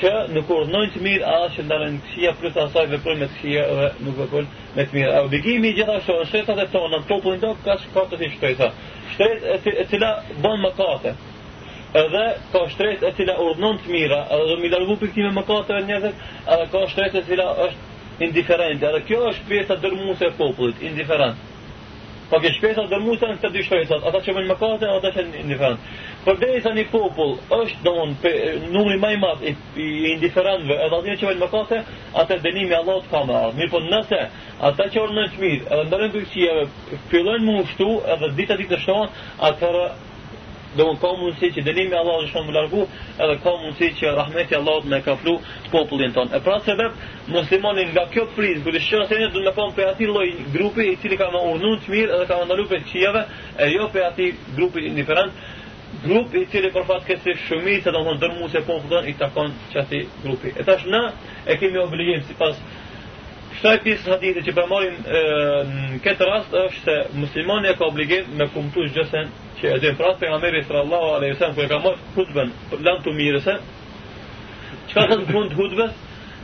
që 0.00 0.10
nuk 0.34 0.50
urnojnë 0.56 0.92
të 0.96 1.00
mirë, 1.06 1.26
a 1.36 1.48
që 1.54 1.64
ndarën 1.66 1.96
të 2.04 2.12
shia 2.14 2.34
plus 2.40 2.58
asaj 2.64 2.84
dhe 2.92 3.00
përnë 3.04 3.20
me 3.22 3.28
të 3.30 3.38
shia 3.40 3.64
dhe 3.78 3.88
nuk 4.04 4.20
dhe 4.22 4.26
përnë 4.32 4.50
me 4.76 4.84
të 4.90 4.96
mirë. 4.96 5.14
Obligimi 5.24 5.70
i 5.70 5.74
gjithashtu 5.78 6.16
në 6.18 6.26
shtetat 6.30 6.60
e 6.60 6.66
tonë, 6.74 6.90
në 7.00 7.08
topu 7.10 7.34
do 7.42 7.52
ka 7.64 7.76
shkatë 7.82 8.20
të 8.22 8.30
shtetë. 8.36 8.68
Shtetë 9.14 9.74
e 9.80 9.86
cila 9.92 10.10
bënë 10.44 10.64
më 10.66 10.72
kate 10.80 11.14
edhe 12.04 12.24
ka 12.52 12.60
shtresë 12.74 13.08
e 13.10 13.14
cila 13.18 13.38
urdhnon 13.48 13.80
të 13.84 13.90
mira, 13.96 14.20
edhe 14.36 14.46
do 14.52 14.58
mi 14.62 14.70
largu 14.76 14.96
piktime 15.02 15.32
më 15.38 15.42
katër 15.50 15.80
njerëzit, 15.88 16.20
edhe 16.54 16.68
ka 16.74 16.84
shtresë 16.92 17.18
e 17.18 17.26
cila 17.30 17.46
është 17.66 18.24
indiferente. 18.28 18.86
Edhe 18.92 19.02
kjo 19.08 19.24
është 19.32 19.48
pjesa 19.48 19.78
dërmuese 19.86 20.30
e 20.30 20.36
popullit, 20.38 20.84
indiferent. 20.92 21.48
Po 22.30 22.38
ke 22.40 22.52
shpesa 22.54 22.86
dhe 22.86 22.98
mu 23.02 23.16
sen 23.18 23.36
se 23.42 23.48
dy 23.54 23.62
shpesat, 23.66 24.04
ata 24.06 24.18
që 24.24 24.32
me 24.34 24.42
në 24.44 24.48
mëkate, 24.52 24.88
ata 24.98 25.10
që 25.16 25.22
në 25.28 25.40
indiferent. 25.40 25.86
Po 26.24 26.30
Për 26.30 26.38
dhe 26.42 26.60
sa 26.62 26.70
një 26.76 26.84
popull 26.92 27.32
është 27.56 27.82
do 27.86 27.94
në 28.10 28.14
pe, 28.22 28.32
numri 28.74 28.98
maj 29.04 29.10
madh 29.24 29.42
i, 29.50 29.54
i 29.74 29.86
indiferentve, 30.12 30.76
edhe 30.86 30.98
atë 31.00 31.16
që 31.22 31.28
me 31.30 31.34
në 31.34 31.40
mëkate, 31.42 31.80
atë 32.22 32.36
e 32.36 32.42
denimi 32.44 32.76
Allah 32.78 33.00
të 33.06 33.10
kamë 33.14 33.40
Mirë 33.58 33.72
po 33.74 33.80
nëse, 33.88 34.20
ata 34.70 34.86
që 34.94 35.02
orë 35.02 35.16
në 35.18 35.26
të 35.34 35.48
edhe 35.56 35.80
ndërën 35.90 36.14
të 36.16 36.22
qijeve, 36.34 36.64
fillojnë 37.10 37.46
mu 37.50 37.58
ushtu, 37.64 37.90
edhe 38.14 38.30
dita 38.38 38.58
dita 38.62 38.78
shtonë, 38.78 39.26
atërë 39.50 39.84
Do 40.76 40.84
më 40.86 41.00
ka 41.02 41.08
mundësi 41.18 41.48
që 41.56 41.62
dënimi 41.66 41.96
Allah 41.98 42.20
është 42.20 42.30
shumë 42.32 42.46
më 42.46 42.52
largu 42.56 42.82
edhe 42.84 43.36
ka 43.42 43.52
mundësi 43.62 43.88
që 44.00 44.12
rahmeti 44.18 44.54
Allah 44.58 44.84
me 44.92 45.00
ka 45.06 45.16
flu 45.22 45.34
popullin 45.72 46.12
tonë. 46.14 46.36
E 46.38 46.42
pra 46.46 46.60
se 46.66 46.76
vetë 46.78 47.30
muslimonin 47.34 47.90
nga 47.94 48.04
kjo 48.12 48.26
prizë, 48.36 48.62
këtë 48.68 48.82
shqënë 48.86 49.08
se 49.10 49.18
një 49.22 49.30
dhëmë 49.34 49.46
me 49.48 49.54
konë 49.56 49.76
për 49.78 49.90
ati 49.92 50.10
loj 50.14 50.28
grupi 50.54 50.86
i 50.92 50.98
cili 51.02 51.18
ka 51.22 51.26
më 51.34 51.42
urnun 51.52 51.80
të 51.82 51.94
mirë 51.94 52.14
edhe 52.18 52.28
ka 52.30 52.38
më 52.42 52.46
ndalu 52.52 52.66
për 52.74 52.84
qijeve 52.92 53.24
e 53.66 53.70
jo 53.74 53.88
për 53.96 54.06
ati 54.12 54.28
grupi 54.58 54.86
indiferent, 54.92 55.42
grupi 56.06 56.44
i 56.44 56.50
cili 56.54 56.70
për 56.76 56.86
fatë 56.92 57.08
kësi 57.10 57.34
shumit 57.48 57.86
se 57.88 57.94
do 57.98 58.04
më 58.06 58.14
dërmu 58.22 58.52
se 58.54 58.62
popullin 58.70 59.10
i 59.10 59.16
takon 59.24 59.50
që 59.74 59.82
ati 59.82 60.04
grupi. 60.22 60.54
E 60.54 60.62
tash 60.70 60.86
na 60.94 61.08
e 61.50 61.58
kemi 61.60 61.82
obligim 61.82 62.22
si 62.28 62.38
pas 62.38 62.62
Shtaj 63.58 63.78
pjesë 63.82 64.12
hadithit 64.12 64.46
që 64.46 64.52
përmarin 64.54 64.98
në 65.02 65.98
këtë 66.04 66.26
rast 66.28 66.52
është 66.58 66.82
se 66.86 66.96
muslimani 67.20 67.72
e 67.72 67.76
ka 67.78 67.88
obligim 67.90 68.28
me 68.38 68.46
kumëtu 68.54 68.84
gjësen 68.94 69.32
që 69.58 69.72
e 69.74 69.78
dhe 69.82 69.90
prasë 69.98 70.20
për 70.20 70.34
Ameri 70.36 70.60
sallallahu 70.68 71.08
alaihi 71.16 71.38
sallam 71.40 71.56
ku 71.58 71.64
e 71.64 71.66
ka 71.72 71.80
marë 71.82 72.12
hudben 72.16 72.52
për 72.70 72.84
lanë 72.86 73.04
të 73.08 73.14
mirëse 73.16 73.56
që 74.92 74.98
ka 74.98 75.06
thënë 75.12 75.34
mund 75.34 75.56
hudbes 75.58 75.96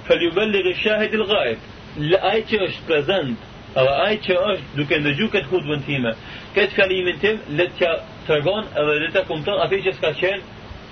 për 0.08 0.24
ju 0.24 0.32
belli 0.40 0.64
gë 0.66 0.74
shahit 0.82 1.14
il 1.20 1.24
gajt 1.30 1.70
lë 2.08 2.20
aj 2.32 2.42
që 2.50 2.60
është 2.66 2.86
prezent 2.90 3.46
edhe 3.82 3.94
aj 4.08 4.12
që 4.26 4.40
është 4.50 4.80
duke 4.80 5.00
ndëgju 5.04 5.30
këtë 5.36 5.50
hudben 5.54 5.86
time 5.86 6.12
këtë 6.58 6.76
kalimin 6.80 7.22
tim 7.22 7.38
le 7.60 7.70
të 7.78 7.94
tërgon 8.28 8.66
edhe 8.82 8.98
le 9.04 9.12
të 9.14 9.24
kumëtu 9.30 9.58
ati 9.66 9.80
që 9.86 9.94
s'ka 10.00 10.12
qenë 10.24 10.44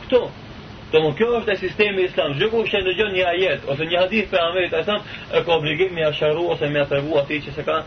këto 0.07 0.22
Do 0.95 1.01
më 1.03 1.11
kjo 1.19 1.27
është 1.41 1.51
e 1.51 1.59
sistemi 1.59 2.03
islam, 2.07 2.37
zhë 2.39 2.47
ku 2.53 2.61
e 2.71 2.81
në 2.87 2.93
gjën 2.99 3.09
një 3.15 3.23
ajet, 3.33 3.63
ose 3.73 3.83
një 3.89 3.97
hadith 4.05 4.29
për 4.31 4.41
Amerit, 4.43 4.73
e 4.73 4.83
sam, 4.87 5.01
e 5.35 5.41
ka 5.43 5.55
obligim 5.57 5.91
me 5.97 6.05
asharu, 6.07 6.45
ose 6.55 6.69
me 6.71 6.79
atërgu 6.85 7.17
ati 7.19 7.39
që 7.47 7.55
se 7.57 7.65
ka 7.67 7.81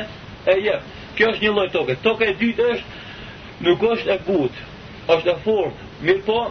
e 0.52 0.58
jepë. 0.68 0.94
Kjo 1.16 1.30
është 1.32 1.46
një 1.46 1.54
lojtë 1.60 1.74
toke. 1.78 1.96
Toke 2.04 2.28
e 2.32 2.36
dytë 2.44 2.70
është, 2.74 2.98
nuk 3.68 3.86
është 3.94 4.12
e 4.12 4.18
butë, 4.28 4.66
është 5.16 5.32
e 5.34 5.38
fortë, 5.46 5.90
mirë 6.06 6.26
po, 6.28 6.42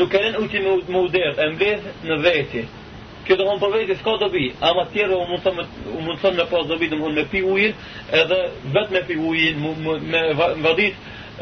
nuk 0.00 0.16
e 0.18 0.24
në 0.24 0.40
uti 0.42 0.64
më 0.64 1.04
udërë, 1.08 1.36
e 1.44 1.50
mbëdhë 1.54 1.94
në 2.08 2.22
veti, 2.24 2.64
Kjo 3.24 3.36
dhe 3.40 3.44
më 3.48 3.58
përvejti 3.62 3.94
s'ka 4.02 4.14
dobi, 4.20 4.44
ama 4.60 4.84
tjere 4.92 5.16
u 5.16 5.24
mund 5.28 6.20
sëmë 6.20 6.34
me 6.38 6.44
pas 6.50 6.66
dobi 6.68 6.88
dhe 6.92 6.96
me 7.02 7.22
pi 7.32 7.40
ujin, 7.52 7.72
edhe 8.20 8.38
vetë 8.74 8.92
me 8.96 9.00
pi 9.10 9.16
ujin, 9.30 9.62
me 10.10 10.22
vadit 10.36 11.40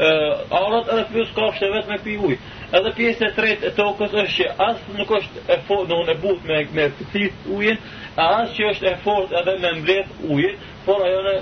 arat 0.59 0.91
edhe 0.93 1.03
plus 1.11 1.33
ka 1.35 1.49
është 1.49 1.67
e 1.67 1.71
vetë 1.75 1.91
me 1.91 1.97
pi 2.05 2.15
ujin. 2.29 2.41
Edhe 2.79 2.93
pjesë 2.99 3.27
e 3.27 3.31
tretë 3.37 3.67
e 3.69 3.73
tokës 3.79 4.15
është 4.23 4.35
që 4.37 4.49
asë 4.67 4.97
nuk 4.99 5.11
është 5.19 5.43
e 5.55 5.59
fortë, 5.67 5.91
nuk 5.91 6.13
e 6.13 6.17
butë 6.23 6.63
me 6.77 6.87
thith 7.11 7.51
ujin, 7.57 7.77
a 8.15 8.29
asë 8.39 8.55
që 8.57 8.71
është 8.71 8.87
e 8.87 8.95
fortë 9.03 9.37
edhe 9.41 9.57
me 9.65 9.73
mbleth 9.81 10.15
ujin, 10.37 10.55
por 10.87 11.03
ajo 11.09 11.19
në 11.27 11.35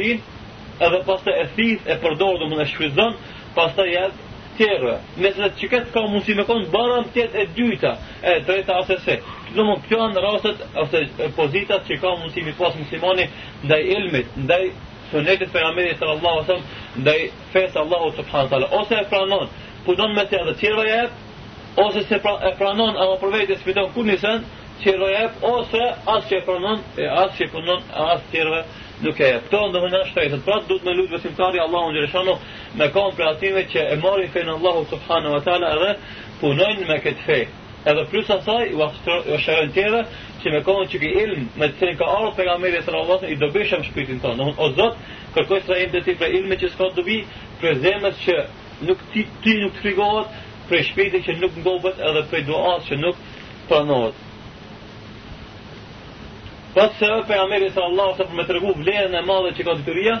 edhe 0.86 1.00
pas 1.06 1.22
të 1.24 1.32
e 1.40 1.44
thith, 1.56 1.86
e 1.88 1.94
përdor 2.02 2.36
dhe 2.40 2.50
më 2.50 2.56
në 2.60 2.64
shfrizon, 2.70 3.14
pas 3.56 3.70
të 3.72 3.86
jetë 3.94 4.25
tjerë, 4.58 4.94
me 5.20 5.30
të 5.36 5.48
që 5.60 5.68
këtë 5.72 5.92
ka 5.94 6.02
mundësi 6.08 6.34
me 6.38 6.44
konë 6.48 6.68
baram 6.72 7.06
tjetë 7.14 7.40
e 7.42 7.46
dyta, 7.56 7.90
e 8.22 8.36
dreta 8.46 8.78
ose 8.82 8.96
se. 9.04 9.16
Këtë 9.50 9.66
në 9.68 9.76
këtë 9.84 9.98
janë 10.00 10.22
rastet 10.24 10.64
ose 10.82 11.02
pozitat 11.36 11.86
që 11.88 11.98
ka 12.02 12.14
mundësi 12.20 12.44
me 12.48 12.56
pasë 12.60 12.80
muslimani 12.82 13.28
ndaj 13.66 13.80
ilmit, 13.96 14.32
ndaj 14.46 14.62
sunetit 15.10 15.52
për 15.54 15.66
jamiri 15.66 15.94
së 16.00 16.08
Allah 16.16 16.40
ose 16.42 16.58
ndaj 17.00 17.18
fesë 17.54 17.80
allahu 17.82 18.10
ose 18.10 18.60
ose 18.80 19.00
e 19.00 19.06
pranon, 19.12 19.46
ku 19.84 19.94
me 20.16 20.24
të 20.30 20.40
edhe 20.40 20.54
tjerëve 20.60 20.92
e 20.92 21.08
ose 21.84 22.02
se 22.08 22.18
pra, 22.24 22.34
e 22.42 22.50
pranon 22.58 22.96
apo 23.04 23.18
për 23.22 23.34
vejtë 23.36 23.52
e 23.52 23.58
sfiton 23.60 23.92
kunisen, 23.94 24.44
tjerëve 24.82 25.28
ose 25.54 25.82
asë 26.14 26.28
që 26.28 26.36
e 26.38 26.42
pranon, 26.48 26.78
e 27.00 27.06
asë 27.22 27.32
që 27.38 27.44
e 27.46 27.50
pranon, 27.54 27.82
asë 28.12 28.30
tjerëve 28.32 28.64
nuk 29.04 29.20
e 29.20 29.28
këto 29.44 29.60
në 29.66 29.72
dhe 29.82 29.88
në 29.92 29.98
ashtë 30.06 30.24
të 30.32 30.38
pra 30.44 30.56
të 30.62 30.68
du 30.70 30.76
të 30.78 30.86
me 30.88 30.92
lutë 30.96 31.12
besimtari 31.16 31.60
Allah 31.60 31.88
unë 31.88 31.98
gjërëshano 31.98 32.34
me 32.80 32.86
kam 32.94 33.10
për 33.18 33.28
atime 33.32 33.64
që 33.72 33.82
e 33.92 33.96
marri 34.00 34.28
fejnë 34.32 34.54
Allahu 34.56 34.86
subhanu 34.92 35.32
wa 35.34 35.40
ta'la 35.44 35.72
edhe 35.76 35.90
punojnë 36.40 36.88
me 36.88 36.96
këtë 37.04 37.24
fej 37.26 37.42
edhe 37.92 38.06
plus 38.10 38.30
asaj 38.38 38.72
u 38.74 38.84
asherën 39.36 39.74
tjere 39.76 40.00
që 40.42 40.54
me 40.54 40.62
kam 40.66 40.80
që 40.90 41.02
ki 41.02 41.12
ilmë 41.26 41.46
me 41.60 41.68
të 41.68 41.80
të 41.82 41.90
një 41.90 41.98
ka 42.00 42.08
arë 42.16 42.32
për 42.38 42.48
nga 42.48 42.58
mirë 42.64 42.80
e 42.80 42.86
sërë 42.86 43.30
i 43.30 43.36
do 43.44 43.50
bëshem 43.58 43.84
shpitin 43.90 44.22
të 44.24 44.34
në 44.40 44.48
o 44.56 44.70
zotë 44.78 45.20
kërkoj 45.36 45.60
së 45.60 45.72
rajim 45.74 45.92
të 45.94 46.04
ti 46.08 46.16
për 46.20 46.36
ilmë 46.40 46.58
që 46.62 46.70
s'ka 46.72 46.88
dobi, 46.96 47.18
për 47.60 47.78
zemës 47.84 48.24
që 48.24 48.38
nuk 48.88 49.04
ti 49.12 49.58
nuk 49.60 49.76
të 49.76 49.80
frigohet 49.80 50.44
për 50.70 50.84
shpitin 50.90 51.26
që 51.26 51.36
nuk 51.42 51.60
ngobët 51.64 52.00
edhe 52.10 52.24
për 52.32 52.46
duat 52.48 52.88
që 52.88 52.96
nuk 53.04 53.24
pranohet 53.68 54.24
Pas 56.76 56.92
se 57.00 57.08
e 57.08 57.20
për 57.28 57.38
Ameri 57.42 57.68
pejgamberi 57.72 57.72
Allah 57.84 58.06
alajhi 58.06 58.24
për 58.30 58.34
me 58.38 58.44
tërgu 58.48 58.72
vlerën 58.80 59.14
e 59.16 59.20
madhe 59.28 59.52
që 59.58 59.64
ka 59.68 59.74
dituria, 59.78 60.16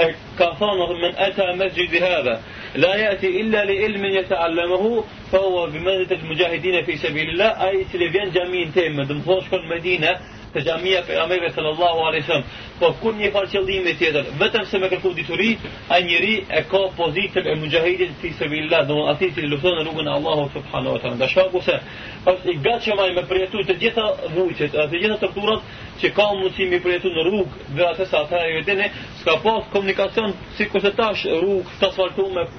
e 0.00 0.02
ka 0.40 0.48
thonë 0.58 0.88
dhe 0.90 0.96
men 1.04 1.14
eta 1.26 1.46
e 1.52 1.54
mes 1.60 1.72
gjithi 1.78 2.02
hadhe. 2.02 2.34
la 2.84 2.90
yati 3.02 3.28
illa 3.42 3.62
li 3.70 3.76
ilmin 3.86 4.16
të 4.30 4.36
allemëhu, 4.48 4.90
fa 5.30 5.38
huwa 5.46 5.62
e 5.94 6.04
të 6.10 6.16
mëgjahidin 6.30 6.76
e 6.80 6.84
fi 6.90 6.98
a 7.66 7.70
i 7.80 7.84
cili 7.94 8.08
vjen 8.16 8.30
xhamin 8.36 8.72
teme, 8.76 9.04
dhe 9.08 9.14
më 9.14 9.22
thonë 9.30 9.42
shkon 9.48 9.62
në 9.64 9.68
Medinë 9.74 10.12
të 10.54 10.60
gjamia 10.66 11.00
për 11.06 11.18
amerve 11.22 11.48
sallallahu 11.54 12.04
alesem, 12.08 12.44
po 12.80 12.90
kun 13.00 13.18
një 13.20 13.30
farë 13.34 13.62
dhe 13.84 13.94
tjetër, 14.00 14.26
vetëm 14.40 14.66
se 14.70 14.78
me 14.82 14.88
kërku 14.92 15.12
dituri, 15.16 15.50
a 15.92 15.98
njëri 16.04 16.34
e 16.50 16.62
ka 16.70 16.78
pozitën 16.98 17.46
e 17.46 17.54
mëgjahidit 17.62 18.12
të 18.14 18.20
fisë 18.24 18.48
vë 18.52 18.58
illa, 18.62 18.82
dhe 18.88 18.94
më 18.98 19.06
ati 19.12 19.30
që 19.36 19.46
lëfëtë 19.52 19.80
në 19.80 19.86
rrugën 19.86 20.08
e 20.12 20.16
Allahu 20.18 20.48
subhanahu 20.54 20.96
wa 20.96 21.00
ta'ala. 21.02 21.16
Dashka 21.22 21.46
ku 21.52 21.60
se, 21.68 21.76
është 22.26 22.50
i 22.52 22.56
gatë 22.64 22.82
që 22.86 22.96
maj 23.00 23.08
me 23.16 23.24
përjetu 23.30 23.64
të 23.68 23.78
gjitha 23.82 24.04
vujqet, 24.36 24.74
të 24.92 25.00
gjitha 25.02 25.18
tërturat 25.22 25.62
që 26.00 26.10
ka 26.16 26.26
mundësi 26.36 26.68
me 26.72 26.80
përjetu 26.86 27.14
në 27.16 27.24
rrugë 27.28 27.72
dhe 27.76 27.88
atës 27.92 28.10
sa 28.14 28.24
e 28.42 28.58
vetene, 28.58 28.90
s'ka 29.22 29.38
pas 29.44 29.64
komunikacion 29.72 30.34
si 30.56 30.68
kështë 30.72 30.94
tash 30.98 31.26
rrugë, 31.40 31.78
të 31.80 31.90
asfaltu 31.90 32.28
me, 32.36 32.50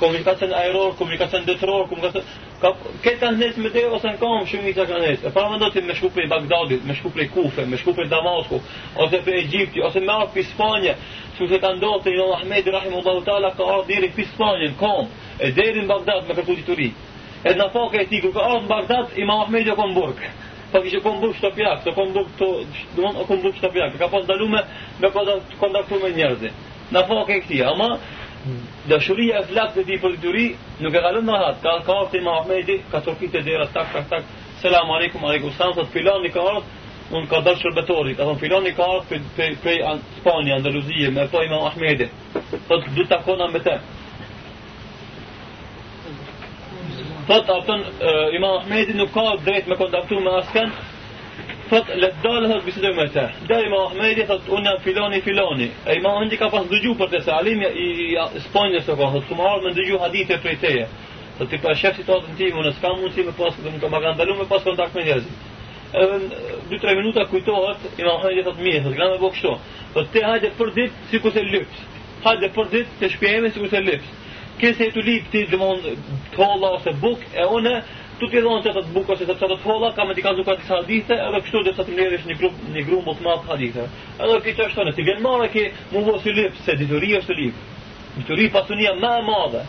komunikacion 0.00 0.52
ajror, 0.54 0.94
komunikacion 0.98 1.44
detror, 1.46 1.86
komunikacion 1.88 2.24
ka 2.60 2.70
këta 3.04 3.30
njerëz 3.36 3.58
me 3.60 3.70
të 3.74 3.82
ose 3.92 4.12
në 4.12 4.18
kom 4.20 4.44
shumë 4.48 4.72
të 4.76 4.86
kanë 4.88 5.02
njerëz. 5.04 5.24
E 5.28 5.32
para 5.34 5.50
mendoti 5.52 5.82
me 5.84 5.94
shkupe 5.96 6.24
i 6.24 6.30
Bagdadit, 6.30 6.84
me 6.88 6.94
shkupe 6.96 7.24
i 7.26 7.30
Kufës, 7.34 7.66
me 7.68 7.76
shkupe 7.80 8.04
i 8.06 8.10
Damaskut, 8.12 8.64
ose 9.02 9.20
për 9.26 9.36
Egjiptin, 9.42 9.82
ose 9.88 10.00
me 10.04 10.12
ardhi 10.14 10.42
në 10.44 10.52
Spanjë, 10.52 10.96
si 11.36 11.48
se 11.50 11.60
ka 11.60 11.72
ndodhur 11.76 12.04
te 12.04 12.32
Ahmed 12.38 12.70
rahimullahu 12.76 13.24
taala 13.28 13.50
ka 13.58 13.68
ardhur 13.76 14.08
në 14.16 14.26
Spanjë 14.32 14.70
në 14.72 14.78
kom, 14.80 15.08
e 15.40 15.52
deri 15.58 15.82
në 15.84 15.90
Bagdad 15.92 16.28
me 16.28 16.36
kapuçi 16.40 16.64
turi. 16.68 16.90
Edhe 17.46 17.56
na 17.60 17.68
foka 17.70 18.00
e 18.00 18.06
tij 18.10 18.22
ku 18.26 18.32
ka 18.36 18.44
ardhur 18.46 18.64
në 18.68 18.74
Bagdad 18.74 19.16
i 19.20 19.24
Muhamedit 19.24 19.76
ka 19.76 19.86
mburg. 19.92 20.24
Po 20.72 20.80
kishë 20.82 21.00
ka 21.04 21.12
mburg 21.16 21.36
të 21.40 21.52
ka 21.56 21.92
ka 21.94 22.04
mburg 22.08 22.28
to, 22.38 22.48
domon 22.96 23.24
ka 23.28 23.34
mburg 23.38 23.54
shtëpi. 23.60 23.78
Ka 23.98 24.08
pas 24.08 24.24
dalur 24.26 24.48
me 24.48 24.60
me 25.00 25.08
kontaktuar 25.60 26.02
me 26.02 26.10
njerëz. 26.16 26.42
Na 26.90 27.02
foka 27.06 27.32
e 27.34 27.40
tij, 27.46 27.62
ama 27.64 27.98
Dashuria 28.88 29.38
e 29.38 29.44
flak 29.50 29.72
dhe 29.76 29.84
di 29.88 29.96
për 30.02 30.14
të 30.22 30.32
nuk 30.84 30.94
e 30.94 31.00
galën 31.06 31.24
në 31.26 31.34
hatë, 31.34 31.60
ka 31.64 31.72
ka 31.86 31.92
orë 31.94 32.10
të 32.12 32.20
Ahmedi, 32.38 32.76
ka 32.92 33.00
të 33.02 33.10
rëpite 33.12 33.40
dhe 33.46 33.50
e 33.54 33.58
rëtë 33.62 33.72
takë, 33.74 33.92
takë, 33.92 34.08
takë, 34.10 34.26
selam 34.62 34.90
alikum, 34.96 35.24
alikum, 35.30 35.50
sanë, 35.56 35.74
të 35.80 35.84
filan 35.94 36.22
një 36.26 36.30
ka 36.36 36.40
orë, 36.50 36.62
unë 37.16 37.26
ka 37.32 37.40
dërë 37.46 37.60
shërbetori, 37.64 38.14
të 38.20 38.28
filan 38.42 38.62
një 38.68 38.74
ka 38.78 38.86
orë, 38.86 39.20
të 39.36 39.50
prej 39.62 39.78
Spani, 40.20 40.52
Andaluzije, 40.56 41.10
me 41.16 41.24
rëto 41.26 41.42
ima 41.48 41.60
Ahmedi, 41.70 42.08
të 42.68 42.82
du 42.86 43.02
të 43.02 43.08
takona 43.14 43.50
me 43.56 43.62
te. 43.66 43.76
Të 47.26 47.40
të 47.42 47.42
të 47.46 47.62
të 47.66 49.00
nuk 49.00 49.10
të 49.10 49.30
të 49.42 49.88
me 49.90 49.90
të 49.90 50.20
me 50.28 50.36
asken, 50.38 50.70
thot 51.70 51.88
dalë 52.22 52.48
thot 52.52 52.64
bisedoj 52.66 52.92
me 52.94 53.06
të. 53.12 53.22
Dhe 53.48 53.56
ima 53.66 53.80
Ahmedi 53.88 54.24
thot 54.28 54.46
unë 54.52 54.68
jam 54.70 54.78
filoni 54.84 55.20
filoni. 55.24 55.68
E 55.90 55.96
ima 55.98 56.12
Ahmedi 56.16 56.38
ka 56.38 56.48
pas 56.52 56.66
dëgju 56.70 56.92
për 57.00 57.08
të 57.12 57.20
se 57.24 57.32
alim 57.34 57.62
i, 57.66 57.70
i, 57.84 58.08
i 58.36 58.40
spojnës 58.46 58.86
të 58.86 58.96
ka. 58.98 59.08
Thot 59.14 59.26
kumë 59.30 59.48
ardhë 59.50 59.66
me 59.66 59.72
dëgju 59.78 59.98
hadite 60.04 60.38
për 60.42 60.52
i 60.52 60.56
teje. 60.62 60.84
Thot 61.38 61.50
ti 61.50 61.58
pa 61.62 61.74
shef 61.76 61.98
situatën 62.00 62.36
ti, 62.38 62.52
unë 62.56 62.70
s'ka 62.78 62.92
mund 62.96 63.12
si 63.14 63.24
me 63.26 63.34
pas, 63.36 63.58
dhe 63.62 63.72
më 63.74 63.80
ka 63.82 64.14
ndalu 64.14 64.38
me 64.40 64.46
pas 64.48 64.62
kontakt 64.64 64.94
me 64.94 65.02
njerëzit. 65.04 65.46
Edhe 65.96 66.20
2-3 66.70 66.96
minuta 67.00 67.24
kujtohet, 67.30 67.84
ima 68.00 68.14
Ahmedi 68.14 68.42
thot 68.46 68.58
mirë, 68.62 68.80
thot 68.86 68.94
gëna 68.96 69.10
me 69.14 69.18
bo 69.20 69.30
kështu. 69.34 69.56
Thot 69.94 70.10
te 70.12 70.22
hajde 70.24 70.50
për 70.58 70.72
ditë, 70.78 71.06
si 71.10 71.20
ku 71.22 71.30
se 71.34 71.42
lyps. 71.42 71.82
Hajde 72.24 72.48
për 72.56 72.70
ditë, 72.76 72.96
të 73.00 73.10
shpjeme 73.16 73.50
si 73.52 73.68
se 73.70 73.80
lyps. 73.90 74.14
Kese 74.56 74.86
e 74.88 74.88
tu 74.94 75.02
lip 75.04 75.26
ti 75.30 75.42
dhe 75.50 75.56
mund 75.60 75.84
tolla 76.32 76.70
ose 76.78 76.92
buk, 77.02 77.20
e 77.36 77.44
one, 77.44 77.74
tu 78.18 78.26
ti 78.32 78.40
dhonë 78.40 78.62
çata 78.64 78.80
të 78.86 78.92
bukur 78.94 79.18
se 79.20 79.26
të 79.28 79.34
çata 79.40 79.56
të 79.60 79.66
holla, 79.68 79.90
kam 79.96 80.12
dikon 80.16 80.36
duka 80.38 80.54
të 80.56 80.66
hadithe, 80.70 81.16
edhe 81.26 81.40
kështu 81.44 81.62
do 81.66 81.72
të 81.76 81.84
të 81.84 81.96
ndërrish 81.96 82.24
një 82.30 82.36
grup, 82.40 82.54
një 82.74 82.84
grup 82.88 83.08
më 83.10 83.14
të 83.18 83.26
madh 83.26 83.48
hadithe. 83.50 83.84
Edhe 84.24 84.38
kjo 84.46 84.54
çështë 84.60 84.78
tonë, 84.80 84.94
ti 84.96 85.04
vjen 85.08 85.20
marrë 85.24 85.48
ke 85.52 85.64
mu 85.92 86.02
vos 86.06 86.24
i 86.24 86.32
lip 86.36 86.56
se 86.64 86.76
dituria 86.80 87.20
është 87.20 87.36
lip. 87.40 87.58
Dituri 88.16 88.46
pasunia 88.54 88.94
më 89.02 89.12
e 89.18 89.26
madhe 89.28 89.62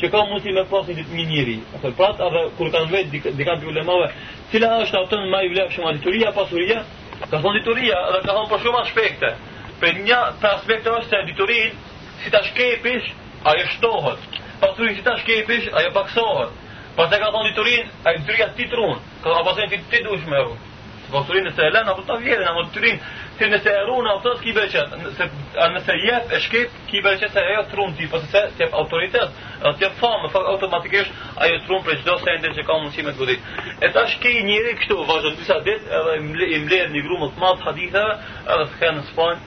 që 0.00 0.10
ka 0.12 0.20
mundi 0.28 0.52
me 0.54 0.64
pas 0.70 0.90
një, 0.92 1.06
një 1.16 1.24
njëri. 1.30 1.56
Atë 1.78 1.92
prat, 2.00 2.20
edhe 2.28 2.42
kur 2.58 2.68
kanë 2.76 2.90
vetë 2.92 3.32
dikant 3.38 3.62
dik, 3.62 3.70
ulemave, 3.72 4.10
cila 4.52 4.72
është 4.84 5.00
atë 5.00 5.22
më 5.32 5.40
i 5.48 5.52
vlefshëm 5.54 5.88
dituria 5.96 6.34
pasuria? 6.36 6.82
Ka 7.30 7.40
thonë 7.40 7.60
dituria, 7.62 7.96
edhe 8.12 8.20
ka 8.26 8.36
thonë 8.36 8.52
për 8.52 8.62
shumë 8.66 8.84
aspekte. 8.84 9.32
Për 9.80 10.04
një 10.04 10.20
për 10.42 10.52
aspekte 10.52 10.94
është 11.00 11.08
se 11.16 11.24
diturin 11.32 11.82
si 12.22 12.30
ta 12.34 12.44
shkepish, 12.52 13.08
ajo 13.48 13.66
shtohet. 13.72 14.40
Pasurin 14.60 14.94
si 14.98 15.02
ta 15.06 15.16
shkepish, 15.24 15.70
ajo 15.78 15.90
paksohet. 15.96 16.56
Pas 16.98 17.06
e 17.14 17.18
ka 17.22 17.28
thonë 17.30 17.52
diturin, 17.52 17.90
a 18.06 18.10
i 18.16 18.24
dyrja 18.26 18.48
ti 18.58 18.64
trunë, 18.72 18.94
ka 19.22 19.28
thonë 19.30 19.40
a 19.40 19.44
pasen 19.48 19.70
ti 19.70 19.78
të 20.02 20.16
me 20.32 20.40
ru. 20.42 20.56
Se 21.08 21.12
pa 21.14 21.20
po 21.22 21.28
Turin 21.28 21.44
nëse 21.46 21.62
e 21.64 21.70
lënë, 21.74 21.90
apo 21.92 22.02
ta 22.08 22.16
vjetin, 22.20 22.46
a 22.46 22.54
më 22.56 22.62
diturin, 22.66 22.96
ti 23.38 23.44
nëse 23.48 23.70
e 23.70 23.84
runë, 23.86 24.02
në 24.04 24.10
autorë 24.16 24.38
të 24.38 24.42
kibere 24.44 24.82
nëse, 25.04 25.28
a 25.64 25.68
nëse 25.74 25.94
jep 26.08 26.34
e 26.34 26.40
shkip, 26.44 26.74
kibere 26.90 27.20
qëtë 27.20 27.36
se 27.38 27.44
e 27.46 27.54
jo 27.54 27.62
trunë 27.70 27.94
ti, 28.00 28.08
pas 28.12 28.24
po 28.24 28.26
e 28.26 28.32
se 28.34 28.42
tjep 28.58 28.74
autoritet, 28.82 29.36
a 29.62 29.72
tjep 29.78 29.94
famë, 30.02 30.26
e 30.28 30.32
fakt 30.34 30.50
automatikisht, 30.54 31.20
a 31.38 31.48
jo 31.48 31.60
trunë 31.68 31.86
për 31.86 32.00
qdo 32.02 32.16
sende 32.26 32.52
që 32.58 32.66
ka 32.68 32.76
mundësime 32.80 33.14
të 33.14 33.22
godit. 33.22 33.46
E 33.78 33.92
ta 33.94 34.04
shkej 34.16 34.42
njëri 34.50 34.74
kështu, 34.82 34.98
vazhën 35.12 35.38
të 35.38 35.46
disa 35.46 35.60
dit, 35.70 35.86
edhe 36.00 36.18
i 36.18 36.60
mlerë 36.66 36.90
një 36.98 37.04
grumë 37.06 37.30
të 37.36 37.44
matë 37.46 37.70
hadithëve, 37.70 38.18
edhe 38.56 38.66
të 38.74 38.82
kënë 38.82 38.96
në 39.00 39.06
Spanjë, 39.12 39.46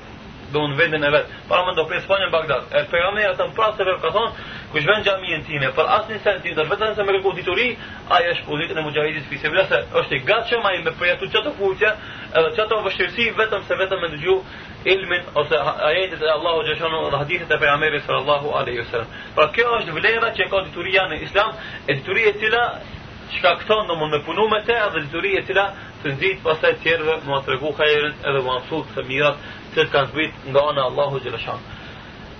bëu 0.54 0.68
në 0.72 0.78
vendin 0.78 1.06
e 1.08 1.12
vet. 1.16 1.32
Para 1.50 1.64
më 1.68 1.74
do 1.78 1.86
pres 1.90 2.06
fonë 2.08 2.28
në 2.28 2.32
Bagdad. 2.34 2.68
E 2.76 2.84
pejgamberi 2.92 3.26
ata 3.30 3.48
pasë 3.56 3.86
vetë 3.88 4.02
ka 4.04 4.12
thon, 4.16 4.36
kush 4.74 4.88
vën 4.88 5.04
xhamin 5.06 5.46
time, 5.48 5.70
për 5.78 5.90
asnjë 5.98 6.20
centim, 6.26 6.56
do 6.58 6.66
vetëm 6.72 6.96
se 6.96 7.06
më 7.08 7.16
kërku 7.18 7.34
dituri, 7.40 7.68
ai 8.16 8.24
është 8.34 8.46
pozitë 8.50 8.78
në 8.78 8.86
mujahidit 8.86 9.28
fi 9.30 9.42
sebila 9.42 9.66
se 9.72 9.80
është 10.00 10.18
i 10.18 10.22
gatshëm 10.30 10.68
ai 10.70 10.82
me 10.86 10.94
përjetu 11.00 11.30
çato 11.34 11.52
kuqe, 11.60 11.92
edhe 12.38 12.56
çato 12.58 12.80
vështirësi 12.88 13.30
vetëm 13.40 13.66
se 13.68 13.78
vetëm 13.82 14.02
me 14.04 14.10
dëgju 14.16 14.38
ilmin 14.92 15.24
ose 15.42 15.56
ajetet 15.90 16.22
e 16.26 16.32
Allahu 16.38 16.64
xhashanu 16.68 17.00
dhe 17.12 17.20
hadithet 17.24 17.52
e 17.52 17.58
pejgamberit 17.64 18.04
sallallahu 18.08 18.48
alaihi 18.60 18.82
wasallam. 18.86 19.10
Pra 19.36 19.48
kjo 19.56 19.68
është 19.82 19.96
vlera 20.00 20.34
që 20.38 20.50
ka 20.52 20.64
dituria 20.68 21.04
në 21.12 21.22
Islam, 21.28 21.50
e 21.88 21.92
dituria 22.00 22.30
e 22.32 22.38
cila 22.40 22.64
shkakton 23.36 23.88
do 23.88 23.96
mund 23.96 24.14
të 24.14 24.24
punu 24.26 24.48
me 24.52 24.60
te, 24.68 24.76
edhe 24.88 25.04
dituria 25.06 25.40
e 25.40 25.48
cila 25.48 25.68
të 26.02 26.08
nxit 26.16 26.40
pastaj 26.44 26.74
tjerëve 26.82 27.20
mua 27.28 27.42
tregu 27.46 27.70
hajrin 27.78 28.16
edhe 28.28 28.40
mua 28.44 28.58
mësu 28.64 28.80
të 28.96 29.02
mirat 29.08 29.38
të 29.76 29.84
kanë 29.92 30.10
zbrit 30.12 30.42
nga 30.52 30.62
ana 30.72 30.86
Allahu 30.90 31.20
xhelashan. 31.24 31.60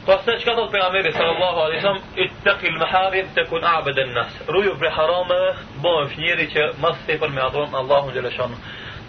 Pastaj 0.06 0.38
çka 0.42 0.54
thot 0.56 0.72
pejgamberi 0.72 1.12
sallallahu 1.18 1.60
alaihi 1.66 1.80
wasallam, 1.80 2.02
ittaqi 2.26 2.68
al-maharim 2.74 3.28
takun 3.36 3.64
a'bad 3.74 3.98
an-nas. 4.04 4.32
Ruju 4.54 4.72
për 4.82 4.90
harama, 4.98 5.38
bëu 5.84 6.08
fjeri 6.16 6.48
që 6.54 6.64
mas 6.84 6.98
tepër 7.08 7.30
me 7.36 7.42
adhuron 7.48 7.74
Allahu 7.82 8.12
xhelashan. 8.16 8.52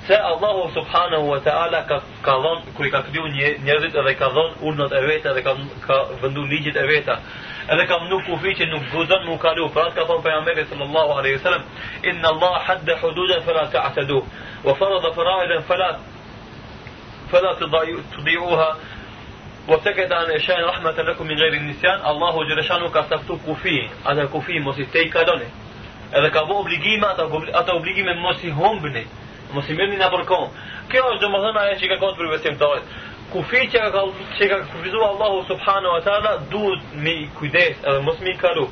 Se 0.07 0.17
Allahu 0.33 0.71
subhanahu 0.75 1.27
wa 1.33 1.41
ta'ala 1.49 1.81
ka 1.89 1.97
ka 2.27 2.35
dhon 2.45 2.63
kur 2.77 2.87
i 2.87 2.91
ka 2.91 3.01
kriju 3.03 3.27
njerëzit 3.65 3.93
dhe 4.09 4.15
ka 4.21 4.29
dhon 4.37 4.51
urnat 4.69 4.93
e 4.93 5.01
veta 5.09 5.33
dhe 5.35 5.43
ka 5.43 5.53
ka 5.87 5.97
vendu 6.23 6.43
ligjet 6.53 6.77
e 6.77 6.87
veta. 6.87 7.17
Edhe 7.73 7.87
ka 7.91 7.99
mnu 8.05 8.17
kufi 8.27 8.53
që 8.59 8.65
nuk 8.73 8.83
guzon 8.93 9.23
mu 9.29 9.39
kalu. 9.39 9.69
Pra 9.75 9.85
ka 9.95 10.03
pejgamberi 10.25 10.65
sallallahu 10.71 11.11
alaihi 11.19 11.37
wasallam, 11.39 11.63
inna 12.09 12.29
Allah 12.29 12.55
hadda 12.67 12.97
hududan 13.03 13.43
fala 13.47 13.71
ta'tadu 13.75 14.19
wa 14.67 14.75
farada 14.75 15.11
fara'idan 15.19 15.63
fala 15.71 15.89
فلا 17.33 17.55
تضيعوها 18.17 18.77
وسكت 19.69 20.13
عن 20.13 20.31
إشان 20.31 20.65
رحمة 20.65 20.91
لكم 21.03 21.27
من 21.27 21.35
غير 21.39 21.53
النسيان 21.55 22.07
الله 22.07 22.39
جل 22.49 22.65
شانه 22.65 22.89
كسبت 22.89 23.39
كفي 23.49 23.91
أنا 24.09 24.25
كفي 24.25 24.59
موسي 24.59 24.85
تي 24.85 25.05
كادوني 25.05 25.49
إذا 26.15 26.29
كابو 26.29 26.63
أبليجي 26.63 26.97
ما 27.03 27.13
أتو 27.61 27.77
أبليجي 27.79 28.03
من 28.03 28.17
موسي 28.17 28.51
هم 28.51 28.79
بني 28.79 29.07
موسي 29.55 29.73
مني 29.73 29.97
نبركون 29.97 30.49
كي 30.91 31.01
أجد 31.01 31.25
مظلم 31.25 31.59
أي 31.59 31.79
شيء 31.79 31.95
كنت 32.01 32.15
في 32.15 32.21
الوسيم 32.21 32.57
طويل 32.59 32.83
كفي 33.35 33.67
كفزو 34.41 35.05
الله 35.11 35.49
سبحانه 35.49 35.89
وتعالى 35.89 36.41
دود 36.51 36.83
مي 36.95 37.31
كديس 37.41 37.85
أنا 37.85 37.99
موسي 37.99 38.25
مي 38.25 38.33
كادو 38.37 38.69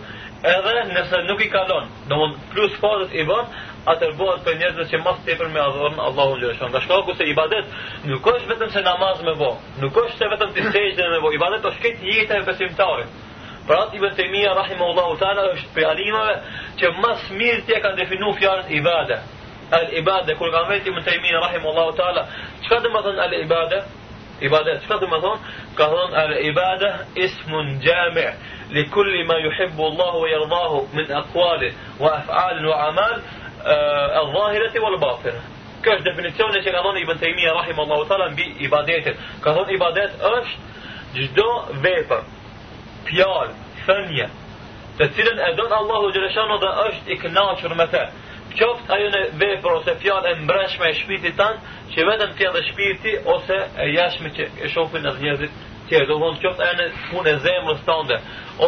إذا 0.46 1.01
نسل 1.01 1.27
نوكي 1.27 1.44
كادون 1.49 1.90
دون 2.09 2.38
بلوس 2.55 2.73
فوضت 2.73 3.11
إبان 3.14 3.44
atër 3.88 4.12
bëhet 4.18 4.42
për 4.44 4.56
njerëzve 4.60 4.84
që 4.90 4.98
mas 5.04 5.20
tepër 5.24 5.48
me 5.54 5.60
adhuron 5.62 6.00
Allahun 6.08 6.38
xhaleshan. 6.42 6.68
Nga 6.74 6.80
shkaku 6.84 7.14
se 7.16 7.24
ibadet 7.30 7.66
nuk 8.04 8.26
është 8.34 8.48
vetëm 8.52 8.70
se 8.74 8.82
namaz 8.84 9.22
me 9.24 9.34
bë, 9.40 9.50
nuk 9.80 9.96
është 10.04 10.16
se 10.18 10.28
vetëm 10.34 10.52
ti 10.54 10.64
sejdë 10.72 11.06
me 11.14 11.20
bë. 11.24 11.30
Ibadet 11.38 11.64
është 11.70 11.80
këtë 11.84 12.08
jetë 12.10 12.36
e 12.36 12.46
besimtarit. 12.48 13.18
Pra 13.66 13.78
atë 13.86 13.96
Ibn 13.96 14.14
Temija, 14.16 14.52
rahimahullahu 14.56 15.16
ta'ala, 15.20 15.44
është 15.54 15.72
për 15.76 15.84
alimeve 15.92 16.34
që 16.80 16.92
mas 17.02 17.26
mirë 17.38 17.62
tje 17.68 17.80
kanë 17.84 17.98
definu 18.00 18.32
fjarën 18.40 18.70
ibade. 18.80 19.18
Al 19.76 19.86
ibade, 20.02 20.34
kur 20.36 20.50
kanë 20.52 20.72
vetë 20.72 20.90
Ibn 20.90 21.02
Temija, 21.06 21.42
rahimahullahu 21.46 21.96
ta'ala, 22.00 22.22
qka 22.64 22.80
dhe 22.84 22.88
më 22.94 23.00
thënë 23.06 23.22
al 23.28 23.34
ibade? 23.44 23.78
Ibadet, 24.48 24.80
qka 24.86 24.96
dhe 25.00 25.06
më 25.12 25.18
thënë? 25.24 25.52
Ka 25.78 25.86
thënë 25.92 26.16
al 26.24 26.32
ibade 26.50 26.88
ismun 27.26 27.76
gjami' 27.84 28.30
li 28.74 28.82
kulli 28.94 29.22
ma 29.28 29.36
juhibbu 29.44 29.82
Allahu 29.92 30.18
wa 30.24 30.28
jardahu 30.34 30.78
min 30.96 31.08
akwali 31.20 31.68
wa 32.00 32.10
af'alin 32.18 32.66
wa 32.66 32.76
amal 32.88 33.20
e 33.64 33.73
eh, 34.14 34.31
dhahirët 34.35 34.75
i 34.79 34.83
valbafirë. 34.83 35.40
Kjo 35.85 35.94
është 35.96 36.07
definicioni 36.07 36.61
që 36.64 36.73
ka 36.75 36.83
dhënë 36.85 37.03
Ibn 37.07 37.20
Taymija 37.23 37.53
rahimallahu 37.57 38.07
taala 38.09 38.31
mbi 38.35 38.46
ibadetin. 38.66 39.16
Ka 39.44 39.53
thënë 39.57 39.75
ibadet 39.79 40.16
është 40.33 41.27
çdo 41.27 41.49
vepër, 41.85 42.23
fjalë, 43.09 43.55
thënie, 43.87 44.29
të 44.99 45.11
cilën 45.16 45.40
e 45.46 45.53
don 45.59 45.73
Allahu 45.81 46.12
xhaleshanu 46.12 46.59
dhe 46.64 46.75
është 46.87 47.16
i 47.16 47.75
me 47.81 47.87
të. 47.94 48.05
Qoftë 48.61 48.92
ajo 48.94 49.09
në 49.14 49.20
vepër 49.42 49.73
ose 49.79 49.92
fjalë 50.05 50.29
e 50.31 50.35
mbreshme 50.42 50.87
e 50.90 50.94
shpirtit 51.01 51.37
tan, 51.38 51.55
që 51.92 52.01
vetëm 52.09 52.33
ti 52.38 52.46
dhe 52.55 52.62
shpirti 52.70 53.12
ose 53.35 53.57
e 53.85 53.87
jashtme 53.94 54.29
që 54.37 54.42
e 54.64 54.68
shohin 54.68 55.05
në 55.07 55.12
njerëzit 55.23 55.53
tjerë, 55.88 56.07
do 56.07 56.14
të 56.18 56.25
thonë 56.25 56.40
qoftë 56.44 56.64
ajo 56.66 56.75
në 56.81 56.87
punë 57.11 57.31
e 57.33 57.37
zemrës 57.44 57.81
tande 57.87 58.16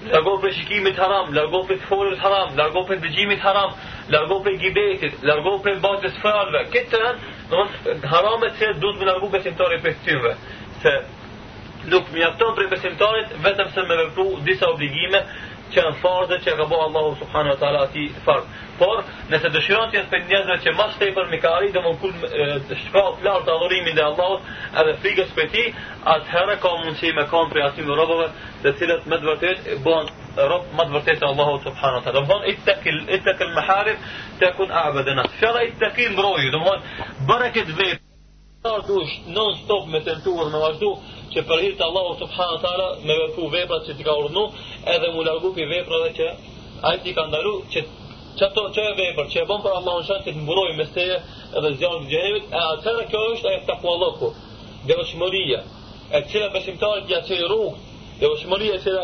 largo 0.08 0.38
për 0.42 0.54
shikimit 0.56 0.98
haram, 1.02 1.34
largo 1.36 1.62
për 1.70 1.80
folës 1.90 2.20
haram, 2.24 2.54
largo 2.58 2.84
për 2.88 3.02
djimit 3.04 3.42
haram, 3.44 3.74
largo 4.14 4.38
për 4.46 4.56
gibetit, 4.62 5.16
largo 5.28 5.58
për 5.66 5.80
bëtës 5.84 6.20
fërve, 6.24 6.62
këtë 6.74 6.92
të 6.92 7.12
në 7.52 8.00
haram 8.14 8.46
e 8.48 8.52
të 8.56 8.60
cilët 8.72 9.00
me 9.02 9.10
largu 9.10 9.30
besimtari 9.34 9.82
për 9.84 9.96
këtyve, 10.00 10.32
se 10.84 10.96
nuk 11.96 12.10
mjafton 12.16 12.56
për 12.60 12.70
besimtarit, 12.76 13.36
vetëm 13.46 13.72
se 13.76 13.88
me 13.90 14.00
vepru 14.04 14.28
disa 14.48 14.70
obligime, 14.72 15.20
që 15.74 15.84
në 15.86 15.92
farzë 16.02 16.38
që 16.46 16.54
ka 16.60 16.66
bo 16.72 16.78
Allahu 16.86 17.12
subhanahu 17.20 17.56
wa 17.56 17.60
ta'ala 17.62 17.82
ati 17.86 18.06
farz. 18.26 18.46
Por, 18.80 19.02
nëse 19.32 19.50
dëshiron 19.54 19.92
që 19.92 19.98
jetë 20.00 20.12
për 20.14 20.24
njëzve 20.30 20.56
që 20.66 20.74
mas 20.80 20.94
të 21.00 21.10
i 21.10 21.14
për 21.18 21.28
mikari, 21.34 21.72
dhe 21.76 21.84
më 21.86 21.92
kur 22.02 22.14
shka 22.84 23.04
flarë 23.20 23.44
të 23.48 23.56
adhurimin 23.56 23.98
dhe 23.98 24.06
Allahu 24.10 24.38
edhe 24.82 24.94
frikës 25.04 25.34
për 25.38 25.50
ti, 25.54 25.66
atëherë 26.16 26.56
ka 26.64 26.74
mundësi 26.80 27.12
me 27.18 27.26
kanë 27.32 27.52
për 27.54 27.62
jasim 27.64 27.90
dhe 27.90 27.98
robëve 28.02 28.28
dhe 28.64 28.76
cilët 28.80 29.06
me 29.12 29.22
dëvërtet 29.22 29.72
bon 29.86 30.12
rob 30.52 30.72
më 30.78 30.86
të 30.88 30.96
vërtetë 30.98 31.28
Allahu 31.30 31.60
subhanahu 31.68 32.02
wa 32.02 32.06
taala. 32.06 32.20
Do 32.20 32.26
të 32.26 32.74
thotë 32.74 33.16
ittaqil 33.28 33.54
maharib 33.56 34.10
takun 34.42 34.74
a'badana. 34.84 35.28
Fjala 35.38 35.66
ittaqim 35.70 36.16
roju, 36.26 36.54
do 36.56 36.60
të 36.60 36.68
thotë 36.68 37.26
bërë 37.30 37.54
këtë 37.58 37.78
vepër. 37.82 38.06
Ta 38.64 38.74
non 39.38 39.54
stop 39.56 39.86
me 39.88 40.00
tentuar 40.04 40.50
me 40.52 40.60
vazhdu, 40.60 40.90
që 41.34 41.42
për 41.50 41.62
hir 41.64 41.74
të 41.80 41.88
subhanahu 42.20 42.54
wa 42.54 42.60
taala 42.64 42.88
me 43.10 43.16
vepru 43.22 43.50
veprat 43.56 43.86
që 43.88 43.94
ti 43.98 44.04
ka 44.08 44.14
urdhnu 44.22 44.44
edhe 44.94 45.10
mu 45.16 45.24
largu 45.28 45.52
pi 45.58 45.66
dhe 45.66 46.12
që 46.18 46.28
ai 46.90 46.98
ti 47.04 47.14
ka 47.18 47.26
ndalu 47.30 47.54
që 47.74 47.84
çato 48.40 48.64
që 48.76 48.82
e 48.92 48.94
vepër 49.00 49.26
që 49.34 49.40
e 49.42 49.46
bën 49.52 49.62
për 49.66 49.74
Allahun 49.80 50.04
shan 50.10 50.22
të 50.26 50.32
mbrojë 50.42 50.76
me 50.80 50.86
se 50.94 51.06
edhe 51.58 51.70
zjarrin 51.80 52.06
e 52.06 52.10
xhenemit 52.12 52.46
e 52.56 52.60
atëra 52.74 53.04
kjo 53.12 53.22
është 53.34 53.48
ajo 53.52 53.62
takwa 53.72 53.96
dhe 54.04 54.32
devshmëria 54.88 55.60
e 56.18 56.20
cila 56.30 56.48
besimtarët 56.56 57.10
ja 57.14 57.20
çojnë 57.28 57.48
rrugë 57.52 57.74
devshmëria 58.22 58.74
e 58.78 58.82
cila 58.86 59.04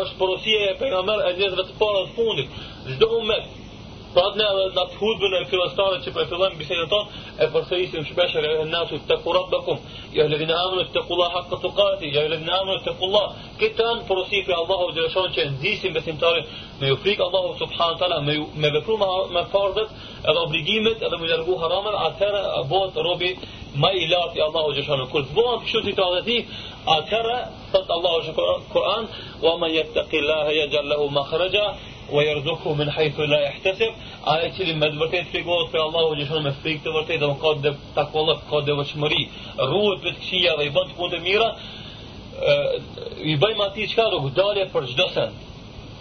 është 0.00 0.16
porosia 0.20 0.64
e 0.70 0.78
pejgamberit 0.80 1.26
e 1.30 1.34
njerëzve 1.38 1.64
të 1.68 1.74
parë 1.80 2.02
të 2.06 2.10
fundit 2.18 2.50
çdo 2.96 3.10
metë 3.30 3.57
Sot 4.16 4.36
ne 4.40 4.44
edhe 4.50 4.66
në 4.74 4.82
të 4.90 4.96
hudbën 4.98 5.34
e 5.36 5.40
këtë 5.48 5.64
stave 5.74 5.96
që 6.04 6.12
për 6.16 6.22
e 6.22 6.28
fillojmë 6.30 6.56
bisedën 6.60 6.86
tonë, 6.92 7.22
e 7.44 7.46
përsërisim 7.56 8.04
shpesher 8.10 8.44
e 8.48 8.52
nësu 8.70 9.00
të 9.10 9.18
kurat 9.24 9.42
rabbakum, 9.52 9.82
ja 10.14 10.24
e 10.24 10.30
levinë 10.32 10.54
amënë 10.60 10.86
të 10.94 11.02
kulla 11.10 11.26
haqë 11.34 11.58
të 11.64 11.70
kati, 11.80 12.12
ja 12.14 12.22
e 12.24 12.30
levinë 12.32 12.54
amënë 12.58 12.84
të 12.86 12.94
kulla, 13.02 13.22
Këtë 13.60 13.84
janë 13.84 14.04
për 14.10 14.22
Allahu 14.60 14.86
xhaleshon 14.94 15.28
që 15.36 15.44
ndisim 15.58 15.92
besimtarin 15.98 16.46
me 16.80 16.92
ju 16.92 16.96
frikë 17.04 17.26
Allahu 17.26 17.52
subhanë 17.60 17.98
tala, 18.00 18.22
me 18.30 18.70
vepru 18.78 18.96
me 19.36 19.44
fardet, 19.52 19.92
edhe 20.24 20.46
obligimet 20.46 21.04
edhe 21.08 21.20
me 21.24 21.28
lërgu 21.34 21.58
haramën, 21.64 22.00
atëherë 22.08 22.42
bëhet 22.72 22.98
robi 23.08 23.32
ma 23.84 23.92
i 24.00 24.08
lartë 24.14 24.40
i 24.40 24.44
Allahu 24.48 24.72
dhe 24.78 24.86
shonë. 24.88 25.08
Kërë 25.12 25.28
të 25.28 25.36
bëhet 25.36 25.60
kështu 25.66 25.84
situata 25.90 26.40
atëherë 26.96 27.36
thot 27.74 27.94
Allahu 27.98 28.34
Kur'an, 28.72 29.04
"Wa 29.44 29.56
man 29.64 29.70
të 29.98 30.24
yaj'al 30.62 30.88
lahu 30.94 31.08
makhraja" 31.20 31.66
wa 32.08 32.22
yarzuquhu 32.24 32.74
min 32.76 32.88
haythu 32.88 33.26
la 33.26 33.40
yahtasib 33.48 33.92
ai 34.24 34.50
cili 34.56 34.74
me 34.74 34.88
vërtet 34.90 35.26
figohet 35.32 35.68
se 35.70 35.78
Allahu 35.78 36.14
i 36.14 36.18
jeton 36.22 36.42
me 36.46 36.52
frikë 36.62 36.82
të 36.84 36.90
vërtetë 36.96 37.22
dhe 37.26 37.36
ka 37.42 37.52
dhe 37.64 37.72
takolla 37.98 38.34
ka 38.50 38.60
dhe 38.66 38.76
vëshmëri 38.80 39.22
rruhet 39.70 40.00
vetë 40.06 40.20
kësia 40.22 40.56
dhe 40.58 40.64
i 40.68 40.70
bën 40.76 40.90
punë 40.96 41.12
të 41.14 41.18
mira 41.26 41.48
i 43.32 43.34
bëjmë 43.42 43.62
atij 43.66 43.88
çka 43.92 44.06
do 44.12 44.18
dalë 44.38 44.64
për 44.74 44.84
gjdo 44.92 45.06
sen 45.16 45.30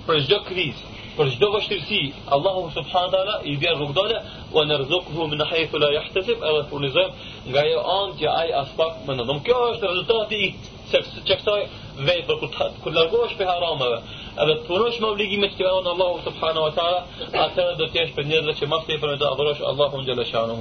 për 0.08 0.15
gjdo 0.24 0.39
krizë 0.48 0.96
për 1.17 1.28
gjdo 1.34 1.48
vështirësi 1.56 2.00
Allahu 2.36 2.70
subhanahu 2.78 3.13
taala 3.15 3.36
i 3.52 3.56
vjen 3.62 3.76
rrugdale 3.80 4.17
wa 4.56 4.63
narzuquhu 4.72 5.28
min 5.28 5.41
haythu 5.50 5.80
la 5.84 5.89
yahtasib 5.98 6.39
ai 6.48 6.63
furnizon 6.70 7.10
nga 7.50 7.60
ai 7.67 7.74
anë 8.00 8.15
që 8.20 8.28
aj 8.41 8.50
aspak 8.63 8.91
më 9.08 9.12
ndonjë 9.20 9.46
kjo 9.48 9.60
është 9.74 9.86
rezultati 9.91 10.39
i 10.46 10.50
se 10.91 11.00
çeftoj 11.28 11.62
vej 12.08 12.19
për 12.28 12.38
kur 12.41 12.52
kur 12.84 12.93
largohesh 12.97 13.34
për 13.39 13.50
haramave, 13.52 13.97
edhe 14.43 14.54
të 14.60 14.65
punosh 14.67 15.00
me 15.04 15.08
obligimet 15.12 15.56
që 15.56 15.60
kanë 15.65 15.91
Allahu 15.93 16.19
subhanahu 16.28 16.65
wa 16.67 16.73
taala, 16.78 17.00
atëherë 17.45 17.73
do 17.82 17.88
të 17.91 18.00
jesh 18.02 18.13
për 18.19 18.28
njerëz 18.32 18.60
që 18.62 18.69
më 18.73 18.80
tepër 18.89 19.15
do 19.23 19.32
avrosh 19.36 19.63
Allahu 19.71 20.04
xhala 20.06 20.26
shanu. 20.32 20.58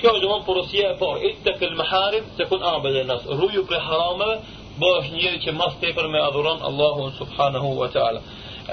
Kjo 0.00 0.12
është 0.14 0.22
domon 0.24 0.42
porosia 0.48 0.86
e 0.92 0.96
parë, 1.02 1.20
itta 1.30 1.56
të 1.60 1.70
maharib 1.82 2.24
takun 2.38 2.62
e 2.62 3.04
nas, 3.12 3.22
ruju 3.40 3.62
për 3.70 3.80
haramave, 3.88 4.38
bëhesh 4.80 5.12
njëri 5.18 5.38
që 5.44 5.52
më 5.58 5.66
tepër 5.84 6.08
me 6.14 6.20
adhuron 6.28 6.58
Allahu 6.68 7.10
subhanahu 7.20 7.68
wa 7.80 7.88
taala. 7.96 8.20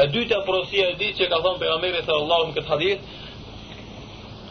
E 0.02 0.08
dyta 0.16 0.40
porosia 0.48 0.86
e 0.92 0.96
ditë 1.02 1.18
që 1.20 1.26
ka 1.32 1.38
thënë 1.44 1.60
pejgamberi 1.64 2.00
sallallahu 2.08 2.42
alaihi 2.44 2.54
wasallam 2.54 2.74
hadith, 2.76 3.02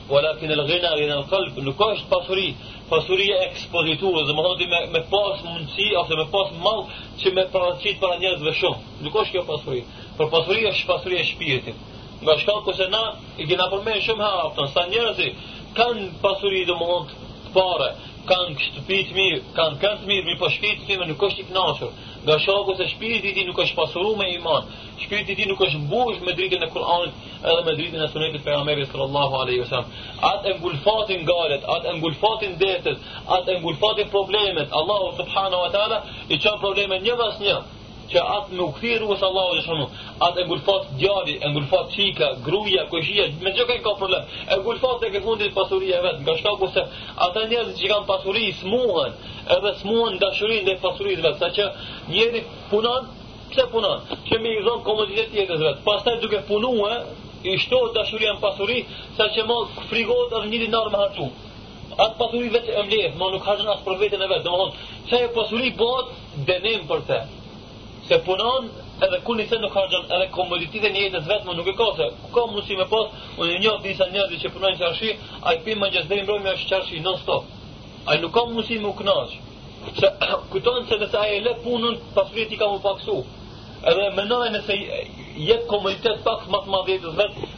o 0.08 0.20
lakin 0.26 0.52
lë 0.58 0.66
gina 0.68 0.92
gina 1.00 1.20
lë 1.22 1.64
nuk 1.70 1.80
është 1.88 2.08
pasuri, 2.10 2.48
pasuria 2.92 3.40
ekspozitur, 3.48 4.20
dhe 4.26 4.32
më 4.36 4.42
thonë 4.46 4.58
ti 4.60 4.66
me, 4.72 4.80
me 4.94 5.00
pas 5.12 5.40
mundësi, 5.46 5.88
ose 6.02 6.20
me 6.20 6.26
pas 6.34 6.52
malë, 6.64 6.84
që 7.22 7.32
me 7.36 7.46
pranëqit 7.54 7.96
për 8.02 8.16
njerëzve 8.20 8.52
shumë. 8.60 8.96
Nuk 9.06 9.20
është 9.22 9.32
kjo 9.38 9.46
pasurie, 9.52 9.84
për 10.18 10.32
pasuria 10.36 10.74
është 10.76 10.86
pasurie 10.92 11.24
shpirtit 11.32 11.84
me 12.22 12.38
shkaku 12.38 12.72
se 12.72 12.88
na 12.90 13.02
i 13.42 13.46
gjena 13.46 13.66
përmenë 13.72 14.02
shumë 14.06 14.24
ha 14.24 14.68
sa 14.74 14.84
njerëzi 14.88 15.26
kanë 15.76 16.06
pasuri 16.22 16.62
dhe 16.64 16.76
mund 16.80 17.10
të 17.46 17.52
pare, 17.54 17.88
kanë 18.26 18.54
të 18.76 19.00
mirë, 19.16 19.40
kanë 19.56 19.78
kërt 19.82 20.06
mirë, 20.08 20.24
mi 20.24 20.36
për 20.36 20.40
po 20.40 20.48
shkrit 20.54 20.86
të 20.88 20.98
nuk 21.10 21.22
është 21.28 21.42
i 21.42 21.46
knasur, 21.50 21.90
nga 22.24 22.38
shkaku 22.42 22.74
se 22.78 22.86
shpiriti 22.92 23.34
ti 23.36 23.44
nuk 23.44 23.58
është 23.64 23.76
pasuru 23.76 24.16
me 24.16 24.30
iman, 24.36 24.64
i 25.04 25.34
ti 25.34 25.44
nuk 25.46 25.60
është 25.66 25.82
mbush 25.84 26.20
me 26.26 26.32
dritën 26.38 26.64
e 26.64 26.70
Kur'anit 26.72 27.20
edhe 27.52 27.62
me 27.68 27.76
dritën 27.78 28.02
e 28.02 28.08
sunetit 28.12 28.40
për 28.40 28.46
pejgamberit 28.48 28.90
sallallahu 28.90 29.34
alaihi 29.42 29.60
wasallam. 29.60 29.90
Atë 30.32 30.48
e 30.50 30.56
ngulfatin 30.58 31.24
galet, 31.28 31.62
atë 31.74 31.88
e 31.92 31.96
ngulfatin 32.00 32.58
detet, 32.60 32.98
atë 33.36 33.50
e 33.54 33.60
ngulfatin 33.60 34.08
problemet, 34.10 34.68
Allahu 34.72 35.12
subhanahu 35.20 35.62
wa 35.66 35.70
ta'ala 35.74 36.02
i 36.28 36.38
qanë 36.44 36.60
problemet 36.64 37.02
një 37.04 37.18
vas 37.22 37.38
një, 37.44 37.54
që 38.10 38.22
atë 38.34 38.56
nuk 38.58 38.76
thirru 38.82 39.08
e 39.14 39.18
sallahu 39.20 39.54
dhe 39.56 39.62
shonu 39.66 39.86
atë 40.26 40.42
e 40.42 40.46
ngulfat 40.48 40.86
djali, 41.00 41.34
e 41.44 41.50
ngulfat 41.52 41.86
qika, 41.94 42.28
gruja, 42.46 42.84
kojshia, 42.90 43.24
me 43.44 43.52
gjëka 43.56 43.74
i 43.78 43.82
ka 43.86 43.94
problem 43.98 44.22
e 44.24 44.54
ngulfat 44.62 45.00
dhe 45.04 45.10
këtë 45.14 45.22
fundit 45.26 45.54
pasurin 45.58 45.92
e 45.92 46.00
vetë 46.06 46.20
nga 46.24 46.36
shtaku 46.40 46.66
se 46.74 46.82
ata 47.26 47.40
njerën 47.50 47.74
që 47.78 47.90
kanë 47.92 48.08
pasurin 48.12 48.44
i 48.50 48.56
smuhen 48.60 49.12
edhe 49.56 49.70
smuhen 49.82 50.14
nga 50.18 50.28
shurin 50.38 50.62
dhe 50.68 50.74
pasurin 50.84 51.18
vetë 51.26 51.38
sa 51.42 51.48
që 51.56 51.64
njeri 52.14 52.40
punan, 52.70 53.02
pse 53.54 53.64
punan? 53.72 53.98
që 54.28 54.34
me 54.42 54.48
i 54.56 54.62
zonë 54.68 54.84
komoditet 54.90 55.28
jetës 55.38 55.60
vetë 55.66 55.84
pas 55.86 56.04
taj 56.06 56.16
duke 56.22 56.40
punu 56.50 56.70
e 56.94 56.96
i 57.52 57.56
shtohet 57.62 57.92
dashuria 57.98 58.32
në 58.34 58.42
pasurin 58.46 58.84
sa 59.16 59.24
që 59.34 59.40
ma 59.50 59.56
frigot 59.90 60.36
edhe 60.38 60.46
njëri 60.52 60.70
nërë 60.74 60.92
me 60.94 61.02
hartu 61.02 61.26
atë 62.04 62.14
pasurin 62.20 62.50
vetë 62.54 62.72
e 62.76 62.82
mlehë 62.88 63.12
ma 63.18 63.30
nuk 63.34 63.44
hajën 63.48 63.68
asë 63.74 63.84
për 63.86 63.98
vetën 64.04 64.22
e 64.22 64.28
vetë 64.32 64.44
dhe 64.46 64.52
ma 64.52 64.58
thonë, 64.62 64.86
që 65.08 65.22
e 65.22 65.72
bot, 65.80 66.08
denim 66.48 66.82
për 66.90 67.00
te 67.08 67.20
se 68.08 68.18
punon 68.24 68.68
edhe 69.02 69.18
ku 69.26 69.34
nisë 69.36 69.58
nuk 69.60 69.72
ka 69.74 69.82
edhe 69.98 70.28
komoditetin 70.34 70.94
e 70.96 71.02
jetës 71.06 71.26
vetëm 71.26 71.56
nuk 71.58 71.70
e 71.70 71.74
ka 71.78 71.86
se 71.98 72.06
ku 72.22 72.28
ka 72.36 72.44
mundësi 72.50 72.76
me 72.78 72.86
pas, 72.90 73.06
unë 73.40 73.54
e 73.56 73.58
njoh 73.64 73.78
disa 73.82 74.06
njerëz 74.14 74.40
që 74.44 74.52
punojnë 74.54 74.78
çarshi, 74.82 75.10
ai 75.48 75.56
pi 75.64 75.74
më 75.80 75.88
gjithë 75.94 76.08
ditën 76.12 76.28
rrymë 76.28 76.52
është 76.54 76.68
çarshi 76.72 77.00
non 77.06 77.18
stop. 77.24 77.50
Ai 78.08 78.20
nuk 78.22 78.32
ka 78.34 78.44
mundësi 78.48 78.78
me 78.82 78.92
u 78.94 79.46
Se 79.86 80.08
kujton 80.50 80.84
se 80.88 80.96
nëse 80.98 81.14
ai 81.18 81.36
e 81.36 81.40
lë 81.46 81.52
punën, 81.62 81.94
pasuret 82.14 82.50
i 82.52 82.56
ka 82.58 82.66
u 82.74 82.80
paksu. 82.82 83.16
Edhe 83.90 84.06
më 84.16 84.22
ndonë 84.26 84.48
nëse 84.56 84.74
jetë 85.48 85.66
komoditet 85.70 86.24
pak 86.26 86.40
më 86.50 86.58
të 86.64 86.70
madhe 86.74 86.96
të 87.04 87.08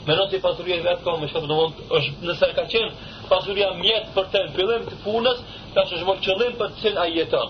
më 0.09 0.15
ndonë 0.17 0.41
pasuria 0.45 0.77
e 0.77 0.85
vet 0.85 1.01
ka 1.05 1.15
më 1.21 1.27
shumë 1.33 1.49
domon 1.49 1.73
është 1.97 2.27
nëse 2.29 2.47
ka 2.59 2.65
qenë 2.75 2.91
pasuria 3.31 3.71
mjet 3.81 4.13
për 4.17 4.27
të 4.33 4.45
fillim 4.59 4.85
të 4.91 5.01
punës, 5.07 5.41
tash 5.75 5.97
është 5.97 6.07
më 6.11 6.17
qëllim 6.27 6.53
për 6.61 6.69
të 6.69 6.79
cilën 6.83 7.01
ai 7.07 7.17
jeton 7.17 7.49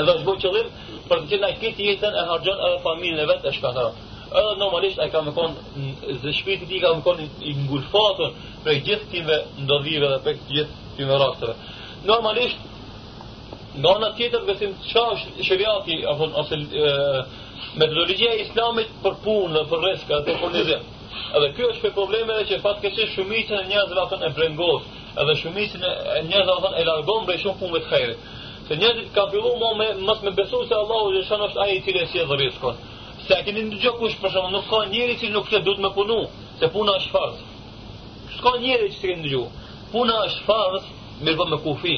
edhe 0.00 0.12
është 0.16 0.26
bëjë 0.26 0.42
qëllim 0.42 0.66
për 1.08 1.20
të 1.20 1.28
qëllë 1.32 1.48
në 1.48 1.58
këtë 1.62 1.86
jetën 1.86 2.14
e 2.20 2.22
hargjën 2.28 2.62
edhe 2.68 2.78
familën 2.84 3.20
e 3.24 3.26
vetë 3.30 3.48
e 3.50 3.54
shkatëra 3.58 3.92
edhe 4.40 4.52
normalisht 4.62 5.00
ai 5.04 5.10
ka 5.12 5.20
më 5.26 5.34
konë 5.36 6.16
zë 6.22 6.32
shpiti 6.38 6.68
ti 6.70 6.78
ka 6.80 6.92
më 6.96 7.02
konë 7.04 7.26
i 7.44 7.52
ngulfatën 7.58 8.30
për 8.64 8.70
e 8.72 8.78
gjithë 8.88 9.10
timve 9.12 9.36
ndodhive 9.66 10.08
dhe 10.14 10.18
për 10.24 10.32
e 10.32 10.44
gjithë 10.48 10.88
timve 10.96 11.18
rastëve 11.22 11.54
normalisht 12.08 12.68
nga 13.82 13.92
në 14.02 14.08
tjetër 14.16 14.44
besim 14.48 14.72
të 14.80 14.92
qa 14.94 15.04
është 15.12 15.46
shëriati 15.50 16.00
ose 16.40 16.56
e 18.24 18.34
islamit 18.46 18.88
për 19.04 19.14
punë 19.24 19.54
dhe 19.58 19.64
për 19.70 19.84
reska 19.88 20.22
dhe 20.26 20.38
për 20.40 20.56
dhe 20.56 20.82
edhe 21.36 21.48
kjo 21.56 21.68
është 21.72 21.82
për 21.84 21.94
probleme 21.98 22.34
dhe 22.38 22.44
që 22.50 22.62
fatë 22.64 22.88
kështë 22.88 23.24
e 23.60 23.64
njëzëve 23.70 24.00
atën 24.02 24.22
e 24.24 24.28
brengos, 24.36 24.82
edhe 25.20 25.32
shumicën 25.40 25.82
e 26.16 26.22
njëzëve 26.28 26.60
atën 26.60 26.74
e 26.80 26.84
largon 26.88 27.24
brej 27.26 27.38
shumë 27.44 27.58
punëve 27.60 27.84
të 27.84 27.88
kajrit 27.92 28.20
Se 28.72 28.78
njerëzit 28.80 29.10
kanë 29.14 29.28
filluar 29.34 29.74
më 29.76 29.86
me 30.02 30.10
më 30.30 30.30
besu 30.38 30.62
se 30.64 30.72
Allahu 30.74 31.10
dhe 31.12 31.22
shon 31.28 31.42
është 31.46 31.60
ai 31.60 31.72
i 31.76 31.80
cili 31.84 31.98
e 32.00 32.06
sjell 32.12 32.30
rrezikun. 32.32 32.76
Se 33.26 33.36
a 33.36 33.42
keni 33.44 33.66
ndëgjë 33.68 33.90
kush 33.98 34.14
për 34.22 34.30
shkak 34.32 34.46
nuk 34.54 34.64
ka 34.70 34.78
njerëz 34.88 35.18
që 35.20 35.28
nuk 35.34 35.50
të 35.50 35.58
duhet 35.66 35.80
më 35.84 35.90
punu, 35.96 36.16
se 36.60 36.66
puna 36.72 36.94
është 36.96 37.12
fars. 37.16 37.36
S'ka 38.38 38.52
njerëz 38.64 38.94
që 38.94 39.00
të 39.02 39.08
kenë 39.10 39.42
Puna 39.92 40.14
është 40.28 40.44
fars, 40.48 40.86
mirë 41.24 41.36
po 41.36 41.44
me 41.52 41.58
kufi. 41.66 41.96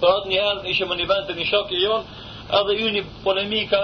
Por 0.00 0.08
atë 0.16 0.32
njerëz 0.32 0.66
ishte 0.72 0.88
në 0.90 1.06
vend 1.12 1.30
të 1.30 1.38
një 1.38 1.46
shoku 1.52 1.78
i 1.78 1.84
jon, 1.86 2.02
edhe 2.60 2.76
hyni 2.80 3.02
polemika 3.22 3.80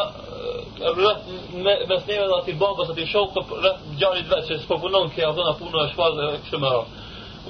rrëf 0.90 1.30
me 1.66 1.74
vesneve 1.92 2.26
dhe 2.32 2.40
ati 2.40 2.56
babës 2.62 2.90
ati 2.96 3.06
shokë 3.14 3.46
të 3.54 3.72
gjarit 4.02 4.26
vetë 4.34 4.48
që 4.48 4.58
s'po 4.64 4.80
punon 4.82 5.06
kja 5.14 5.30
dhona 5.38 5.54
puna 5.62 5.86
është 5.86 6.00
fars, 6.02 6.18
dhe 6.50 6.62
më 6.66 6.74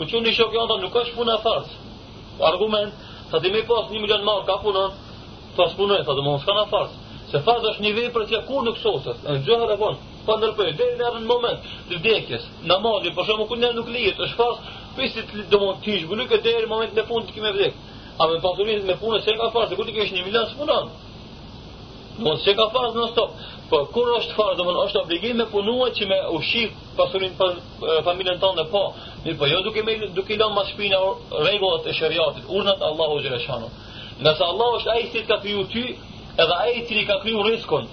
U 0.03 0.12
që 0.12 0.24
një 0.28 0.76
nuk 0.85 0.93
ka 0.93 1.09
puna 1.16 1.41
farës. 1.49 1.72
Argument, 2.53 2.93
Sa 3.35 3.41
ti 3.41 3.51
me 3.51 3.64
pas 3.66 3.89
1 3.91 3.99
milion 3.99 4.22
mark 4.22 4.47
ka 4.47 4.59
punon, 4.62 4.93
pas 5.57 5.72
punoj, 5.74 6.05
sa 6.07 6.14
do 6.14 6.22
mos 6.22 6.45
kanë 6.47 6.61
afars. 6.68 6.93
Se 7.32 7.41
fazi 7.43 7.66
është 7.66 7.82
një 7.85 7.91
vepër 7.97 8.26
që 8.30 8.39
kur 8.47 8.62
nuk 8.62 8.76
sotet, 8.78 9.24
e 9.26 9.35
gjë 9.43 9.72
e 9.74 9.76
vonë, 9.82 9.97
Po 10.24 10.32
ndërpoj 10.39 10.68
deri 10.78 10.95
në 10.97 11.05
atë 11.05 11.18
moment 11.28 11.64
të 11.91 11.99
vdekjes, 11.99 12.45
në 12.64 12.76
mali, 12.80 13.11
por 13.12 13.26
shumë 13.28 13.45
kur 13.51 13.59
nuk 13.61 13.89
lihet, 13.93 14.20
është 14.26 14.37
fazi 14.39 14.61
pse 15.11 15.24
ti 15.28 15.43
do 15.51 15.59
mos 15.61 15.82
ti 15.85 15.99
zgjuni 16.01 16.22
nuk 16.22 16.30
e 16.32 16.39
deri 16.47 16.62
në 16.64 16.70
moment 16.70 16.95
në 16.97 17.05
fund 17.11 17.26
ti 17.35 17.43
më 17.45 17.51
vdek. 17.57 17.74
A 18.22 18.28
me 18.30 18.39
pasurin 18.41 18.87
me 18.89 18.95
punë, 19.03 19.18
se 19.26 19.35
ka 19.37 19.51
fazë, 19.53 19.76
kur 19.76 19.85
ti 19.85 19.93
ke 19.93 20.07
1 20.07 20.24
milion 20.24 20.47
s'punon. 20.55 20.89
Mos 22.24 22.41
se 22.47 22.55
ka 22.57 22.70
fazë 22.78 22.97
në 23.03 23.09
stop. 23.12 23.35
Po 23.75 23.81
kur 23.91 24.07
është 24.14 24.35
farë, 24.39 24.55
domthonë 24.59 24.83
është 24.87 25.01
obligim 25.01 25.39
me 25.41 25.45
punuar 25.51 25.91
që 25.99 26.07
me 26.07 26.16
ushqim 26.37 26.68
pasurin 26.95 27.33
për 27.41 27.57
familjen 28.07 28.37
tonë 28.39 28.64
po. 28.70 28.83
Mirë, 29.25 29.35
po 29.41 29.49
jo 29.51 29.62
duke 29.66 29.83
me 29.83 29.97
duke 30.14 30.31
i 30.31 30.37
lënë 30.39 30.55
mashpinë 30.55 30.99
rregullat 31.41 31.89
e 31.91 31.95
shariatit, 31.99 32.45
urnat 32.55 32.85
Allahu 32.91 33.16
xhela 33.25 33.41
shanu. 33.43 33.70
Nëse 34.22 34.45
Allah 34.47 34.77
është 34.79 34.93
ai 34.95 35.03
që 35.14 35.22
ka 35.31 35.39
kriju 35.43 35.64
ty, 35.72 35.83
edhe 36.45 36.59
ai 36.66 36.75
i 36.85 37.03
ka 37.09 37.16
kriju 37.25 37.41
rrezikun, 37.49 37.89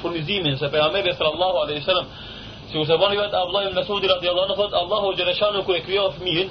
furnizimin 0.00 0.56
se 0.56 0.70
pejgamberi 0.72 1.12
sallallahu 1.18 1.66
alaihi 1.66 1.82
wasallam 1.84 2.06
Si 2.70 2.78
u 2.78 2.84
bani 2.98 3.16
vetë 3.16 3.36
Abdullah 3.36 3.66
ibn 3.66 3.76
Mesud 3.78 4.04
i 4.04 4.08
anhu, 4.10 4.46
në 4.48 4.54
thot, 4.58 4.72
Allahu 4.74 5.12
Gjereshanu 5.16 5.60
ku 5.66 5.72
e 5.74 5.80
kryo 5.86 6.08
fëmijin, 6.16 6.48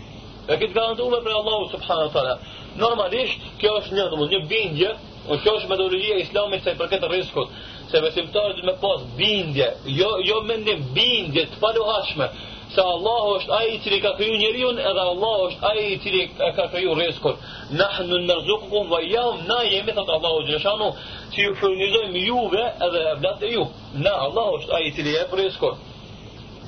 E 0.46 0.58
këtë 0.62 0.74
garantume 0.76 1.22
për 1.26 1.34
Allahu 1.40 1.70
Subhanahu 1.74 2.08
wa 2.08 2.14
Ta'ala. 2.14 2.36
Normalisht, 2.78 3.46
kjo 3.62 3.72
është 3.80 3.96
një, 3.98 4.04
dhe 4.14 4.28
një 4.36 4.42
bindje, 4.52 4.92
o 5.32 5.38
kjo 5.42 5.56
është 5.62 5.72
metodologia 5.72 6.18
islamit 6.22 6.62
se 6.66 6.76
i 6.76 6.82
këtë 6.82 7.10
riskët, 7.16 7.56
se 7.92 8.02
besimtarit 8.04 8.60
me 8.68 8.76
pas 8.82 9.08
bindje, 9.18 9.72
jo, 10.00 10.12
jo 10.28 10.42
mendim 10.50 10.84
bindje 10.98 11.48
të 11.54 11.62
paluhashme, 11.64 12.28
se 12.76 12.82
Allah 12.82 13.24
është 13.38 13.54
ai 13.56 13.68
i 13.76 13.80
cili 13.84 14.02
ka 14.04 14.14
kriju 14.18 14.38
njeriu 14.40 14.70
edhe 14.74 15.04
Allah 15.12 15.36
është 15.48 15.66
ai 15.70 15.84
i 15.94 15.98
cili 16.04 16.22
e 16.48 16.52
ka 16.56 16.68
kriju 16.72 16.94
rrezkun. 16.96 17.36
Nahnu 17.72 18.18
narzuqu 18.30 18.78
wa 18.94 19.00
yawm 19.02 19.38
na 19.48 19.60
yemetu 19.72 20.02
Allahu 20.18 20.44
jashanu 20.52 20.88
ti 21.34 21.42
ju 21.42 21.54
furnizoj 21.62 22.08
juve 22.28 22.64
edhe 22.86 23.02
vlatë 23.22 23.48
e 23.50 23.52
ju. 23.54 23.64
Na 24.04 24.14
Allah 24.28 24.48
është 24.60 24.76
ai 24.78 24.84
i 24.88 24.92
cili 24.96 25.14
e 25.22 25.28
prishkon. 25.32 25.76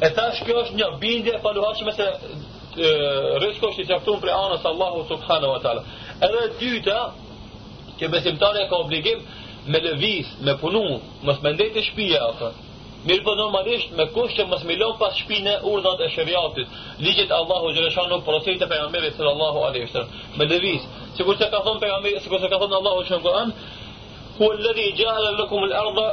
E 0.01 0.08
tash 0.20 0.43
kjo 0.45 0.55
është 0.64 0.78
një 0.80 0.88
bindje 1.01 1.36
pa 1.43 1.51
luhashme 1.58 1.91
se 1.99 2.08
rrezko 3.41 3.72
është 3.72 3.84
i 3.84 3.89
caktuar 3.91 4.20
për 4.24 4.32
anës 4.36 4.66
Allahu 4.72 5.03
subhanahu 5.12 5.53
wa 5.55 5.60
taala. 5.66 5.84
Edhe 6.28 6.45
dyta 6.60 7.01
që 7.99 8.10
besimtari 8.14 8.64
ka 8.70 8.80
obligim 8.84 9.20
me 9.68 9.80
lëviz, 9.84 10.28
me 10.45 10.55
punu, 10.62 10.99
mësë 11.28 11.43
mendejt 11.43 11.76
e 11.76 11.82
shpija, 11.89 12.24
Mirë 13.08 13.24
për 13.24 13.38
normalisht 13.39 13.91
me 13.97 14.05
kush 14.12 14.34
që 14.36 14.45
mos 14.51 14.64
milon 14.68 14.95
pas 14.99 15.16
shpine 15.22 15.53
urdhat 15.72 16.01
e 16.03 16.08
shëriatit, 16.16 16.72
ligjit 17.05 17.30
Allahu 17.36 17.70
Gjereshanu, 17.78 18.18
procesit 18.28 18.64
e 18.64 18.68
pejgamberit 18.72 19.16
sallallahu 19.16 19.62
alaihi 19.68 19.86
wasallam. 19.86 20.16
Me 20.41 20.47
dëviz, 20.51 20.88
si 21.16 21.28
kur 21.28 21.38
se 21.39 21.47
ka 21.53 21.62
thonë 21.68 22.01
si 22.24 22.30
kur 22.32 22.39
se 22.43 22.49
ka 22.51 22.58
thonë 22.64 22.76
Allahu 22.82 23.05
në 23.10 23.22
Kur'an, 23.28 23.53
hu 24.39 24.49
lëdhi 24.66 24.88
i 24.89 24.93
gjahle 24.99 25.30
lëkum 25.39 25.64
lë 25.70 25.78
ardha 25.84 26.08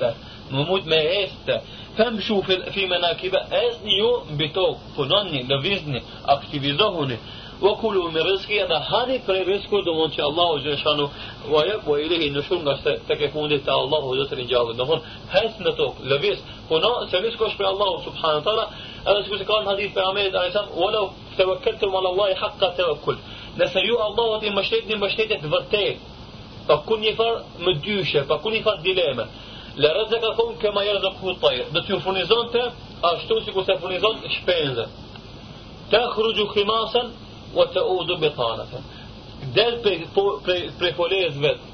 të, 0.00 0.14
më 0.52 0.60
mujt 0.70 0.84
me 0.90 0.98
heshtë, 1.12 1.54
فامشوا 1.98 2.42
في 2.42 2.62
في 2.72 2.86
مناكب 2.86 3.34
اذنيو 3.34 4.22
بتو 4.38 4.74
فنوني 4.96 5.42
لفيزني 5.42 6.02
اكتيفيزوني 6.24 7.18
وكلوا 7.62 8.10
من 8.10 8.16
رزقي 8.16 8.66
انا 8.66 8.76
هاني 8.94 9.18
في 9.18 9.32
رزقو 9.32 9.80
دومون 9.80 10.12
شاء 10.12 10.28
الله 10.28 10.58
جل 10.58 10.78
شانو 10.78 11.08
ويب 11.50 11.88
واليه 11.88 12.30
نشون 12.30 12.68
غاس 12.68 12.84
تكفوني 13.08 13.58
تا 13.58 13.72
الله 13.74 14.02
جل 14.24 14.46
جاوب 14.46 14.76
دومون 14.76 15.00
هاس 15.30 15.52
نتو 15.60 15.92
لفيز 16.04 16.38
فنو 16.70 17.06
سميس 17.12 17.36
كوش 17.40 17.52
في 17.58 17.64
الله 17.72 17.92
سبحانه 18.06 18.36
وتعالى 18.38 18.64
انا 19.08 19.18
سكوزي 19.24 19.44
كان 19.44 19.64
حديث 19.70 19.90
في 19.94 20.00
عمليه 20.08 20.32
عليه 20.38 20.48
السلام 20.52 20.68
ولو 20.82 21.06
توكلتم 21.38 21.90
على 21.98 22.08
الله 22.12 22.28
حق 22.42 22.60
توكل 22.80 23.16
نسيو 23.60 23.96
الله 24.08 24.24
وتي 24.32 24.48
مشتيت 24.58 24.88
مشتيت 25.04 25.32
فرتيت 25.52 25.98
فكوني 26.68 27.10
فر 27.18 27.32
مديوشه 27.66 28.20
فكوني 28.28 28.58
فر 28.66 28.76
ديليمه 28.86 29.26
Le 29.82 29.88
rëzë 29.94 30.18
ka 30.22 30.30
thonë 30.36 30.54
këma 30.62 30.80
jelë 30.86 31.00
dhe 31.04 31.10
këtë 31.18 31.50
dhe 31.74 31.80
të 31.88 31.92
ju 31.92 31.98
furnizon 32.04 32.48
të, 32.54 32.62
ashtu 33.10 33.36
si 33.44 33.52
ku 33.54 33.62
se 33.68 33.76
furnizon 33.82 34.16
të 34.24 34.30
shpenze. 34.36 34.86
Te 35.92 36.00
hrugju 36.16 36.46
khimasën, 36.54 37.12
o 37.62 37.66
të 37.74 37.84
u 37.92 37.98
dhe 38.08 38.16
me 38.24 38.30
thanët. 38.38 38.72
Del 39.58 39.76
pre 39.86 39.94
po, 40.16 40.24
kolejës 40.98 41.38
vetë, 41.46 41.72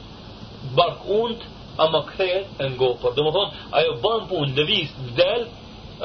bark 0.81 1.09
und, 1.23 1.49
ama 1.85 2.03
më 2.03 2.05
këthejët 2.11 2.61
e 2.67 2.71
ngopër. 2.75 3.17
Dhe 3.17 3.25
më 3.27 3.33
thonë, 3.39 3.57
ajo 3.81 3.97
ban 4.07 4.29
punë, 4.33 4.53
dhe 4.59 4.69
visë, 4.73 5.09
del, 5.23 5.49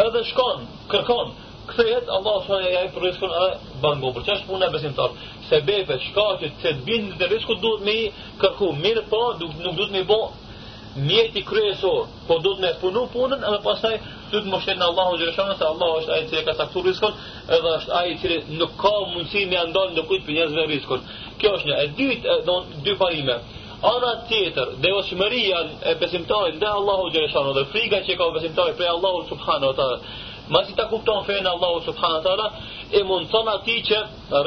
edhe 0.07 0.23
shkon, 0.31 0.63
kërkon, 0.95 1.35
këthejët, 1.73 2.15
Allah 2.15 2.37
së 2.47 2.61
në 2.63 2.73
jajë 2.79 2.93
për 2.95 3.09
riskon, 3.09 3.35
a 3.43 3.55
ban 3.83 3.99
ngopër. 4.01 4.25
Qa 4.29 4.39
punë 4.47 4.69
e 4.71 4.75
besim 4.77 4.95
Se 5.49 5.59
bepe, 5.67 5.95
shkatit, 6.07 6.55
se 6.63 6.71
të 6.77 6.83
bindë, 6.87 7.15
në 7.19 7.27
riskon 7.35 7.57
duhet 7.65 7.85
me 7.91 7.99
kërku, 8.45 8.71
mirë 8.85 9.07
po, 9.11 9.23
nuk 9.43 9.59
duhet 9.75 9.91
me 9.97 10.03
mjetë 11.07 11.39
i 11.39 11.45
kryesor, 11.47 12.07
po 12.27 12.37
do 12.43 12.51
të 12.57 12.63
me 12.63 12.71
punu 12.81 13.03
punën, 13.13 13.43
edhe 13.47 13.59
pasaj 13.63 13.93
du 14.31 14.41
të 14.43 14.51
më 14.51 14.59
shetë 14.65 14.79
në 14.81 14.87
Allahu 14.91 15.17
Gjereshanë, 15.21 15.55
se 15.59 15.65
Allahu 15.73 15.99
është 16.01 16.13
aji 16.15 16.27
që 16.31 16.39
e 16.39 16.43
ka 16.49 16.53
saktur 16.59 16.85
riskon, 16.85 17.15
edhe 17.57 17.73
është 17.77 17.93
aji 17.99 18.15
që 18.21 18.39
nuk 18.59 18.75
ka 18.81 18.91
mundësi 19.13 19.45
me 19.51 19.59
andalë 19.63 19.95
në 19.95 20.03
kujtë 20.09 20.25
për 20.27 20.37
njëzve 20.37 20.65
riskon. 20.73 21.03
Kjo 21.41 21.51
është 21.57 21.69
një, 21.69 21.77
e 21.83 21.91
dytë, 21.99 22.35
e 22.35 22.81
dy 22.85 22.95
parime. 23.01 23.37
Ana 23.89 24.13
tjetër, 24.29 24.73
dhe 24.83 24.89
o 24.97 25.01
shmëria 25.07 25.61
e 25.89 25.93
besimtarit 26.01 26.57
dhe 26.61 26.71
Allahu 26.79 27.09
Gjereshanë, 27.13 27.53
dhe 27.59 27.65
friga 27.73 28.01
që 28.07 28.17
ka 28.19 28.29
besimtarit 28.37 28.77
prej 28.79 28.89
Allahu 28.95 29.25
Subhanë, 29.33 29.69
o 29.69 29.91
Ma 30.49 30.63
si 30.65 30.73
ta 30.73 30.87
kupton 30.89 31.23
fejnë 31.27 31.45
Allahu 31.45 31.81
Subhanët 31.85 32.25
Ala, 32.25 32.47
e 32.97 33.03
mund 33.05 33.27
të 33.29 33.39
në 33.45 33.51
ati 33.59 33.75
që 33.85 33.97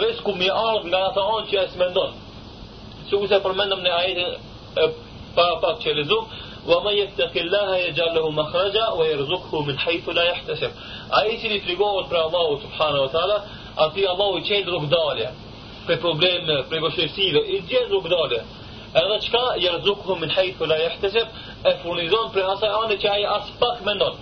rrisku 0.01 0.33
mi 0.35 0.49
ardhë 0.51 0.89
nga 0.91 1.03
ata 1.09 1.23
onë 1.35 1.47
që 1.51 1.61
e 1.61 1.69
smendon. 1.77 2.11
Sukuse 3.11 3.39
përmendëm 3.45 3.85
në 3.85 3.93
ajetën 3.99 5.05
فاق 5.37 5.81
شي 5.83 5.93
لزوم 5.93 6.27
ومن 6.67 6.93
يتق 6.93 7.31
الله 7.37 7.77
يجعل 7.77 8.15
له 8.15 8.31
مخرجا 8.31 8.89
ويرزقه 8.89 9.63
من 9.63 9.79
حيث 9.79 10.09
لا 10.09 10.23
يحتسب 10.23 10.71
Ai 11.13 11.37
cili 11.41 11.61
prigovor 11.61 12.07
për 12.11 12.17
Allahu 12.17 12.55
subhanahu 12.63 13.03
wa 13.05 13.11
taala, 13.15 13.35
aty 13.85 14.07
Allahu 14.09 14.39
i 14.39 14.45
çel 14.49 14.63
rrugdalje 14.65 15.27
për 15.89 15.99
probleme, 16.01 16.55
për 16.71 16.81
vështirësive, 16.87 17.43
i 17.53 17.59
gjen 17.69 17.91
rrugdalje. 17.93 18.39
Edhe 19.01 19.19
çka 19.27 19.43
yerzuqhu 19.61 20.17
min 20.23 20.33
haythu 20.33 20.69
la 20.71 20.79
yahtasib, 20.81 21.29
e 21.71 21.75
furnizon 21.83 22.33
për 22.33 22.49
asaj 22.55 22.73
anë 22.79 22.97
që 23.03 23.11
ai 23.13 23.27
as 23.35 23.51
pak 23.61 23.85
mendon. 23.89 24.15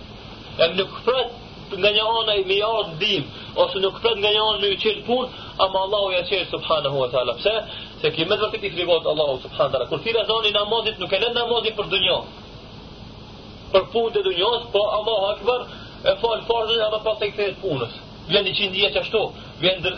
Edhe 0.59 0.75
nuk 0.81 0.97
pret 1.07 1.79
nga 1.79 1.93
një 1.97 2.09
anë 2.19 2.35
i 2.41 2.45
miliard 2.51 2.91
dim, 3.05 3.23
ose 3.63 3.79
nuk 3.85 4.01
pret 4.03 4.19
nga 4.19 4.33
një 4.35 4.43
anë 4.49 4.59
me 4.65 4.73
i 4.75 4.79
çel 4.83 4.99
punë, 5.07 5.29
ama 5.63 5.77
Allahu 5.87 6.11
ja 6.17 6.25
çel 6.33 6.43
subhanahu 6.57 6.99
wa 7.05 7.07
taala. 7.15 7.37
Pse? 7.39 7.55
se 8.01 8.11
ki 8.15 8.25
me 8.25 8.35
vërtit 8.41 8.63
i 8.67 8.71
ti 8.75 8.83
Allahu 8.85 9.39
subhanëtara. 9.45 9.85
Kur 9.89 9.99
thira 10.05 10.23
zoni 10.31 10.51
namazit, 10.57 10.97
nuk 10.99 11.11
e 11.13 11.19
lënë 11.21 11.37
namazit 11.37 11.75
për 11.79 11.89
dënjo. 11.93 12.17
Për 13.73 13.83
punë 13.93 14.11
të 14.15 14.21
dënjos, 14.27 14.63
po 14.73 14.81
Allahu 14.97 15.25
akbar 15.33 15.61
e 16.09 16.15
falë 16.23 16.75
e 16.77 16.83
ama 16.87 16.99
pas 17.05 17.21
e 17.21 17.29
këtë 17.37 17.55
punës. 17.61 17.93
Vjen 18.29 18.43
një 18.47 18.53
qindje 18.57 18.91
ashtu, 19.01 19.21
vjen 19.61 19.81
dër, 19.85 19.95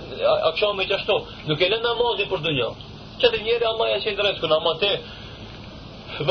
akshame 0.51 0.85
që 0.89 0.97
ashtu, 0.99 1.17
nuk 1.47 1.61
e 1.61 1.69
lënë 1.71 1.85
namazit 1.87 2.29
për 2.31 2.43
dënjo. 2.45 2.69
Qëtë 3.21 3.41
njeri 3.45 3.65
Allah 3.71 3.89
e 3.95 3.99
qenë 4.03 4.15
i 4.15 4.17
drejtë, 4.21 4.41
këna 4.43 4.73
te, 4.83 4.91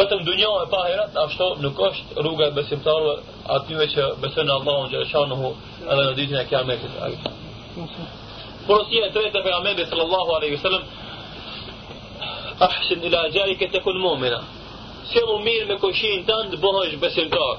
vetëm 0.00 0.24
dënjo 0.28 0.52
e 0.60 0.66
pa 0.72 0.82
herat, 0.90 1.16
ashtu 1.24 1.48
nuk 1.64 1.80
është 1.88 2.18
rruga 2.26 2.50
e 2.50 2.54
besimtarëve 2.60 3.14
atyve 3.56 3.86
që 3.94 4.10
besën 4.24 4.52
Allahu 4.58 4.82
në 4.84 4.90
gjërëshanuhu 4.94 5.54
edhe 5.92 6.02
në 6.08 6.12
ditën 6.20 6.38
e 6.42 6.44
kiametit. 6.50 7.80
Porosia 8.66 9.08
e 9.08 9.14
tretë 9.14 9.38
e 9.38 9.42
pejgamberit 9.42 9.88
sallallahu 9.90 10.36
alaihi 10.36 10.54
wasallam 10.60 10.82
ahsin 12.60 13.00
ila 13.02 13.28
jari 13.30 13.56
ke 13.56 13.68
tekun 13.68 13.98
mumina. 13.98 14.42
Sjellu 15.12 15.38
mirë 15.42 15.66
me 15.68 15.76
koshin 15.80 16.24
tënë 16.26 16.50
të 16.52 16.56
bëhësh 16.62 16.96
besimtar. 17.00 17.54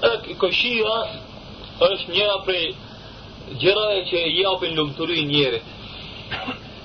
Dhe 0.00 0.34
koshia 0.38 0.96
është 1.84 2.10
njëra 2.12 2.38
prej 2.46 2.64
gjërave 3.62 4.00
që 4.10 4.24
i 4.28 4.34
japin 4.40 4.74
lumturi 4.76 5.24
njerit. 5.24 5.62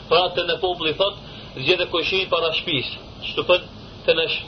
Pra 0.09 0.21
të 0.35 0.45
në 0.47 0.59
populli 0.61 0.93
thot, 0.93 1.15
zgjede 1.59 1.85
koshin 1.91 2.29
para 2.29 2.51
shpis. 2.53 2.93
Që 3.25 3.33
të 3.37 3.43
pët 3.49 3.63
të 4.05 4.13
në 4.15 4.25
sh... 4.31 4.41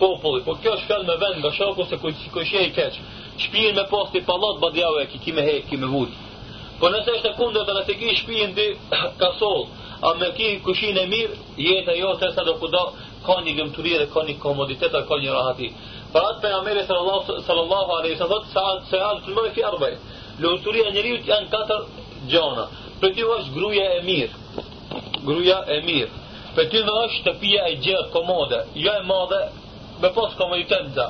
populli. 0.00 0.40
Po 0.44 0.54
kjo 0.60 0.72
është 0.74 0.86
fjallë 0.88 1.06
me 1.10 1.16
vend, 1.22 1.38
nga 1.44 1.50
shoku 1.52 1.84
se 1.88 1.96
koshia 2.34 2.62
i 2.66 2.72
keqë. 2.76 3.08
Shpijin 3.42 3.74
me 3.76 3.84
posti 3.90 4.22
palat, 4.26 4.60
badjave, 4.62 5.06
ki 5.12 5.18
kime 5.24 5.42
hek, 5.44 5.66
kime 5.70 5.86
vujtë. 5.92 6.22
Po 6.80 6.88
nëse 6.92 7.14
është 7.18 7.28
e 7.30 7.34
kundër 7.38 7.64
të 7.68 7.74
nëse 7.76 7.96
ki 8.00 8.14
shpijin 8.20 8.54
ti 8.56 8.66
ka 9.20 9.28
a 10.00 10.14
me 10.18 10.32
ki 10.36 10.60
kushin 10.64 10.96
e 10.98 11.04
mirë, 11.08 11.36
jetë 11.56 11.92
e 11.92 12.00
jo, 12.00 12.10
se 12.20 12.28
sa 12.34 12.44
do 12.44 12.54
kudo, 12.60 12.82
ka 13.24 13.36
një 13.42 13.52
gëmëturi 13.58 13.94
dhe 14.00 14.08
ka 14.12 14.22
një 14.26 14.34
komoditet, 14.42 14.92
ka 14.92 15.16
një 15.22 15.32
rahati. 15.32 15.70
Pra 16.12 16.20
atë 16.32 16.42
për 16.42 16.56
Ameri 16.60 16.82
sallallahu, 16.86 17.38
sallallahu 17.46 17.96
alai, 17.98 18.16
sa 18.20 18.28
thotë, 18.30 18.50
se 18.52 18.60
alë 18.60 18.86
të 18.90 19.00
al, 19.08 19.22
mërë 19.38 19.52
fi 19.56 19.64
arbej, 19.70 19.96
lëmëturia 20.44 20.92
njëriut 20.92 21.28
janë 21.32 21.48
katër 21.54 21.84
gjona, 22.32 22.66
për 23.00 23.14
ty 23.16 23.26
është 23.38 23.54
gruja 23.56 23.86
e 23.96 24.02
mirë, 24.04 24.64
gruja 25.24 25.60
e 25.72 25.80
mirë, 25.88 26.24
për 26.56 26.70
ty 26.72 26.82
është 26.82 27.28
të 27.28 27.36
pia 27.40 27.64
e 27.72 27.78
gjërë, 27.88 28.10
komode, 28.12 28.60
jo 28.74 28.92
e 28.92 29.02
madhe, 29.08 29.42
me 30.02 30.12
pos 30.12 30.36
komoditet 30.40 30.92
dhe, 30.96 31.08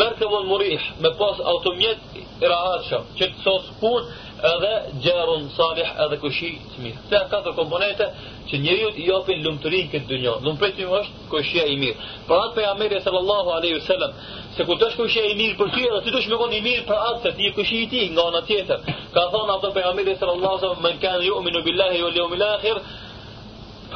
mërë 0.00 0.18
të 0.18 0.30
vonë 0.34 0.50
murih, 0.50 0.90
me 1.00 1.14
pos 1.20 1.38
automjet 1.54 2.18
i 2.18 2.24
rahatëshëm, 2.42 3.10
që 3.18 3.30
të 3.32 3.44
sos 3.46 3.74
punë, 3.80 4.24
edhe 4.52 4.72
gjerën 5.04 5.44
salih 5.56 5.86
edhe 6.04 6.16
kushi 6.22 6.50
të 6.72 6.82
mirë. 6.82 7.00
Këta 7.10 7.18
janë 7.18 7.30
katër 7.32 7.54
komponente 7.56 8.08
që 8.50 8.60
njëriut 8.64 8.98
i 9.00 9.06
opin 9.16 9.40
lumëtërin 9.46 9.88
këtë 9.92 10.08
dë 10.10 10.18
njërë. 10.24 10.42
Nëmë 10.44 10.60
prejtë 10.60 10.88
është 10.98 11.28
kushia 11.32 11.64
i 11.72 11.76
mirë. 11.80 11.96
Pra 12.28 12.40
atë 12.44 12.54
për 12.58 12.68
Ameri 12.72 13.00
sallallahu 13.06 13.54
aleyhi 13.58 13.80
sallam, 13.86 14.12
se 14.56 14.66
ku 14.68 14.76
të 14.78 14.88
është 14.90 15.00
kushia 15.02 15.24
i 15.32 15.34
mirë 15.40 15.56
për 15.60 15.72
tjë, 15.74 15.88
dhe 15.94 16.00
të 16.06 16.12
të 16.14 16.20
është 16.20 16.32
me 16.34 16.40
konë 16.42 16.58
i 16.60 16.64
mirë 16.68 16.84
për 16.90 17.02
atë, 17.08 17.20
se 17.22 17.32
të 17.32 17.44
i 17.46 17.50
kushi 17.58 17.80
i 17.84 17.88
ti 17.92 18.02
nga 18.14 18.28
në 18.36 18.44
tjetër. 18.50 18.92
Ka 19.14 19.26
thonë 19.34 19.54
atë 19.56 19.74
për 19.76 19.90
Ameri 19.92 20.16
sallallahu 20.20 20.56
aleyhi 20.56 20.64
sallam, 20.66 20.82
me 20.86 20.94
në 20.96 21.02
kanë 21.06 21.26
ju, 21.28 21.42
minu 21.48 21.64
billahi, 21.66 22.00
jo 22.02 22.12
leo 22.18 22.28
milahir, 22.34 22.76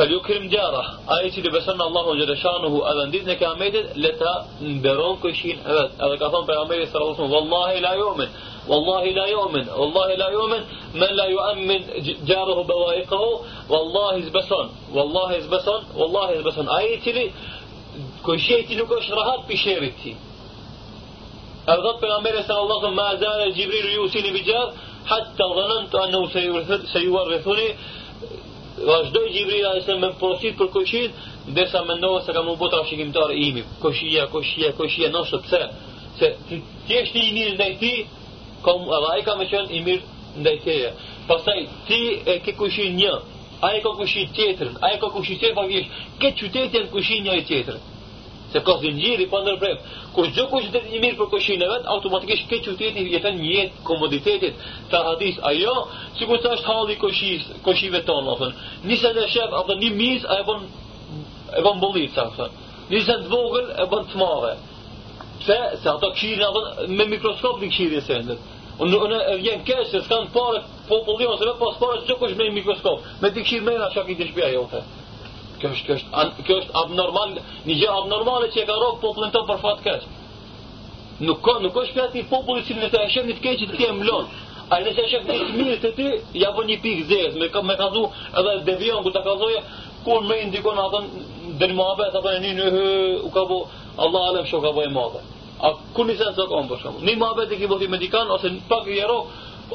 فليكرم 0.01 0.49
جاره 0.49 0.85
آيتي 1.21 1.41
لبسنا 1.41 1.87
الله 1.87 2.15
جل 2.15 2.37
شانه 2.37 2.91
أذن 2.91 3.11
ديزنا 3.11 3.35
كاميدت 3.35 3.87
لتا 3.97 4.47
نبرون 4.63 5.17
كشين 5.17 5.59
أبد 5.67 5.91
هذا 6.03 6.17
كثم 6.17 6.41
بيغمبري 6.47 6.87
صلى 6.87 7.03
الله 7.03 7.15
عليه 7.15 7.23
وسلم 7.23 7.35
والله 7.37 7.73
لا 7.79 7.93
يؤمن 7.93 8.27
والله 8.69 9.05
لا 9.05 9.27
يؤمن 9.27 9.69
والله 9.69 10.15
لا 10.15 10.29
يؤمن 10.31 10.61
من 10.95 11.07
لا 11.21 11.25
يؤمن 11.25 11.81
جاره 12.27 12.63
بوائقه 12.63 13.41
والله 13.71 14.15
يزبسون 14.15 14.69
والله 14.95 15.33
يزبسون 15.33 15.81
والله 15.97 16.31
يزبسون 16.31 16.69
آيتي 16.69 17.13
لي 17.13 17.31
كشيتي 18.27 18.75
لكش 18.75 19.11
رهات 19.11 19.41
بشيرتي 19.49 20.17
أرغب 21.69 22.01
بيغمبري 22.01 22.43
صلى 22.43 22.61
الله 22.61 22.77
عليه 22.79 22.87
وسلم 22.87 22.97
ما 22.97 23.15
زال 23.15 23.53
جبريل 23.55 23.87
يوصيني 23.87 24.31
بجار 24.33 24.73
حتى 25.07 25.45
ظننت 25.57 25.95
أنه 25.95 26.29
سيورثني 26.93 27.75
vazhdoj 28.87 29.28
Gjibril 29.31 29.66
a.s. 29.68 29.89
me 30.01 30.11
profit 30.18 30.57
për 30.59 30.68
këshit 30.74 31.26
dhe 31.57 31.64
sa 31.72 31.83
me 31.85 31.97
ndohë 31.99 32.24
se 32.26 32.33
ka 32.37 32.43
mu 32.47 32.57
bota 32.57 32.81
shikimtar 32.89 33.31
e 33.35 33.37
imi 33.49 33.62
këshia, 33.83 34.26
këshia, 34.33 34.72
këshia, 34.78 35.11
nështë 35.14 35.41
pëse 35.45 35.61
se 36.20 36.28
të 36.49 36.59
tjesht 36.89 37.14
i 37.22 37.26
mirë 37.37 37.55
ndaj 37.59 37.70
ti 37.81 37.93
edhe 38.97 39.01
a 39.11 39.16
i 39.18 39.22
ka 39.26 39.35
me 39.39 39.45
qenë 39.51 39.72
i 39.78 39.85
mirë 39.87 40.05
ndaj 40.43 40.57
tjeje 40.64 40.89
pasaj 41.28 41.61
ti 41.89 42.01
e 42.26 42.35
ke 42.47 42.53
këshin 42.61 42.97
një 43.01 43.11
a 43.66 43.74
i 43.76 43.81
ka 43.85 43.91
këshin 44.01 44.26
tjetër, 44.37 44.68
a 44.85 44.93
i 44.95 45.01
ka 45.01 45.09
këshin 45.14 45.37
tjetërn 45.41 45.89
këtë 46.20 46.39
qytetjen 46.43 46.85
këshin 46.95 47.20
një 47.26 47.35
i 47.41 47.45
tjetër 47.49 47.76
se 48.53 48.61
ka 48.65 48.75
zinjiri 48.83 49.27
pa 49.31 49.41
ndërprem. 49.43 49.79
Kur 50.15 50.27
çdo 50.33 50.45
kush 50.51 50.69
do 50.75 50.79
të 50.83 50.89
jetë 50.91 51.01
mirë 51.05 51.19
për 51.21 51.29
koshin 51.33 51.63
e 51.63 51.69
vet, 51.71 51.87
automatikisht 51.95 52.49
ke 52.51 52.59
qytetin 52.65 53.07
jeton 53.13 53.37
një 53.41 53.51
jetë 53.57 53.83
komoditetit. 53.87 54.55
Sa 54.91 55.05
hadis 55.11 55.39
ajo, 55.51 55.75
sikur 56.19 56.41
sa 56.43 56.53
është 56.57 56.69
halli 56.71 56.97
kushis, 57.03 57.45
koshive 57.67 58.01
tonë, 58.09 58.27
do 58.29 58.37
të 58.37 58.41
thonë. 58.43 58.69
Nisë 58.91 59.13
të 59.17 59.27
shef 59.35 59.55
apo 59.61 59.77
një 59.83 59.91
mis, 60.01 60.27
ajo 60.35 60.43
bën 60.49 60.61
e 61.59 61.65
bën 61.67 61.81
bollica, 61.85 62.25
do 62.25 62.31
të 62.31 62.39
thonë. 62.39 62.65
Nisë 62.93 63.17
të 63.23 63.35
vogël 63.35 63.69
e 63.71 63.87
bën 63.93 64.03
të 64.11 64.15
madhe. 64.23 64.53
Pse? 65.41 65.61
Se 65.83 65.87
ato 65.95 66.11
kishin 66.17 66.43
apo 66.49 66.61
me 66.97 67.07
mikroskop 67.15 67.61
di 67.63 67.69
kishin 67.71 68.01
se 68.09 68.17
ndër. 68.25 68.39
Unë 68.83 68.99
unë 69.07 69.19
e 69.33 69.37
vjen 69.45 69.63
keq 69.69 69.81
s'kan 69.93 70.27
parë 70.35 70.59
popullion 70.89 71.39
se 71.39 71.45
vetë 71.49 71.59
pas 71.63 71.79
parë 71.85 72.03
çdo 72.05 72.15
kush 72.19 72.35
me 72.39 72.51
mikroskop. 72.59 72.97
Me 73.23 73.29
dikshin 73.35 73.63
mëna 73.67 73.87
çka 73.95 74.03
i 74.11 74.15
dëshpia 74.21 74.49
jote. 74.57 74.81
Jo, 74.83 75.00
kjo 75.61 75.69
është 75.75 75.87
kjo 75.89 75.97
është 75.97 76.47
kjo 76.47 76.57
është 76.61 76.77
abnormal, 76.83 77.33
një 77.69 77.75
gjë 77.81 77.91
abnormale 77.97 78.49
që 78.55 78.63
e 78.63 78.67
ka 78.71 78.77
rrok 78.81 78.99
popullin 79.03 79.33
tonë 79.35 79.49
për 79.51 79.59
fat 79.65 79.83
keq. 79.87 80.07
Nuk 81.29 81.43
ka 81.45 81.59
nuk 81.65 81.77
është 81.83 81.97
për 81.99 82.13
ti 82.15 82.23
popullin 82.31 82.65
që 82.69 82.77
vetë 82.85 83.03
e 83.03 83.11
shën 83.15 83.29
në 83.29 83.37
keq 83.45 83.67
të 83.73 83.79
kem 83.83 84.01
lon. 84.09 84.27
Ai 84.71 84.81
nëse 84.87 85.05
e 85.05 85.21
të 85.27 85.37
mirë 85.59 85.77
të 85.83 85.91
ti, 85.99 86.07
ja 86.43 86.51
vë 86.57 86.65
një 86.69 86.77
pikë 86.85 87.07
zez, 87.11 87.37
me 87.41 87.49
me 87.69 87.77
ka 87.81 87.89
thu 87.95 88.05
edhe 88.39 88.57
devion 88.71 89.03
ku 89.03 89.11
ta 89.11 89.21
ka 89.27 89.35
thoje 89.43 89.61
kur 90.05 90.21
më 90.29 90.35
indikon 90.45 90.79
atë 90.85 91.01
del 91.61 91.73
mohabe 91.79 92.05
ata 92.09 92.37
ne 92.45 92.55
një 92.59 92.71
u 93.27 93.31
ka 93.35 93.43
bu 93.51 93.59
Allah 94.05 94.23
alem 94.31 94.47
shoku 94.47 94.63
ka 94.67 94.73
bu 94.77 94.83
mohabe. 94.99 95.21
A 95.67 95.73
ku 95.95 96.05
nisi 96.05 96.25
sa 96.39 96.47
kom 96.49 96.69
për 96.71 96.79
shkak? 96.81 97.01
Një 97.07 97.17
mohabe 97.21 97.49
ti 97.51 97.57
ki 97.61 97.67
bëti 97.71 97.89
medikan 97.89 98.31
ose 98.31 98.49
pak 98.69 98.87
i 98.87 98.95
jero, 99.01 99.19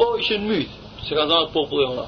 o 0.01 0.05
ishin 0.17 0.47
myt, 0.49 0.69
se 1.05 1.11
kanë 1.15 1.29
dhënë 1.31 1.51
populli 1.53 1.85
ona. 1.91 2.07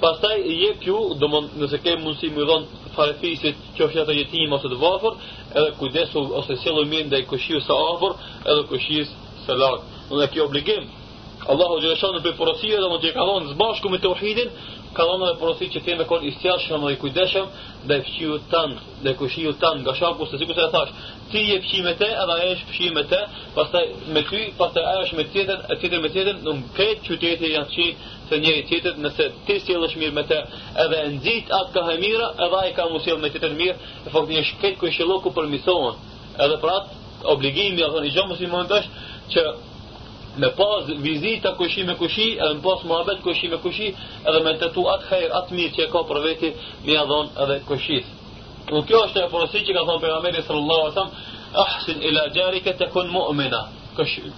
pastaj 0.00 0.38
i 0.40 0.54
jep 0.64 0.80
ju, 0.82 1.14
domon 1.20 1.48
nëse 1.58 1.78
ke 1.82 1.96
mundsi 1.96 2.26
më 2.28 2.44
dhon 2.46 2.62
farefisit 2.96 3.56
që 3.76 3.80
është 3.86 4.00
ato 4.02 4.12
jetim 4.12 4.52
ose 4.52 4.68
të 4.68 4.78
vafur 4.80 5.14
edhe 5.56 5.70
kujdesu 5.80 6.18
ose 6.40 6.56
sjellu 6.62 6.84
mirë 6.86 7.06
ndaj 7.08 7.22
këshilës 7.30 7.64
së 7.68 7.72
afër, 7.90 8.12
edhe 8.50 8.62
kushis 8.70 9.08
së 9.46 9.54
lartë. 9.60 9.86
dhe 10.10 10.26
kjo 10.28 10.44
obligim. 10.44 10.88
Allahu 11.52 11.80
Gjeleshanu 11.80 12.20
për 12.22 12.36
porosive 12.38 12.78
dhe 12.80 12.88
më 12.92 12.98
të 13.02 13.10
ka 13.16 13.22
zbashku 13.52 13.88
me 13.90 13.98
të 13.98 14.08
uhidin, 14.14 14.50
ka 14.94 15.02
dhonë 15.08 15.26
dhe 15.26 15.38
porosit 15.40 15.70
që 15.74 15.80
të 15.82 15.90
jenë 15.90 16.04
kon 16.10 16.22
istjashëm 16.30 16.84
dhe 16.86 16.92
i 16.92 16.98
kujdeshëm 17.02 17.46
dhe 17.88 17.94
i 17.98 18.04
fqiu 18.06 18.36
tanë, 18.52 18.76
dhe 19.02 19.10
i 19.14 19.16
kushiu 19.20 19.52
tanë, 19.62 19.80
nga 19.82 19.94
shaku 19.98 20.26
se 20.28 20.38
si 20.38 20.44
kusë 20.46 20.64
e 20.66 20.68
thash, 20.74 20.92
ti 21.32 21.40
je 21.48 21.56
fqi 21.64 21.80
me 21.86 21.94
te 21.98 22.08
edhe 22.24 22.34
e 22.44 22.50
është 22.56 22.68
fqi 22.72 22.88
me 22.94 23.02
te, 23.10 23.20
pastaj 23.56 23.84
me 24.14 24.22
ty, 24.30 24.40
pastaj 24.58 24.82
e 24.92 25.00
është 25.06 25.16
me 25.18 25.24
tjetër, 25.32 25.58
e 25.66 25.74
tjetër 25.80 26.00
me 26.04 26.08
tjetër, 26.14 26.34
në 26.44 26.50
në 26.58 26.76
ketë 26.76 27.08
qytetit 27.22 27.50
janë 27.56 27.72
që 27.74 27.86
se 28.28 28.34
njëri 28.44 28.62
tjetër, 28.70 28.92
nëse 29.06 29.24
ti 29.48 29.58
si 29.64 29.74
edhe 29.74 29.98
mirë 30.04 30.14
me 30.18 30.24
te, 30.30 30.38
edhe 30.84 30.96
e 31.02 31.08
nëzit 31.16 31.44
atë 31.58 31.72
ka 31.74 31.86
e 31.88 31.98
mira, 32.04 32.28
edhe 32.46 32.60
e 32.68 32.72
ka 32.76 32.86
musil 32.92 33.18
me 33.24 33.28
tjetër 33.32 33.52
mirë, 33.64 33.76
e 34.06 34.14
fakt 34.14 34.28
një 34.36 34.42
shketë 34.52 34.80
kushiloku 34.84 35.28
për 35.40 35.50
misohen, 35.56 35.94
edhe 36.44 36.60
pra 36.62 36.74
atë 36.80 37.28
obligimi, 37.32 37.82
edhe 37.88 38.04
një 38.06 38.12
gjë 38.18 38.28
musimon 38.34 38.64
të 38.70 38.78
që 39.32 39.40
me 40.36 40.50
pas 40.56 40.86
vizita 40.96 41.54
kushi 41.56 41.84
me 41.84 41.94
kushi 41.94 42.38
edhe 42.40 42.54
me 42.54 42.62
pas 42.62 42.82
muhabet 42.84 43.18
kushi 43.22 43.48
me 43.48 43.56
kushi 43.64 43.88
edhe 44.28 44.40
me 44.44 44.54
të 44.60 44.68
tu 44.74 44.84
atë 44.92 45.08
kajrë 45.10 45.32
atë 45.38 45.52
mirë 45.58 45.72
që 45.76 45.84
e 45.84 45.88
ka 45.92 46.00
për 46.08 46.20
veti 46.24 46.52
me 46.86 46.96
adhon 46.96 47.28
edhe 47.44 47.58
kushis 47.68 48.06
u 48.72 48.82
kjo 48.88 49.00
është 49.06 49.24
e 49.26 49.28
porosi 49.34 49.60
që 49.66 49.72
ka 49.76 49.82
thonë 49.88 50.00
për 50.04 50.14
ameri 50.16 50.42
sallallahu 50.46 50.88
atëm 50.90 51.08
ahsin 51.64 52.00
ila 52.10 52.22
gjarike 52.32 52.72
të 52.78 52.86
kun 52.94 53.10
mu'mina, 53.12 53.60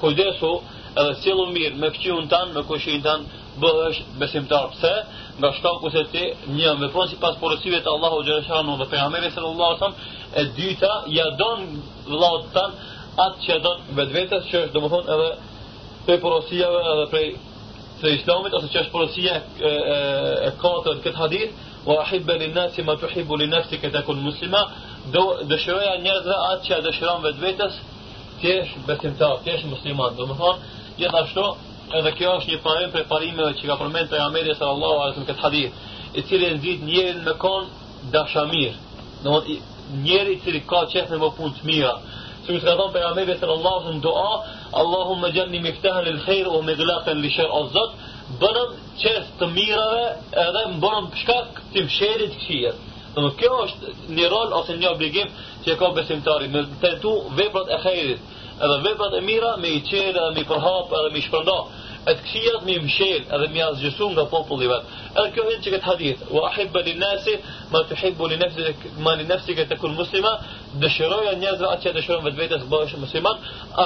kujdesu 0.00 0.50
edhe 0.98 1.14
cilu 1.22 1.46
mirë 1.54 1.76
me 1.82 1.90
këqiu 1.94 2.16
tanë 2.30 2.52
me 2.56 2.62
kushin 2.66 3.02
tanë 3.02 3.24
bëhësh 3.62 4.00
besimtar 4.18 4.64
pëse 4.74 4.94
nga 5.38 5.52
shkaku 5.52 5.90
se 5.90 6.02
ti 6.10 6.24
një 6.58 6.74
me 6.80 6.88
pas 6.94 7.10
si 7.10 7.16
porosive 7.40 7.80
të 7.84 7.90
allahu 7.94 8.24
gjereshanu 8.26 8.76
dhe 8.80 8.88
për 8.90 9.04
ameri 9.06 9.30
sallallahu 9.30 9.78
atëm 9.78 9.92
e 10.40 10.44
dyta 10.58 10.92
jadon 11.14 11.60
vlaut 12.08 12.46
të 12.46 12.52
tanë 12.58 12.74
atë 13.26 13.42
që 13.46 13.60
don 13.62 13.78
do 13.94 14.06
që 14.10 14.40
është 14.42 15.12
edhe 15.14 15.34
prej 16.06 16.18
porosijave 16.20 16.80
edhe 16.92 17.06
prej 17.10 17.34
se 18.00 18.10
islamit 18.16 18.54
ose 18.54 18.68
që 18.72 18.80
është 18.82 18.92
porosia 18.92 19.34
e, 19.40 19.44
e, 19.68 19.98
e 20.48 20.50
katërt 20.60 21.02
këtë 21.04 21.20
hadith 21.20 21.52
wa 21.86 21.98
ahibbe 22.02 22.34
li 22.40 22.48
nasi 22.52 22.82
ma 22.84 22.94
tu 23.00 23.06
hibbu 23.12 23.36
li 23.40 23.46
nasi 23.48 23.78
këtë 23.80 24.00
akun 24.02 24.18
muslima 24.24 24.60
do 25.14 25.22
dëshiroja 25.50 25.92
njerëzve 26.04 26.36
atë 26.50 26.64
që 26.66 26.74
e 26.78 26.82
dëshiron 26.88 27.20
vetë 27.26 27.42
vetës 27.44 27.76
tjesh 28.40 28.72
besimtar, 28.88 29.36
tjesh 29.44 29.64
musliman 29.70 30.16
do 30.18 30.26
më 30.28 30.34
thonë 30.40 30.72
gjithashtu 30.98 31.44
edhe 31.98 32.10
kjo 32.18 32.32
është 32.40 32.50
një 32.54 32.60
parim 32.66 32.90
prej 32.94 33.04
parimeve 33.12 33.54
që 33.60 33.64
ka 33.70 33.76
përmend 33.82 34.10
për 34.10 34.22
Ahmedi 34.26 34.56
sallallahu 34.58 34.98
alaihi 34.98 35.14
wasallam 35.14 35.30
këtë 35.30 35.46
hadith 35.46 35.80
i 36.18 36.26
cili 36.28 36.50
nxit 36.58 37.24
me 37.26 37.34
kon 37.44 37.62
dashamir 38.14 38.72
do 39.24 39.38
të 39.46 39.56
i 40.34 40.36
cili 40.44 40.60
ka 40.70 40.82
qenë 40.92 41.16
në 41.22 41.32
punë 41.38 41.54
të 41.56 41.62
mira 41.70 41.94
sikur 42.46 42.60
ka 42.64 42.74
thënë 42.74 42.92
pejgamberi 42.98 43.38
sallallahu 43.40 43.76
alaihi 43.80 44.00
wasallam 44.02 44.04
dua 44.08 44.60
Allahu 44.80 45.14
me 45.22 45.28
gjenni 45.34 45.60
me 45.64 45.70
ftehe 45.76 46.00
në 46.06 46.12
lëkhejrë 46.16 46.50
o 46.50 46.60
me 46.68 46.74
gëllatë 46.78 47.12
në 47.18 47.28
o 47.58 47.60
zëtë, 47.74 48.08
bërën 48.40 48.72
qësë 49.02 49.20
të 49.42 49.48
mirëve 49.58 50.06
edhe 50.44 50.62
më 50.72 50.78
bërën 50.84 51.06
pëshka 51.12 51.36
këtë 51.58 51.84
më 51.88 51.94
shërit 51.98 52.34
këshirë. 52.40 52.72
Dhe 53.14 53.24
më 53.26 53.30
kjo 53.42 53.52
është 53.66 53.92
një 54.18 54.30
rol 54.34 54.56
ose 54.60 54.78
një 54.80 54.88
obligim 54.96 55.28
që 55.64 55.74
e 55.74 55.78
ka 55.82 55.90
besimtari, 56.00 56.48
me 56.56 56.64
të 56.82 56.92
tu 57.04 57.14
veprat 57.40 57.70
e 57.76 57.80
khejrit, 57.86 58.34
edhe 58.66 58.80
veprat 58.88 59.18
e 59.18 59.22
mira 59.30 59.54
me 59.64 59.70
i 59.78 59.82
qërë 59.90 60.06
edhe 60.12 60.28
me 60.38 60.44
i 60.46 60.50
përhapë 60.52 61.00
edhe 61.02 61.14
me 61.14 61.22
i 61.22 61.28
atë 62.10 62.22
këshijat 62.24 62.64
me 62.66 62.74
i 62.76 62.80
mshel 62.84 63.28
edhe 63.36 63.46
me 63.52 63.62
asgjësu 63.64 64.08
nga 64.12 64.24
populli 64.32 64.68
vet. 64.68 64.88
Edhe 65.20 65.30
kjo 65.34 65.44
hyn 65.48 65.60
çka 65.64 65.78
hadith, 65.88 66.20
wa 66.34 66.42
uhibbu 66.50 66.80
lin-nasi 66.88 67.34
ma 67.72 67.80
tuhibbu 67.90 68.24
li 68.30 68.36
nafsik 68.42 68.78
ma 69.04 69.12
li 69.18 69.24
nafsika 69.30 69.62
takun 69.72 69.92
muslima, 70.00 70.32
dëshiroja 70.82 71.32
njerëzve 71.40 71.66
atë 71.72 71.82
që 71.84 71.92
dëshiron 71.96 72.24
vetvetes 72.26 72.62
bëhesh 72.72 72.96
musliman, 73.04 73.36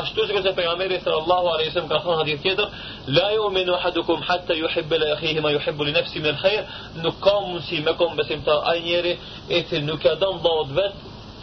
ashtu 0.01 0.27
sikur 0.29 0.43
te 0.43 0.53
pejgamberi 0.59 0.99
sallallahu 1.07 1.47
alaihi 1.55 1.69
wasallam 1.71 1.91
ka 1.93 1.99
thënë 2.05 2.19
hadith 2.23 2.41
tjetër, 2.47 2.69
la 3.17 3.29
yu'minu 3.39 3.73
ahadukum 3.79 4.19
hatta 4.29 4.53
yuhibba 4.63 4.97
li 5.03 5.09
akhihi 5.17 5.41
ma 5.43 5.51
yuhibbu 5.57 5.83
li 5.85 5.93
nafsihi 5.99 6.21
min 6.25 6.33
al-khair, 6.35 6.63
nuk 7.05 7.21
ka 7.25 7.35
mundsi 7.47 7.81
me 7.87 7.93
kom 7.99 8.17
besimtar 8.17 8.59
ai 8.73 8.81
njeri 8.81 9.13
e 9.49 9.57
cili 9.69 9.85
nuk 9.91 10.03
ja 10.05 10.15
don 10.21 10.37
vllaut 10.43 10.71
vet, 10.79 10.95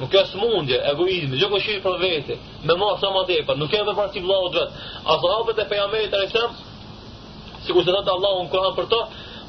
Nuk 0.01 0.11
ka 0.11 0.25
smundje, 0.31 0.79
egoizmi, 0.91 1.37
gjë 1.39 1.49
ko 1.51 1.59
shirë 1.63 1.83
për 1.85 1.99
vete, 2.01 2.37
me 2.65 2.75
ma 2.81 2.93
sa 3.01 3.11
ma 3.15 3.23
depa, 3.29 3.55
nuk 3.59 3.71
ka 3.71 3.83
dhe 3.87 3.95
parti 3.99 4.23
vlahu 4.25 4.49
të 4.55 4.63
A 5.05 5.17
sahabët 5.23 5.59
e 5.63 5.67
pejamerit 5.69 6.11
të 6.11 6.19
rektem, 6.19 6.57
si 7.65 7.71
ku 7.71 7.83
se 7.85 7.91
thëtë 7.91 8.11
Allahu 8.15 8.43
në 8.43 8.49
Kur'an 8.51 8.75
për 8.77 8.87
to, 8.93 8.99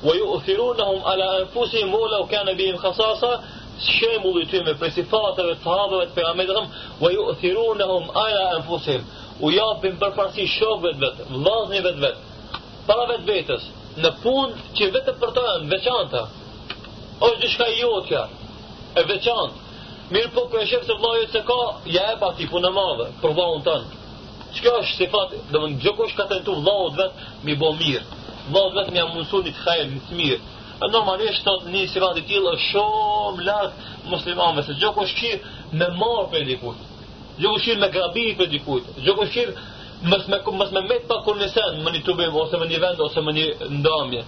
wa 0.07 0.15
ju 0.17 0.27
uthiru 0.37 0.69
në 0.79 0.87
hum 0.91 1.01
ala 1.09 1.31
enfusi 1.41 1.85
mola 1.85 2.19
u 2.21 2.27
kene 2.29 2.55
bihim 2.55 2.77
khasasa, 2.79 3.33
shemulli 3.89 4.47
ty 4.51 4.61
me 4.63 4.75
presifateve 4.79 5.55
të 5.57 5.65
sahabëve 5.65 6.05
të 6.11 6.15
pejamerit 6.15 6.51
të 6.51 6.57
rektem, 6.59 6.81
wa 7.03 7.13
ju 7.15 7.25
uthiru 7.33 7.67
në 7.81 7.91
hum 7.91 8.11
ala 8.25 8.43
enfusi 8.59 8.99
u 9.41 9.51
japim 9.53 9.95
për 10.01 10.11
parësi 10.17 10.45
shokve 10.59 10.91
të 10.97 11.03
vetë, 11.05 11.27
vlazni 11.33 11.81
vetë 11.87 12.03
vetë, 12.03 12.59
para 12.89 13.07
vetë 13.11 13.27
vetës, 13.31 13.65
në 14.05 14.11
punë 14.23 14.69
që 14.79 14.89
vetë 14.97 15.15
për 15.23 15.33
të 15.37 15.45
janë, 15.49 15.69
veçanta, 15.73 16.23
është 17.31 17.43
një 17.43 17.51
shka 17.55 17.69
i 17.79 17.83
otë 17.89 18.07
kja, 18.11 18.23
e 18.99 19.05
veçantë, 19.11 19.75
mirë 20.13 20.33
po 20.37 20.45
për 20.53 20.63
e 20.65 20.69
shëfë 20.73 20.89
se 20.91 20.99
vlajët 21.01 21.37
se 21.37 21.43
ka, 21.49 21.59
ja 21.97 22.05
e 22.13 22.17
pa 22.21 22.33
ti 22.37 22.49
punë 22.51 22.69
e 22.71 22.75
madhe, 22.77 23.09
për 23.23 23.37
vlajën 23.39 23.63
të 23.65 23.71
tënë, 23.71 24.01
që 24.53 24.65
kjo 24.67 24.75
është 24.83 24.97
si 25.01 25.09
fatë, 25.15 25.41
dhe 25.53 25.61
më 25.63 25.71
në 25.73 25.81
gjoko 25.85 26.07
është 26.09 26.19
ka 26.21 26.29
të 26.31 26.39
nëtu 26.41 26.57
vlajët 26.59 27.03
vetë, 27.03 27.29
mi 27.47 27.57
bo 27.63 27.73
mirë, 27.81 28.07
vlajët 28.53 28.77
vetë 28.81 28.91
mi 28.97 29.03
a 29.07 29.09
mundësun 29.13 30.51
Në 30.83 30.89
normalisht 30.91 31.45
të 31.47 31.53
një 31.73 31.81
sirat 31.93 32.17
i 32.19 32.23
tjilë 32.27 32.53
është 32.57 32.65
shumë 32.73 33.45
lakë 33.47 33.91
muslimanve, 34.11 34.65
se 34.67 34.75
gjokë 34.83 35.05
është 35.07 35.35
me 35.79 35.87
marë 36.01 36.25
për 36.33 36.49
e 36.57 36.57
Jo 37.41 37.53
këshirë 37.57 37.81
me 37.83 37.89
gabi 37.93 38.23
i 38.31 38.35
për 38.39 38.49
dikujtë. 38.55 38.95
Jo 39.07 39.13
këshirë 39.19 39.63
mës 40.13 40.27
me, 40.33 40.39
mës 40.61 40.73
me 40.77 40.83
metë 40.89 41.09
pa 41.13 41.17
kur 41.29 41.39
nësen 41.43 41.79
të 42.05 42.15
bimë, 42.19 42.41
ose 42.43 42.59
më 42.63 42.67
një 42.73 42.79
vend, 42.83 43.01
ose 43.05 43.21
më 43.29 43.33
ndamje. 43.77 44.25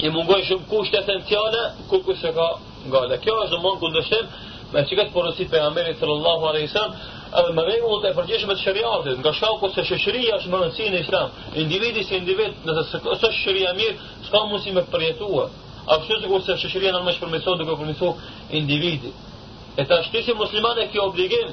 i 0.07 0.11
mungoj 0.19 0.41
shumë 0.51 0.69
kushtë 0.75 1.03
esenciale, 1.03 1.65
ku 1.91 2.01
kushtë 2.07 2.33
ka 2.39 2.47
gale. 2.95 3.19
Kjo 3.25 3.35
është 3.47 3.59
në 3.59 3.63
mund 3.67 3.83
këndështim, 3.83 4.31
me 4.75 4.85
që 4.89 5.09
porosit 5.15 5.51
për 5.53 5.67
Amerit 5.69 5.99
sallallahu 6.03 6.53
a.s.m. 6.53 6.97
edhe 7.41 7.51
me 7.57 7.63
regullët 7.67 8.07
e 8.13 8.15
përgjeshme 8.17 8.55
të 8.55 8.63
shëriatit, 8.63 9.19
nga 9.23 9.33
shkaku 9.37 9.69
se 9.75 9.85
shëshëria 9.91 10.39
është 10.39 10.51
më 10.55 10.61
nësi 10.63 10.87
në 10.95 11.03
islam, 11.05 11.29
individi 11.65 12.05
si 12.09 12.17
individ, 12.17 12.55
nëse 12.69 12.87
së 13.05 13.17
shëshëria 13.21 13.75
mirë, 13.81 13.99
s'ka 14.29 14.45
mund 14.49 14.65
si 14.65 14.73
me 14.77 14.83
përjetuar. 14.93 15.51
A 15.91 15.97
përshë 15.99 16.17
të 16.23 16.29
kurse 16.31 16.55
shëshëri 16.63 16.87
janë 16.89 16.99
në 17.01 17.05
më 17.09 17.13
shpërmeson 17.17 17.57
duke 17.61 17.77
përmeson 17.81 18.13
individi. 18.59 19.09
E 19.77 19.83
ta 19.93 19.97
ti 20.13 20.21
si 20.27 20.33
musliman 20.41 20.77
e 20.83 20.91
kjo 20.93 21.03
obligim 21.11 21.49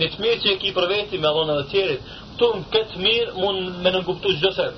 në 0.00 0.06
të 0.12 0.16
mirë 0.24 0.40
që 0.42 0.48
e 0.52 0.58
ki 0.64 0.72
përveti 0.78 1.16
me 1.22 1.28
adhona 1.30 1.54
dhe 1.60 1.64
tjerit. 1.70 2.02
Këtu 2.34 2.46
në 2.56 2.64
këtë 2.74 2.96
mirë 3.06 3.32
mund 3.38 3.60
me 3.78 3.88
në 3.88 3.92
nënkuptu 3.96 4.28
që 4.34 4.40
gjësër. 4.42 4.72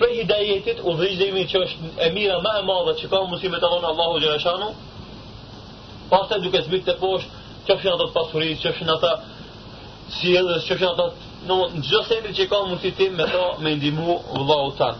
Pre 0.00 0.10
hidajetit 0.18 0.78
u 0.84 0.90
dhërgjë 0.98 1.18
dhe 1.22 1.28
imi 1.32 1.44
që 1.52 1.58
është 1.64 1.80
e 2.04 2.06
mira 2.16 2.36
ma 2.44 2.52
e 2.60 2.62
madhe 2.68 2.92
që 3.00 3.06
ka 3.12 3.18
më 3.22 3.28
musim 3.32 3.52
të 3.56 3.60
adhona 3.70 3.88
Allahu 3.94 4.20
Gjereshanu. 4.24 4.70
Pas 6.12 6.26
të 6.28 6.36
duke 6.44 6.60
zbik 6.68 6.84
të 6.90 6.94
poshtë 7.00 7.32
që 7.64 7.70
është 7.76 7.86
në 7.86 7.92
atë 7.96 8.10
pasurit, 8.18 8.58
që 8.62 8.66
është 8.74 8.84
në 8.84 8.92
atë 8.98 9.12
sielës, 10.20 10.62
që 14.76 14.84
ë 14.84 14.98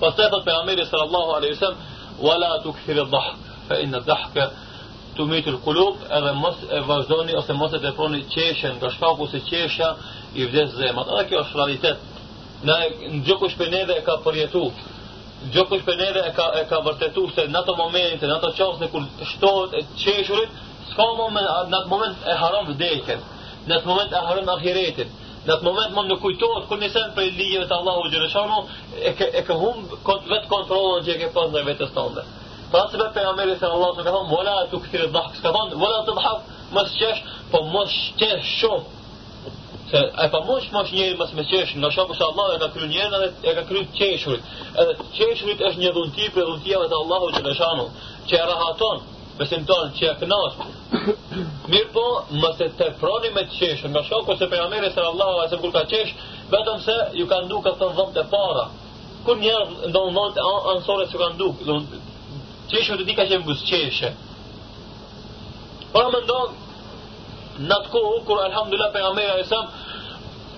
Pastaj 0.00 0.30
thot 0.32 0.44
pejgamberi 0.44 0.84
sallallahu 0.86 1.30
alaihi 1.36 1.54
wasallam, 1.54 1.80
"Wala 2.28 2.50
tukthir 2.64 3.00
ad-dhahk, 3.02 3.34
fa 3.68 3.78
inna 3.84 3.98
ad-dhahka 4.02 4.44
tumit 5.16 5.46
al-qulub", 5.52 5.96
edhe 6.18 6.32
mos 6.42 6.56
e 6.76 6.80
vazhdoni 6.90 7.34
ose 7.40 7.52
mos 7.60 7.72
e 7.72 7.78
deponi 7.86 8.20
qeshen, 8.34 8.78
do 8.80 8.88
shkaku 8.96 9.24
se 9.32 9.38
qesha 9.50 9.88
i 10.32 10.42
vdes 10.48 10.68
zemrat. 10.78 11.06
Edhe 11.14 11.24
kjo 11.28 11.38
është 11.44 11.54
realitet. 11.60 11.96
Na 12.68 12.74
gjë 13.26 13.36
kush 13.42 13.56
për 13.60 13.68
neve 13.76 13.92
e 13.98 14.02
ka 14.08 14.12
përjetuar. 14.24 14.72
Gjë 15.52 15.64
kush 15.70 15.84
për 15.88 15.96
neve 16.02 16.20
e 16.28 16.32
ka 16.38 16.44
e 16.60 16.64
ka 16.70 16.76
vërtetuar 16.86 17.30
se 17.34 17.42
në 17.50 17.56
ato 17.62 17.74
momente, 17.82 18.22
në 18.28 18.34
ato 18.40 18.48
çështje 18.58 18.88
kur 18.92 19.02
shtohet 19.30 19.86
qeshurit, 20.02 20.50
s'ka 20.90 21.02
moment, 21.20 21.46
në 21.70 21.76
atë 21.80 21.88
moment 21.92 22.16
e 22.26 22.32
haron 22.40 22.64
vdekjen. 22.72 23.20
Në 23.68 23.72
atë 23.78 23.84
moment 23.92 24.10
e 24.12 24.18
haron 24.28 24.48
ahiretin 24.56 25.08
në 25.46 25.52
atë 25.54 25.64
moment 25.66 25.94
më 25.96 26.02
në 26.06 26.16
kujtohet 26.22 26.66
kur 26.70 26.80
nisem 26.80 27.12
për 27.16 27.28
ligjet 27.36 27.68
të 27.70 27.76
Allahut 27.78 28.08
xhëlalahu 28.12 29.02
e 29.08 29.12
ke 29.20 29.28
e 29.40 29.42
ke 29.48 29.56
humb 29.62 29.92
kont 30.08 30.28
vet 30.32 30.48
kontrollin 30.52 31.04
që 31.06 31.14
e 31.14 31.18
ke 31.22 31.30
pas 31.36 31.48
në 31.54 31.62
vetes 31.68 31.92
tonë. 31.96 32.24
Pra 32.72 32.82
se 32.90 32.98
për 33.00 33.08
pejgamberi 33.16 33.54
se 33.60 33.66
Allah 33.74 33.94
të 33.96 34.04
ka 34.06 34.12
thonë, 34.14 34.28
mola 34.32 34.56
tu 34.70 34.80
këtire 34.84 35.06
dhahë, 35.14 35.32
s'ka 35.38 35.52
thonë, 35.56 35.78
mola 35.82 36.02
të 36.06 36.12
dhahë, 36.18 36.40
më 36.76 36.82
qesh, 37.00 37.22
po 37.50 37.62
mos 37.72 37.94
qesh 38.20 38.50
shumë. 38.60 38.98
Se 39.90 40.02
e 40.22 40.26
pa 40.34 40.42
mos 40.46 40.66
shë 40.68 40.74
më 40.76 40.82
njëri 40.92 41.16
më 41.18 41.26
me 41.38 41.46
qesh, 41.50 41.72
në 41.82 41.90
shumë 41.96 42.18
se 42.20 42.24
Allah 42.30 42.48
e 42.54 42.58
ka 42.62 42.68
kry 42.76 42.86
njërën 42.92 43.16
dhe 43.16 43.30
e 43.50 43.56
ka 43.58 43.64
kry 43.70 43.82
qeshurit. 43.98 44.42
Edhe 44.82 44.94
qeshurit 45.16 45.64
është 45.70 45.82
një 45.84 45.94
dhunti 45.96 46.28
e 46.28 46.36
dhuntijave 46.46 46.92
të 46.92 47.00
Allahut 47.00 47.40
që 47.40 47.42
në 47.48 47.88
që 48.30 48.38
e 48.38 48.46
rahaton, 48.52 48.96
me 49.38 49.46
sin 49.46 49.64
ton 49.66 49.90
që 49.94 50.06
e 50.10 50.14
kënaqë. 50.20 50.64
Mirë 51.72 51.90
po, 51.94 52.04
mos 52.42 52.60
e 52.60 52.68
të 52.78 52.88
froni 53.00 53.30
me 53.36 53.44
të 53.50 53.70
nga 53.80 53.90
me 53.94 54.02
shokun 54.08 54.36
se 54.38 54.48
pejgamberi 54.50 54.90
sallallahu 54.94 55.34
alaihi 55.36 55.52
wasallam 55.54 55.72
ka 55.76 55.84
qesh, 55.92 56.12
vetëm 56.52 56.78
se 56.86 56.96
ju 57.18 57.26
kanë 57.30 57.48
dukur 57.52 57.76
të 57.80 57.88
vëmë 57.98 58.14
të 58.16 58.24
para. 58.32 58.64
Kur 59.24 59.36
një 59.44 59.54
ndon 59.90 60.14
vot 60.18 60.40
ansorë 60.74 61.06
që 61.12 61.22
kanë 61.22 61.38
duk, 61.42 61.62
do 61.68 61.78
të 61.84 62.72
qeshë 62.72 62.98
të 63.00 63.06
dikaj 63.10 63.26
që 63.30 63.40
mos 63.46 63.62
qeshë. 63.70 64.10
Po 65.94 66.04
më 66.14 66.24
ndon 66.26 67.70
kohë, 67.92 68.18
kur 68.26 68.42
alhamdulillah 68.48 68.92
pejgamberi 68.96 69.26
e 69.28 69.32
alaihi 69.36 69.46
wasallam 69.46 69.88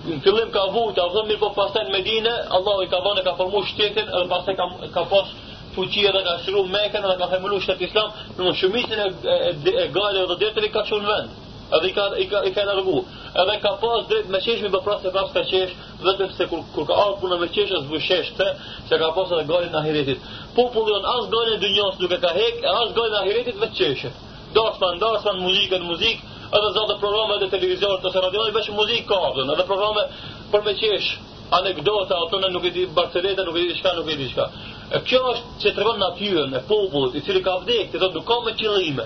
Në 0.03 0.17
fillim 0.19 0.49
ka 0.51 0.61
vu, 0.67 0.81
ta 0.91 1.03
vëmë 1.13 1.27
mirë 1.29 1.39
po 1.39 1.49
pastaj 1.55 1.85
në 1.85 1.91
Medinë, 1.93 2.31
Allahu 2.55 2.81
i 2.83 2.89
ka 2.91 2.97
vënë 3.05 3.21
ka 3.23 3.33
formuar 3.37 3.63
shtetin, 3.69 4.03
edhe 4.09 4.27
pastaj 4.33 4.55
ka 4.59 4.65
ka 4.97 5.03
pas 5.11 5.29
fuqia 5.75 6.11
dhe 6.11 6.21
ka 6.23 6.37
shru 6.45 6.63
Mekën 6.75 7.01
dhe 7.11 7.15
ka 7.21 7.27
hemullu 7.33 7.59
shtetë 7.65 7.87
Islam, 7.87 8.09
në 8.37 8.53
shumicën 8.59 8.99
e, 9.05 9.07
e, 9.33 9.69
e 9.83 9.87
galeve 9.95 10.27
dhe 10.29 10.37
detyrave 10.43 10.69
ka 10.73 10.83
çon 10.89 11.05
vend. 11.05 11.31
Edhe 11.73 11.89
i 11.89 11.93
ka 11.93 12.05
i 12.23 12.27
ka 12.29 12.41
i 12.49 12.51
ka 12.53 12.65
largu. 12.67 12.99
Edhe 13.41 13.55
ka 13.63 13.71
pas 13.81 14.05
drejt 14.09 14.27
me 14.29 14.41
çeshmi 14.45 14.69
do 14.69 14.81
prapë 14.85 15.11
pas 15.15 15.31
ka 15.33 15.43
qesh 15.51 15.73
vetëm 16.05 16.29
se 16.37 16.45
kur 16.51 16.61
kur 16.75 16.85
ka 16.89 16.93
ardhur 17.03 17.19
puna 17.23 17.37
me 17.41 17.47
e 17.47 17.79
zbushesh 17.85 18.29
të 18.37 18.47
se 18.89 18.97
ka 19.01 19.07
pas 19.15 19.31
edhe 19.33 19.43
gale 19.51 19.69
në 19.73 19.77
ahiretit. 19.81 20.19
Populli 20.55 20.93
on 20.99 21.05
as 21.15 21.23
galin 21.33 21.57
e 21.57 21.59
dunjos 21.63 21.97
nuk 21.99 22.11
e 22.13 22.19
ka 22.21 22.31
hek, 22.37 22.61
as 22.61 22.93
gale 22.93 23.09
në 23.09 23.19
ahiretit 23.23 23.55
vetë 23.63 23.75
çeshë. 23.79 24.11
Dosman, 24.53 25.01
muzikë 25.01 25.41
muzikën, 25.41 25.81
muzik, 25.91 26.17
edhe 26.55 26.69
zotë 26.77 26.97
programe 27.01 27.39
të 27.41 27.47
televizorit 27.55 28.05
ose 28.05 28.19
radioj 28.21 28.51
bash 28.53 28.69
muzikë 28.69 29.07
ka, 29.09 29.21
edhe 29.53 29.65
programe 29.65 30.03
për 30.51 30.61
me 30.67 30.75
qesh, 30.77 31.09
anekdota, 31.57 32.19
ato 32.27 32.37
në 32.39 32.51
nuk 32.53 32.65
e 32.69 32.71
di 32.75 32.85
Barceleta, 32.85 33.45
nuk 33.47 33.57
e 33.57 33.65
di 33.71 33.79
shka, 33.79 33.95
nuk 33.97 34.09
e 34.09 34.15
di 34.19 34.29
shka. 34.29 34.45
E 34.91 34.97
kjo 35.07 35.19
është 35.31 35.59
që 35.61 35.71
të 35.75 35.79
regon 35.79 35.99
natyren 36.01 36.55
e 36.59 36.63
popullet, 36.67 37.15
i 37.17 37.21
cili 37.23 37.41
ka 37.43 37.55
vdek, 37.63 37.91
të 37.93 37.99
do 38.03 38.09
nuk 38.17 38.25
ka 38.27 38.39
me 38.45 38.51
qëllime. 38.59 39.05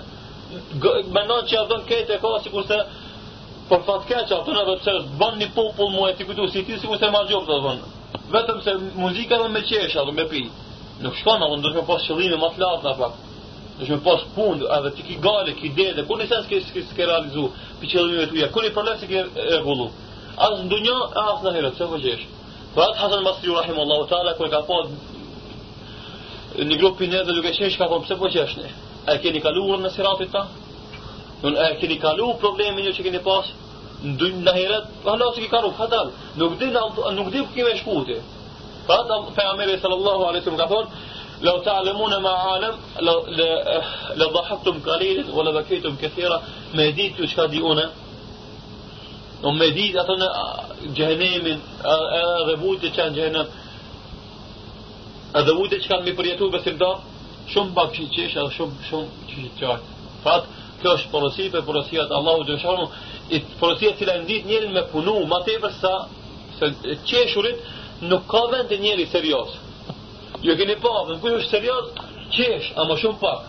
Me 0.78 1.22
që 1.50 1.58
avdhën 1.60 1.84
kete 1.90 2.16
e 2.16 2.22
ka 2.22 2.32
si 2.42 2.50
kurse, 2.52 2.78
për 3.68 3.84
fatke 3.86 4.22
që 4.30 4.38
të 4.46 4.56
në 4.56 4.64
dhe 4.66 4.74
të 4.80 4.88
qërës, 4.88 5.06
bën 5.22 5.38
një 5.42 5.48
popull 5.54 5.92
mu 5.94 6.08
e 6.08 6.12
të 6.18 6.26
këtu, 6.30 6.48
si 6.52 6.64
ti 6.66 6.78
si 6.80 6.86
kurse 6.88 7.10
ma 7.14 7.22
gjopë 7.30 7.46
të 7.46 7.54
dhe 7.54 7.66
vënë. 7.66 7.94
Vetëm 8.34 8.60
se 8.66 8.74
muzika 9.04 9.38
dhe 9.44 9.48
me 9.54 9.62
qesha 9.70 10.04
dhe 10.08 10.14
me 10.18 10.24
pi. 10.32 10.42
Nuk 11.04 11.14
shkona, 11.20 11.46
dhe 11.54 11.60
nuk 11.76 11.86
pas 11.88 12.06
qëllime 12.10 12.40
ma 12.42 12.50
të 12.56 12.62
latë 12.64 12.86
në 12.88 12.94
pak. 13.00 13.12
Dhe 13.78 14.00
pas 14.08 14.24
punë, 14.34 14.66
edhe 14.78 14.90
ti 14.96 15.06
ki 15.06 15.14
gale, 15.22 15.54
ki 15.60 15.68
dede, 15.78 16.02
kur 16.08 16.18
një 16.18 16.26
sen 16.32 16.42
s'ke 16.48 16.58
s'ke 16.90 17.06
realizu, 17.12 17.44
pi 17.80 17.86
qëllime 17.92 18.26
të 18.32 18.40
uja, 18.40 18.48
kur 18.52 18.66
një 18.66 18.74
problem 18.74 18.98
s'ke 19.04 20.02
As 20.38 20.52
Asë 20.54 20.64
ndunja, 20.68 20.92
asë 21.22 21.44
në 21.46 21.52
herë, 21.56 21.68
të 21.74 21.78
se 21.82 21.86
fëgjesh. 21.92 22.20
Për 22.76 22.82
atë 22.84 22.98
Hasan 23.00 23.24
Masri, 23.26 23.48
rahim 23.56 23.78
Allahu 23.84 24.04
ta'ala, 24.10 24.36
kër 24.38 24.50
ka 24.52 24.60
pas 24.68 24.86
një 26.56 26.76
grupi 26.80 27.06
në 27.06 27.24
dhe 27.26 27.34
e 27.38 27.40
qenë 27.40 27.76
ka 27.78 27.86
thonë, 27.88 28.04
pëse 28.06 28.16
po 28.20 28.28
qeshni? 28.32 28.70
A 29.06 29.14
e 29.16 29.20
keni 29.22 29.40
kaluar 29.44 29.78
në 29.82 29.88
siratit 29.92 30.30
ta? 30.32 30.46
Nën 31.42 31.54
e 31.60 31.66
keni 31.80 31.98
kalu 32.00 32.30
problemin 32.40 32.84
një 32.88 32.92
që 32.96 33.04
keni 33.04 33.20
pasë? 33.22 33.52
Në 34.04 34.14
dynë 34.18 34.44
në 34.46 34.54
heret, 34.56 34.86
halo 35.04 35.28
se 35.34 35.42
ki 35.42 35.48
karu, 35.52 35.70
fatal, 35.76 36.12
nuk 36.40 36.56
di, 36.60 36.70
nuk 37.18 37.30
di 37.32 37.42
kime 37.54 37.74
shkuti. 37.78 38.16
Pa, 38.86 38.96
ta 39.08 39.18
për 39.36 39.50
amere 39.52 39.76
sallallahu 39.82 40.28
alesim 40.30 40.56
ka 40.56 40.68
thonë, 40.70 41.06
Lë 41.38 41.52
ta 41.62 41.76
alemune 41.78 42.16
ma 42.18 42.32
alem, 42.50 42.72
lë 43.06 44.26
dhahatum 44.34 44.80
kalirit, 44.82 45.28
o 45.30 45.42
le 45.46 45.52
dhaketum 45.54 45.94
këthira, 46.00 46.40
me 46.74 46.88
ditë 46.90 47.28
që 47.30 47.34
ka 47.38 47.44
di 47.46 47.60
une, 47.62 47.84
në 49.44 49.52
me 49.54 49.68
ditë 49.76 50.00
atë 50.02 50.16
në 50.18 50.28
gjëhenimin, 50.98 51.60
edhe 51.84 52.58
që 52.96 53.06
në 53.06 53.14
gjëhenimin, 53.20 53.46
edhe 55.36 55.52
ujtë 55.60 55.78
që 55.84 55.88
kanë 55.92 56.04
mi 56.06 56.12
përjetu 56.18 56.46
besimta, 56.52 56.86
shumë 57.52 57.74
pak 57.76 57.90
që 57.96 58.04
i 58.04 58.10
qeshë 58.14 58.40
edhe 58.42 58.54
shumë, 58.54 58.86
shumë 58.88 59.26
që 59.28 59.42
i 59.44 59.50
qartë. 59.60 60.54
kjo 60.80 60.90
është 60.94 61.10
porosi 61.10 61.48
për 61.50 61.62
porosia 61.66 62.04
të 62.10 62.14
Allahu 62.18 62.44
Gjëshonu, 62.48 62.84
i 63.34 63.40
porosia 63.60 63.90
cila 63.98 64.14
ndit 64.22 64.44
me 64.76 64.82
punu, 64.92 65.14
ma 65.26 65.40
tepër 65.48 65.72
sa 65.80 65.90
se 66.58 66.66
qeshurit 67.08 67.58
nuk 68.10 68.22
ka 68.30 68.42
vend 68.52 68.68
të 68.70 68.78
njeri 68.84 69.06
serios. 69.14 69.50
jo 70.44 70.54
keni 70.58 70.76
pa, 70.76 70.80
po, 70.82 70.90
në 71.12 71.16
kujë 71.20 71.36
është 71.38 71.50
serios, 71.56 71.84
qesh, 72.36 72.66
ama 72.76 72.94
shumë 72.96 73.18
pak. 73.20 73.40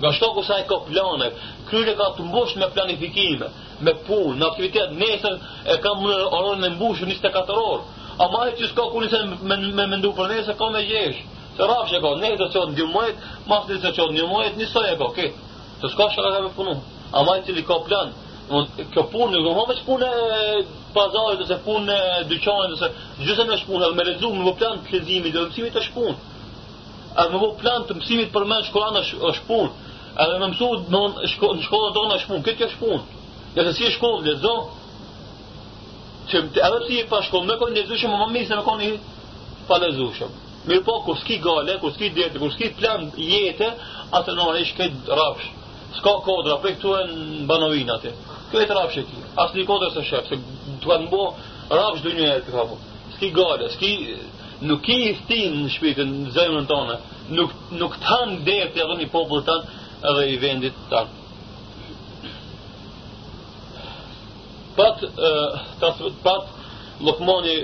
Nga 0.00 0.10
shto 0.12 0.26
ku 0.34 0.42
sa 0.42 0.54
e 0.60 0.64
ka 0.68 0.76
plane, 0.86 1.28
kryre 1.68 1.94
ka 1.96 2.06
të 2.16 2.22
mbush 2.26 2.56
me 2.56 2.66
planifikime, 2.74 3.46
me 3.84 3.92
punë, 4.06 4.34
me 4.38 4.46
aktivitet, 4.46 4.90
nesër 5.02 5.34
e 5.72 5.78
ka 5.82 5.90
më 6.02 6.14
orën 6.38 6.64
e 6.66 6.70
mbushë 6.74 7.04
24 7.06 7.54
orë, 7.72 7.84
Allah 8.18 8.50
që 8.58 8.66
s'ka 8.68 8.82
ku 8.92 9.00
njëse 9.00 9.20
me, 9.46 9.56
mëndu 9.88 10.10
për 10.16 10.28
ne 10.32 10.42
se 10.44 10.54
ka 10.58 10.68
me 10.74 10.82
gjesh. 10.84 11.20
Se 11.56 11.68
rafë 11.68 11.88
që 11.92 12.00
ka, 12.04 12.10
ne 12.20 12.30
të 12.40 12.48
qonë 12.52 12.76
një 12.78 12.86
mëjt, 12.92 13.22
mas 13.48 13.64
të 13.68 13.92
qonë 13.96 14.16
një 14.18 14.26
mëjt, 14.32 14.58
një 14.60 14.66
soj 14.72 14.90
e 14.90 14.96
ka, 15.00 15.08
ke. 15.16 15.28
Se 15.80 15.88
s'ka 15.92 16.08
shaka 16.12 16.32
ka 16.34 16.40
me 16.44 16.50
punu. 16.56 16.74
Allah 17.18 17.38
që 17.46 17.54
li 17.56 17.62
ka 17.68 17.78
plan. 17.88 18.12
Kjo 18.92 19.06
punë, 19.12 19.32
nuk 19.46 19.56
më 19.56 19.64
vëqë 19.70 19.84
punë 19.86 20.08
e 20.08 20.64
pazarit, 20.92 21.44
ose 21.46 21.56
punë 21.64 21.94
e 21.94 22.24
dyqanit, 22.32 22.74
ose 22.76 22.90
gjithë 23.24 23.46
në 23.48 23.58
shpunë, 23.62 23.90
me 23.96 24.04
lezu, 24.08 24.28
më 24.36 24.44
vë 24.50 24.54
plan 24.60 24.76
të 24.78 24.90
plezimit, 24.90 25.32
dhe 25.34 25.46
mësimit 25.48 25.72
të 25.76 25.86
shpunë. 25.88 26.18
A 27.22 27.26
me 27.32 27.40
vë 27.42 27.50
plan 27.62 27.88
të 27.88 27.96
mësimit 28.00 28.32
për 28.34 28.44
me 28.50 28.60
në 28.60 28.68
shkollan 28.68 29.00
është 29.00 29.32
shpunë. 29.40 29.72
A 30.20 30.28
me 30.36 30.52
në 30.52 32.22
shpunë, 32.26 32.44
këtë 33.52 33.64
se 33.66 33.72
si 33.76 33.84
e 33.84 33.88
shkollë, 33.96 34.26
lezo, 34.32 34.52
që 36.30 36.42
edhe 36.66 36.86
si 36.86 36.98
i 37.00 37.04
pashkom, 37.10 37.46
me 37.48 37.56
kojnë 37.60 37.78
lezushëm, 37.80 38.12
më 38.12 38.18
më 38.24 38.36
mirë 38.36 38.48
se 38.50 38.58
me 38.58 38.64
kojnë 38.66 38.88
i 38.88 38.92
falezushëm. 39.70 40.36
Mirë 40.68 40.84
po, 40.86 40.96
kur 41.06 41.18
s'ki 41.18 41.38
gale, 41.42 41.74
kur 41.82 41.92
s'ki 41.96 42.10
djetë, 42.16 42.38
kur 42.42 42.52
s'ki 42.54 42.68
plan 42.78 43.08
jetë, 43.18 43.70
atë 44.18 44.36
nërë 44.38 44.60
ishë 44.64 44.76
këtë 44.78 45.16
rafsh. 45.18 45.48
S'ka 45.98 46.12
kodra, 46.26 46.58
për 46.62 46.76
këtu 46.76 46.92
e 46.98 47.02
në 47.10 47.46
banovinë 47.50 47.94
atë. 47.96 48.12
Kjo 48.50 48.62
e 48.62 48.68
të 48.68 48.76
rafsh 48.78 49.00
e 49.02 49.04
ki. 49.08 49.24
Asë 49.42 49.58
një 49.58 49.66
kodra 49.68 49.90
së 49.94 50.04
shëpë, 50.10 50.30
se 50.30 50.78
të 50.84 50.88
kanë 50.92 51.10
bo 51.12 51.24
rafsh 51.78 52.04
dë 52.06 52.14
një 52.18 52.28
e 52.28 52.36
për 52.46 52.56
kapo. 52.58 52.78
S'ki 53.16 53.32
gale, 53.38 53.72
s'ki... 53.74 53.92
Nuk 54.62 54.78
ki 54.86 54.94
i 55.02 55.08
stinë 55.18 55.58
në 55.64 55.70
shpitën, 55.74 56.10
në 56.24 56.32
zemën 56.36 56.68
tonë. 56.70 56.94
Nuk, 57.34 57.50
nuk 57.80 57.96
të 57.98 58.18
dhe 58.46 58.58
të 58.76 58.82
edhe 58.84 58.94
një 59.00 59.08
popullë 59.10 59.42
tanë 59.48 59.72
edhe 60.10 60.26
i 60.30 60.36
vendit 60.44 60.76
tanë. 60.92 61.21
pat 64.76 65.00
ta 65.80 65.94
pat 66.24 66.44
Lukmani 67.00 67.62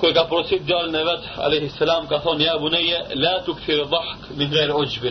ku 0.00 0.06
e 0.06 0.12
ka 0.12 0.24
porosit 0.24 0.64
djalin 0.64 0.94
e 0.94 1.04
vet 1.04 1.22
alayhi 1.38 1.68
salam 1.78 2.06
ka 2.06 2.20
thon 2.20 2.38
ja 2.40 2.56
buneje 2.58 2.98
la 3.14 3.42
tukfir 3.44 3.84
dhahk 3.84 4.18
min 4.36 4.48
ghair 4.50 4.70
ujb 4.74 5.04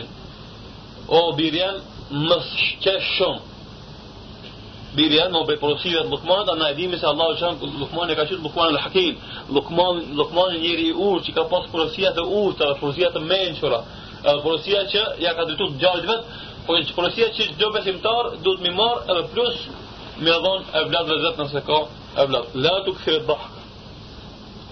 o 1.08 1.32
birjan 1.36 1.74
mos 2.10 2.46
shum 2.46 3.00
shumë 3.16 3.40
Birja 4.96 5.24
në 5.32 5.40
bëj 5.48 5.56
porosive 5.56 6.00
të 6.04 6.08
lukmanët, 6.12 6.48
anë 6.52 6.66
e 6.70 6.74
dhimi 6.76 6.98
se 7.00 7.06
Allah 7.08 7.30
u 7.32 7.36
shanë, 7.40 7.64
lukmanë 7.80 8.12
ka 8.12 8.26
qëtë 8.28 8.42
lukmanë 8.44 8.74
l-hakim, 8.74 9.14
lukmanë 9.56 10.58
njëri 10.60 10.84
i 10.90 10.92
urë 11.06 11.22
që 11.24 11.30
ka 11.32 11.44
pas 11.48 11.64
porosia 11.72 12.10
të 12.12 12.20
urë, 12.28 12.52
të 12.58 12.66
porosia 12.80 13.08
të 13.14 13.22
menqëra, 13.30 13.78
porosia 14.44 14.82
që 14.92 15.00
ja 15.24 15.32
ka 15.32 15.46
dritu 15.48 15.70
të 15.70 15.80
gjallit 15.80 16.10
vetë, 16.10 16.36
po 16.66 16.74
Kërësia 16.96 17.28
që 17.36 17.46
gjdo 17.54 17.68
besimtar 17.74 18.28
duhet 18.44 18.60
me 18.66 18.70
marë 18.76 19.06
edhe 19.12 19.22
plus 19.32 19.62
me 20.18 20.30
adhon 20.34 20.62
e 20.78 20.82
vlad 20.90 21.08
dhe 21.10 21.16
zetë 21.24 21.42
nëse 21.42 21.62
ka 21.66 21.78
e 22.20 22.26
vlad. 22.30 22.46
La 22.64 22.74
të 22.84 22.94
këthirë 22.98 23.22
dhahkë. 23.30 23.56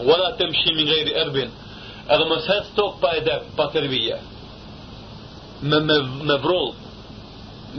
Wala 0.09 0.28
të 0.38 0.47
mshim 0.53 0.78
i 0.78 0.84
gjejri 0.91 1.14
erbin. 1.24 1.51
Edhe 2.14 2.26
mos 2.30 2.47
hesë 2.51 2.74
tokë 2.78 3.01
pa 3.03 3.11
edep, 3.20 3.49
pa 3.57 3.66
tërvije. 3.74 4.18
Me, 5.70 5.80
me, 5.88 5.97
me 6.28 6.36
vrollë. 6.45 6.74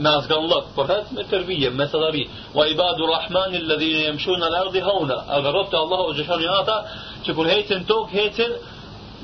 Me 0.02 0.08
asgan 0.18 0.46
lëkë. 0.50 0.74
Por 0.76 0.92
hesë 0.92 1.16
me 1.16 1.24
tërvije, 1.30 1.70
me 1.78 1.86
sadari. 1.92 2.24
Wa 2.56 2.66
i 2.72 2.76
badu 2.78 3.08
rahmani 3.12 3.62
lëdhine 3.68 4.04
jemshuna 4.10 4.50
në 4.52 4.60
ardi 4.66 4.80
hauna. 4.88 5.20
Edhe 5.38 5.52
rëpte 5.56 5.76
Allah 5.80 6.04
o 6.06 6.12
gjëshani 6.16 6.50
ata 6.58 6.78
që 7.24 7.36
kur 7.38 7.48
hecin 7.52 7.86
tokë 7.88 8.12
hecin 8.18 8.58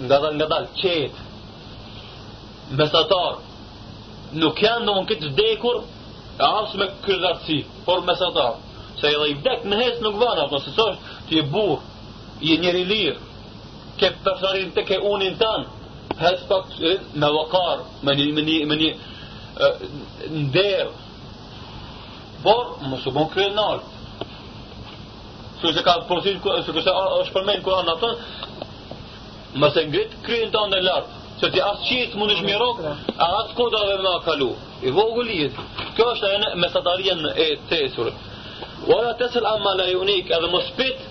nga 0.07 0.23
dal 0.25 0.35
nga 0.39 0.49
dal 0.55 0.69
qetë. 0.81 1.29
Mesatarë. 2.79 3.48
nuk 4.37 4.61
janë 4.63 4.85
në 4.85 4.95
këtë 5.09 5.31
vdekur 5.35 5.79
e 6.39 6.45
hapsë 6.53 6.81
me 6.81 6.87
kërdatësi 7.07 7.59
por 7.87 8.03
mesatar 8.07 8.59
se 9.01 9.09
edhe 9.13 9.29
i 9.31 9.37
vdek 9.39 9.65
në 9.71 9.79
hesë 9.83 10.03
nuk 10.05 10.19
vanë 10.21 10.45
apë 10.49 10.61
së 10.65 10.75
sështë 10.77 11.17
ti 11.29 11.39
e 11.41 11.45
burë 11.49 12.39
i 12.53 12.59
njeri 12.63 12.85
lirë 12.89 13.19
ke 13.99 14.11
përsharin 14.25 14.73
të 14.77 14.85
ke 14.91 15.01
unin 15.13 15.39
tanë 15.41 16.17
hesë 16.21 16.49
pak 16.51 16.73
me 17.23 17.31
vakar 17.37 17.85
me 18.07 18.15
një, 18.19 18.29
me 18.37 18.45
një, 18.49 18.59
me 18.71 18.77
një 18.83 18.91
e, 18.95 20.41
nderë 20.43 20.91
por 22.43 22.83
mësë 22.93 23.15
bon 23.17 23.33
kërë 23.35 23.55
nalë 23.63 23.95
Su 25.59 25.73
se 25.75 25.83
ka 25.83 25.91
përsin, 26.07 26.37
su 26.63 26.71
se 26.73 26.93
është 26.95 27.33
përmen 27.35 27.65
kërë 27.67 27.79
anë 27.81 27.95
atën, 27.97 28.21
mëse 29.59 29.83
ngritë 29.89 30.21
kryin 30.23 30.53
të 30.53 30.59
anë 30.65 30.71
dhe 30.71 30.79
lartë, 30.87 31.18
që 31.41 31.51
ti 31.55 31.61
asë 31.63 31.87
qitë 31.89 32.19
mund 32.19 32.33
është 32.35 32.47
mirok, 32.47 32.79
a 32.83 33.29
asë 33.43 33.55
koda 33.59 33.81
dhe 33.91 33.97
nga 34.03 34.15
kalu. 34.27 34.49
I 34.87 34.91
vogulli 34.97 35.37
jetë. 35.43 35.65
Kjo 35.97 36.07
është 36.15 36.31
e 36.35 36.41
në 36.43 36.51
mesatarien 36.65 37.23
e 37.35 37.47
tesur. 37.71 38.11
Ora 38.97 39.13
tesur 39.21 39.47
amma 39.53 39.73
la 39.81 39.87
unik, 40.01 40.33
edhe 40.39 40.51
më 40.55 40.61
spit, 40.73 41.07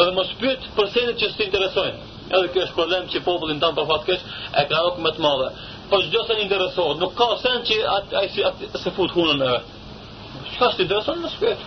edhe 0.00 0.12
më 0.18 0.24
spit 0.34 0.68
për 0.76 0.90
senit 0.94 1.20
që 1.22 1.30
s'ti 1.32 1.46
interesojnë. 1.48 2.08
Edhe 2.36 2.52
kjo 2.54 2.64
është 2.66 2.78
problem 2.80 3.08
që 3.12 3.22
popullin 3.28 3.62
tamë 3.62 3.78
për 3.78 3.86
po 3.88 3.94
fatë 3.94 4.08
kështë, 4.08 4.32
e 4.60 4.64
ka 4.70 4.82
rokë 4.86 5.04
më 5.06 5.14
të 5.16 5.24
madhe. 5.26 5.48
Po 5.90 6.00
që 6.02 6.12
gjësën 6.14 6.42
interesojnë, 6.46 6.98
nuk 7.02 7.16
ka 7.20 7.30
sen 7.42 7.60
që 7.68 7.78
atë 7.94 8.24
at, 8.24 8.40
at, 8.52 8.80
se 8.84 8.92
futë 8.98 9.16
hunën 9.16 9.46
e. 9.46 9.54
Shka 10.54 10.68
ka 10.68 10.76
të 10.76 10.86
interesojnë 10.86 11.24
më 11.26 11.32
spit? 11.38 11.64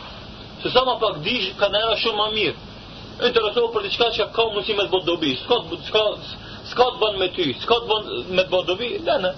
Se 0.64 0.72
sa 0.72 0.86
ma 0.88 0.96
pak 1.04 1.20
dishë, 1.26 1.56
ka 1.60 1.68
nëra 1.74 1.98
shumë 2.04 2.20
më 2.22 2.32
mirë. 2.38 2.72
Interesojnë 3.30 3.74
për 3.76 3.88
diçka 3.90 4.08
që 4.16 4.30
ka 4.36 4.46
mundësime 4.54 4.86
të 4.88 4.94
botë 4.96 5.08
dobi. 5.12 5.34
Shka, 5.42 5.60
shka, 5.88 6.04
shka, 6.04 6.53
s'ka 6.72 6.86
të 6.92 7.00
bën 7.02 7.18
me 7.22 7.28
ty, 7.36 7.46
s'ka 7.64 7.76
të 7.82 7.88
bën 7.90 8.10
me 8.38 8.44
të 8.46 8.52
bën 8.52 8.68
dobi, 8.70 8.88
lënë. 9.08 9.32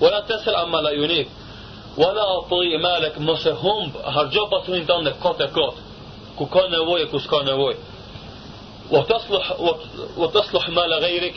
Wala 0.00 0.20
tesel 0.28 0.54
amma 0.60 0.80
la 0.86 0.92
yunik. 0.94 1.30
Wala 1.98 2.24
atri 2.36 2.78
malak 2.78 3.16
mos 3.26 3.44
e 3.46 3.52
humb, 3.62 3.92
harxho 4.14 4.44
pasurin 4.52 4.84
tënde 4.88 5.12
kot 5.22 5.40
e 5.40 5.48
kot. 5.56 5.76
Ku 6.38 6.44
ka 6.52 6.62
nevojë, 6.74 7.06
ku 7.10 7.18
s'ka 7.20 7.40
nevojë. 7.48 7.80
Wa 8.92 9.00
taslih 9.08 9.44
wa 10.22 10.26
taslih 10.36 10.66
mala 10.78 11.00
ghayrik. 11.04 11.36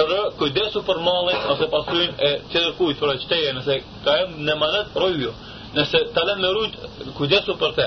Edhe 0.00 0.18
kujdesu 0.38 0.82
për 0.86 0.98
mallin 1.08 1.42
ose 1.52 1.66
pasurin 1.74 2.12
e 2.18 2.30
çdo 2.52 2.70
kujt 2.78 2.96
për 3.02 3.10
çteje, 3.26 3.50
nëse 3.58 3.74
ka 4.06 4.14
në 4.46 4.54
manet 4.62 4.96
rrujo. 5.02 5.32
Nëse 5.76 5.98
ta 6.14 6.22
lënë 6.26 6.42
me 6.46 6.50
rujt, 6.56 6.74
kujdesu 7.18 7.52
për 7.62 7.72
të. 7.78 7.86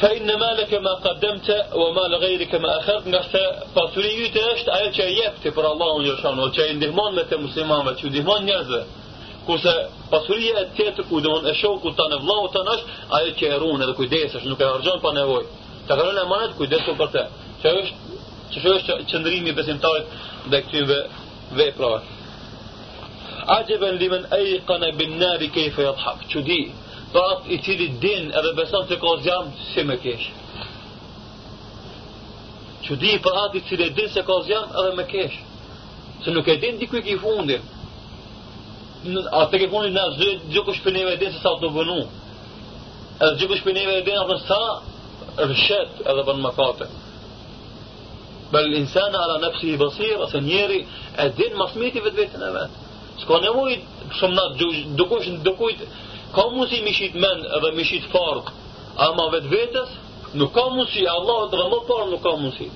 فإن 0.00 0.38
مالك 0.38 0.74
ما 0.74 0.94
قدمت 0.94 1.66
وما 1.74 2.00
لغيرك 2.00 2.54
ما 2.54 2.78
أخرت 2.80 3.06
نحت 3.06 3.36
فاتوري 3.76 4.14
يتشت 4.24 4.68
آيات 4.68 4.94
شاي 4.94 5.12
يكتب 5.26 5.54
الله 5.60 5.86
ونرشان 5.96 6.38
وشاي 6.38 6.70
اندهمان 6.70 7.10
متى 7.18 7.36
مسلمان 7.36 7.88
وشاي 7.88 8.06
اندهمان 8.10 8.46
نعزة 8.46 8.80
كوسا 9.46 9.76
فاتوري 10.12 10.48
يتشت 10.56 10.98
ودون 11.12 11.46
أشو 11.46 11.72
كنتان 11.84 12.12
الله 12.20 12.36
وطناش 12.44 12.80
آيات 13.16 13.38
شاي 13.40 13.54
رون 13.58 13.82
هذا 13.82 13.92
كوي 13.92 14.06
ديس 14.06 14.36
عشانو 14.36 14.56
كي 14.56 14.64
أرجان 14.64 14.98
پانا 15.04 15.22
وي 15.30 15.44
تغلون 15.88 16.18
أمانات 16.26 16.52
كوي 16.58 16.66
ديس 16.66 16.84
وبرتا 16.88 17.30
شاوش 17.62 17.88
شاوش 18.64 18.82
چندريمي 19.10 19.52
بسيم 19.58 19.78
طالت 19.82 20.06
دكتين 20.46 20.86
بي 21.56 21.70
براوة 21.78 22.02
عجبا 23.48 23.86
لمن 24.02 24.22
أيقن 24.32 24.90
بالنار 24.98 25.40
كيف 25.44 25.78
يضحك 25.78 26.16
شو 26.32 26.40
دي 26.40 26.72
për 27.12 27.22
atë 27.32 27.52
i 27.54 27.58
cili 27.64 27.86
din 28.02 28.28
edhe 28.36 28.50
beson 28.58 28.86
se 28.88 28.96
ka 29.00 29.12
zjam, 29.24 29.50
si 29.72 29.84
me 29.88 29.96
kesh. 30.02 30.28
Që 32.84 32.96
di 33.02 33.12
për 33.24 33.38
atë 33.44 33.56
i 33.60 33.64
cili 33.70 33.90
din 33.96 34.08
se 34.12 34.22
ka 34.26 34.36
zjam, 34.48 34.66
edhe 34.82 34.92
me 34.98 35.04
kesh. 35.10 35.38
Se 36.24 36.30
nuk 36.34 36.48
e 36.48 36.56
din 36.62 36.78
diku 36.78 36.96
i 36.98 37.02
ki 37.02 37.18
A 39.32 39.40
të 39.46 39.56
ke 39.62 39.66
fundin 39.70 39.92
në 39.94 40.02
zë, 40.18 40.30
gjë 40.50 40.62
kush 40.66 40.80
për 40.82 40.92
din 41.20 41.32
se 41.32 41.38
sa 41.38 41.50
të 41.60 41.68
vënu. 41.70 42.00
E 43.22 43.26
gjë 43.38 43.46
kush 43.48 43.62
për 43.62 43.74
din 43.76 43.88
edhe 43.90 44.38
sa, 44.48 44.58
edhe 45.42 45.54
shet 45.54 46.00
edhe 46.10 46.24
për 46.26 46.34
në 46.34 46.42
mëkate. 46.48 46.88
Bel 48.52 48.74
insana 48.74 49.18
ala 49.22 49.36
nafsi 49.44 49.70
i 49.72 49.76
basira, 49.76 50.26
se 50.30 50.40
njeri 50.40 50.84
e 51.16 51.28
din 51.30 51.54
masmiti 51.56 52.00
vetë 52.04 52.16
vetën 52.20 52.42
e 52.42 52.50
vetë. 52.56 52.76
Ska 53.22 53.38
nevoj, 53.46 53.78
shumë 54.18 54.34
na, 54.34 54.44
dukush, 54.96 55.30
dukujt, 55.46 55.80
ka 56.34 56.48
mundësi 56.50 56.80
mi 56.84 56.92
shit 56.96 57.14
men 57.24 57.44
edhe 57.56 57.70
mi 57.76 57.84
shit 57.90 58.04
fark 58.14 58.50
ama 59.06 59.28
vetë 59.36 59.50
vetës 59.52 59.94
nuk 60.40 60.52
ka 60.56 60.64
mundësi 60.70 61.06
Allah 61.12 61.44
të 61.52 61.60
më 61.72 61.78
parë 61.90 62.08
nuk 62.12 62.22
ka 62.26 62.32
mundësi 62.40 62.68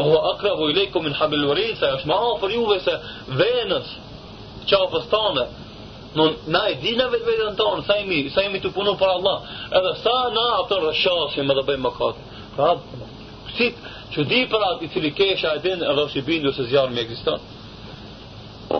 o 0.00 0.06
huwa 0.08 0.20
aqrabu 0.32 0.68
ilaykum 0.72 1.04
min 1.08 1.16
habil 1.20 1.46
vëri 1.50 1.66
sa 1.80 1.92
është 1.98 2.10
ma 2.10 2.20
juve 2.56 2.78
se 2.88 2.96
venës 3.40 3.92
qafës 4.72 5.08
tane 5.14 5.46
në 6.16 6.26
na 6.54 6.64
e 6.72 6.76
di 6.82 6.94
në 6.98 7.06
vetë 7.14 7.26
vetën 7.30 7.56
tonë 7.62 7.86
sa 7.88 7.96
sa 8.34 8.44
imi 8.48 8.60
të 8.64 8.72
punu 8.76 8.94
për 9.00 9.14
Allah 9.16 9.38
edhe 9.78 9.94
sa 10.02 10.16
na 10.36 10.46
atër 10.60 10.86
dhe 10.88 10.92
shasim 11.02 11.50
edhe 11.54 11.64
bëjmë 11.70 11.84
më 11.86 11.96
katë 11.98 12.76
çudi 13.52 13.74
që 14.14 14.20
di 14.30 14.40
për 14.52 14.62
atë 14.68 14.84
i 14.84 14.92
cili 14.92 15.10
kesha 15.18 15.54
e 15.56 15.58
din 15.64 15.80
edhe 15.92 16.08
si 16.12 16.20
bindu 16.28 16.52
se 16.56 16.62
zjarë 16.70 16.92
me 16.94 17.00
eksistanë 17.06 17.61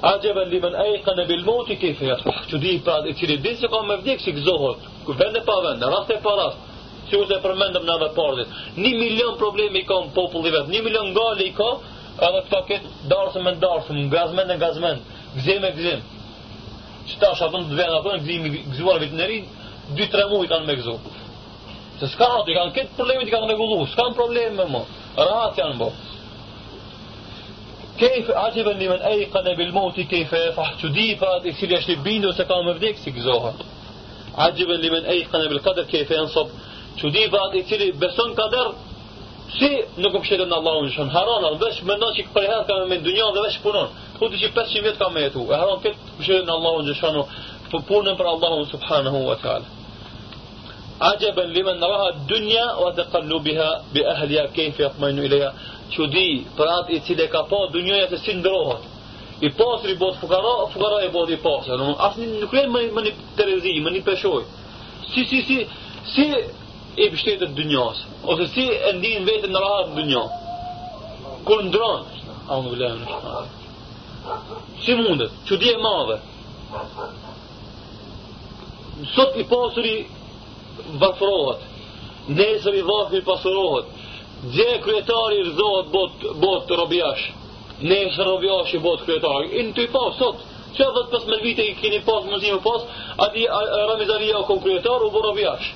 Ajeba 0.00 0.40
li 0.48 0.58
men 0.62 0.74
ajqa 0.78 1.12
në 1.18 1.24
bil 1.28 1.42
moti 1.44 1.76
kefe 1.80 2.06
jatë 2.08 2.28
ah, 2.32 2.40
që 2.48 2.58
di 2.62 2.72
pra 2.84 2.94
i 3.06 3.12
qëri 3.18 3.36
di 3.44 3.52
se 3.60 3.68
ka 3.68 3.80
me 3.88 3.96
vdik 4.00 4.20
si 4.24 4.32
këzohët 4.32 4.78
ku 5.04 5.12
vende 5.18 5.42
pa 5.46 5.56
vende, 5.66 5.86
rast 5.94 6.10
e 6.10 6.16
pa 6.24 6.32
rast 6.38 6.60
që 7.10 7.18
është 7.20 7.34
se 7.34 7.40
përmendëm 7.44 7.84
në 7.88 7.96
dhe 8.00 8.08
pardit 8.16 8.54
një 8.78 8.92
milion 9.02 9.36
problemi 9.42 9.82
i 9.82 9.86
ka 9.90 9.98
në 10.04 10.14
populli 10.16 10.52
vetë 10.54 10.72
një 10.72 10.80
milion 10.86 11.12
gali 11.16 11.48
i 11.50 11.52
ka 11.58 11.68
edhe 12.28 12.40
këta 12.46 12.60
këtë 12.70 12.92
darësëm 13.12 13.50
e 13.50 13.54
darësëm 13.64 14.02
gazmen 14.14 14.54
e 14.54 14.58
gazmen, 14.62 15.02
gëzim 15.36 15.68
e 15.68 15.72
gëzim 15.76 16.06
që 17.10 17.18
ta 17.20 17.32
shë 17.36 17.50
atëm 17.50 17.68
të 17.68 17.76
dhe 17.76 17.90
në 17.90 17.98
atëm 17.98 18.24
gëzim 18.24 18.48
i 18.48 18.54
gëzuar 18.70 19.02
vitë 19.04 19.20
në 19.20 19.28
rinë 19.32 20.00
2-3 20.00 20.30
mujë 20.32 20.52
kanë 20.54 20.70
me 20.70 20.78
gëzu 20.80 20.96
se 22.00 22.08
s'ka 22.14 22.30
atë, 22.40 22.52
i 22.52 22.56
kanë 22.56 22.76
këtë 22.78 22.96
problemi 22.98 23.28
i 23.28 23.32
kanë 23.34 23.52
regullu 23.52 23.84
s'kanë 23.92 24.16
probleme 24.18 24.68
më, 24.74 24.82
rahat 25.20 25.60
janë 25.60 25.78
bërë 25.82 26.10
كيف 27.98 28.30
عجبا 28.30 28.70
لمن 28.70 28.96
ايقن 29.02 29.54
بالموت 29.54 30.00
كيف 30.00 30.32
يفرح 30.32 30.74
تديفا 30.82 31.40
يصير 31.46 31.72
يشتي 31.72 31.94
بينو 31.96 32.32
سكام 32.32 32.74
فديك 32.74 32.96
سيكزوها 32.96 33.54
عجبا 34.34 34.72
لمن 34.72 35.04
ايقن 35.04 35.48
بالقدر 35.48 35.82
كيف 35.84 36.10
ينصب 36.10 36.46
تديفا 37.02 37.38
يصير 37.54 37.94
بسون 37.96 38.34
قدر 38.34 38.74
سي 39.58 39.84
نقوم 40.02 40.22
شيء 40.24 40.38
لنا 40.38 40.56
الله 40.58 40.72
ونشون 40.72 41.10
هران 41.10 41.58
بس 41.58 41.82
من 41.82 42.00
ناس 42.00 42.18
يكبر 42.18 42.40
هذا 42.42 42.84
من 42.84 42.92
الدنيا 42.92 43.24
ولا 43.24 43.48
بس 43.48 43.56
بونون 43.56 43.88
خد 44.20 44.36
شيء 44.36 44.50
بس 44.56 44.76
يميت 44.76 44.96
كمان 45.02 45.22
يتو 45.22 45.52
هران 45.54 45.80
كت 45.80 45.94
شيء 46.26 46.42
لنا 46.42 46.54
الله 46.54 46.70
ونشونه 46.70 47.26
فبونن 47.72 48.14
بر 48.14 48.30
الله 48.34 48.64
سبحانه 48.64 49.14
وتعالى 49.28 49.64
عجبا 51.00 51.40
لمن 51.40 51.84
راها 51.84 52.08
الدنيا 52.10 52.74
وتقلبها 52.74 53.84
باهلها 53.94 54.46
كيف 54.46 54.80
يطمئن 54.80 55.18
اليها 55.18 55.54
që 55.94 56.06
di 56.12 56.26
për 56.58 56.66
atë 56.76 56.90
i 56.96 56.98
cile 57.06 57.22
e 57.28 57.32
ka 57.32 57.40
po 57.50 57.58
dënjojë 57.74 58.06
se 58.12 58.16
si 58.24 58.32
ndrohët 58.38 58.82
i 59.42 59.48
pasër 59.58 59.88
i 59.92 59.96
botë 60.00 60.18
fukara, 60.22 60.52
fukara 60.72 60.98
e 61.06 61.12
botë 61.16 61.32
i 61.36 61.38
pasër 61.44 61.76
asë 62.06 62.22
nuk 62.42 62.52
le 62.56 62.62
më 62.72 62.80
një 63.06 63.12
të 63.36 63.42
rezi, 63.50 63.72
më 63.84 63.90
një 63.96 64.02
peshoj 64.08 64.42
si, 65.12 65.20
si, 65.30 65.38
si, 65.48 65.56
si 66.14 66.26
i 66.96 66.98
pështetët 67.12 67.52
dënjohës 67.58 67.98
ose 68.32 68.44
si 68.54 68.64
e 68.70 68.72
ndinë 69.00 69.26
vetë 69.28 69.48
në 69.52 69.58
rahatë 69.66 69.90
në 69.92 69.96
dënjohë 70.02 70.32
Kur 71.46 71.58
ndronë 71.66 72.06
a 72.46 72.48
në 72.54 72.58
vëlejë 72.70 72.96
në 73.00 73.06
shkëra 73.10 73.44
si 74.84 74.92
mundët, 74.98 75.32
që 75.48 75.54
di 75.58 75.68
e 75.72 75.78
madhe 75.82 76.16
sot 79.14 79.32
i 79.42 79.46
pasër 79.50 79.84
i 79.90 79.92
vërfërohët 81.02 81.60
nësër 82.38 82.74
i 82.78 82.84
vërfërohët 82.92 83.86
Gje 84.50 84.80
kryetari 84.82 85.42
rëzohet 85.46 85.86
bot, 85.94 86.14
bot 86.42 86.70
robjash 86.70 87.28
Nesë 87.86 88.24
robjash 88.26 88.72
i 88.74 88.80
bot 88.82 89.04
kryetari 89.06 89.52
I 89.60 89.68
në 89.68 89.74
të 89.76 89.84
i 89.86 89.90
pa, 89.92 90.00
sot 90.18 90.42
Që 90.78 90.88
dhe 90.96 91.02
të 91.04 91.12
pës 91.26 91.42
vite 91.44 91.64
i 91.70 91.76
kini 91.78 92.00
pas, 92.06 92.24
më 92.30 92.40
zime 92.42 92.58
pas 92.64 92.82
A 93.22 93.28
di 93.36 93.44
Ramizari 93.46 94.32
ja 94.32 94.40
u 94.42 94.46
kon 94.50 94.60
kryetar 94.64 95.06
U 95.08 95.12
bo 95.14 95.22
robjash 95.28 95.68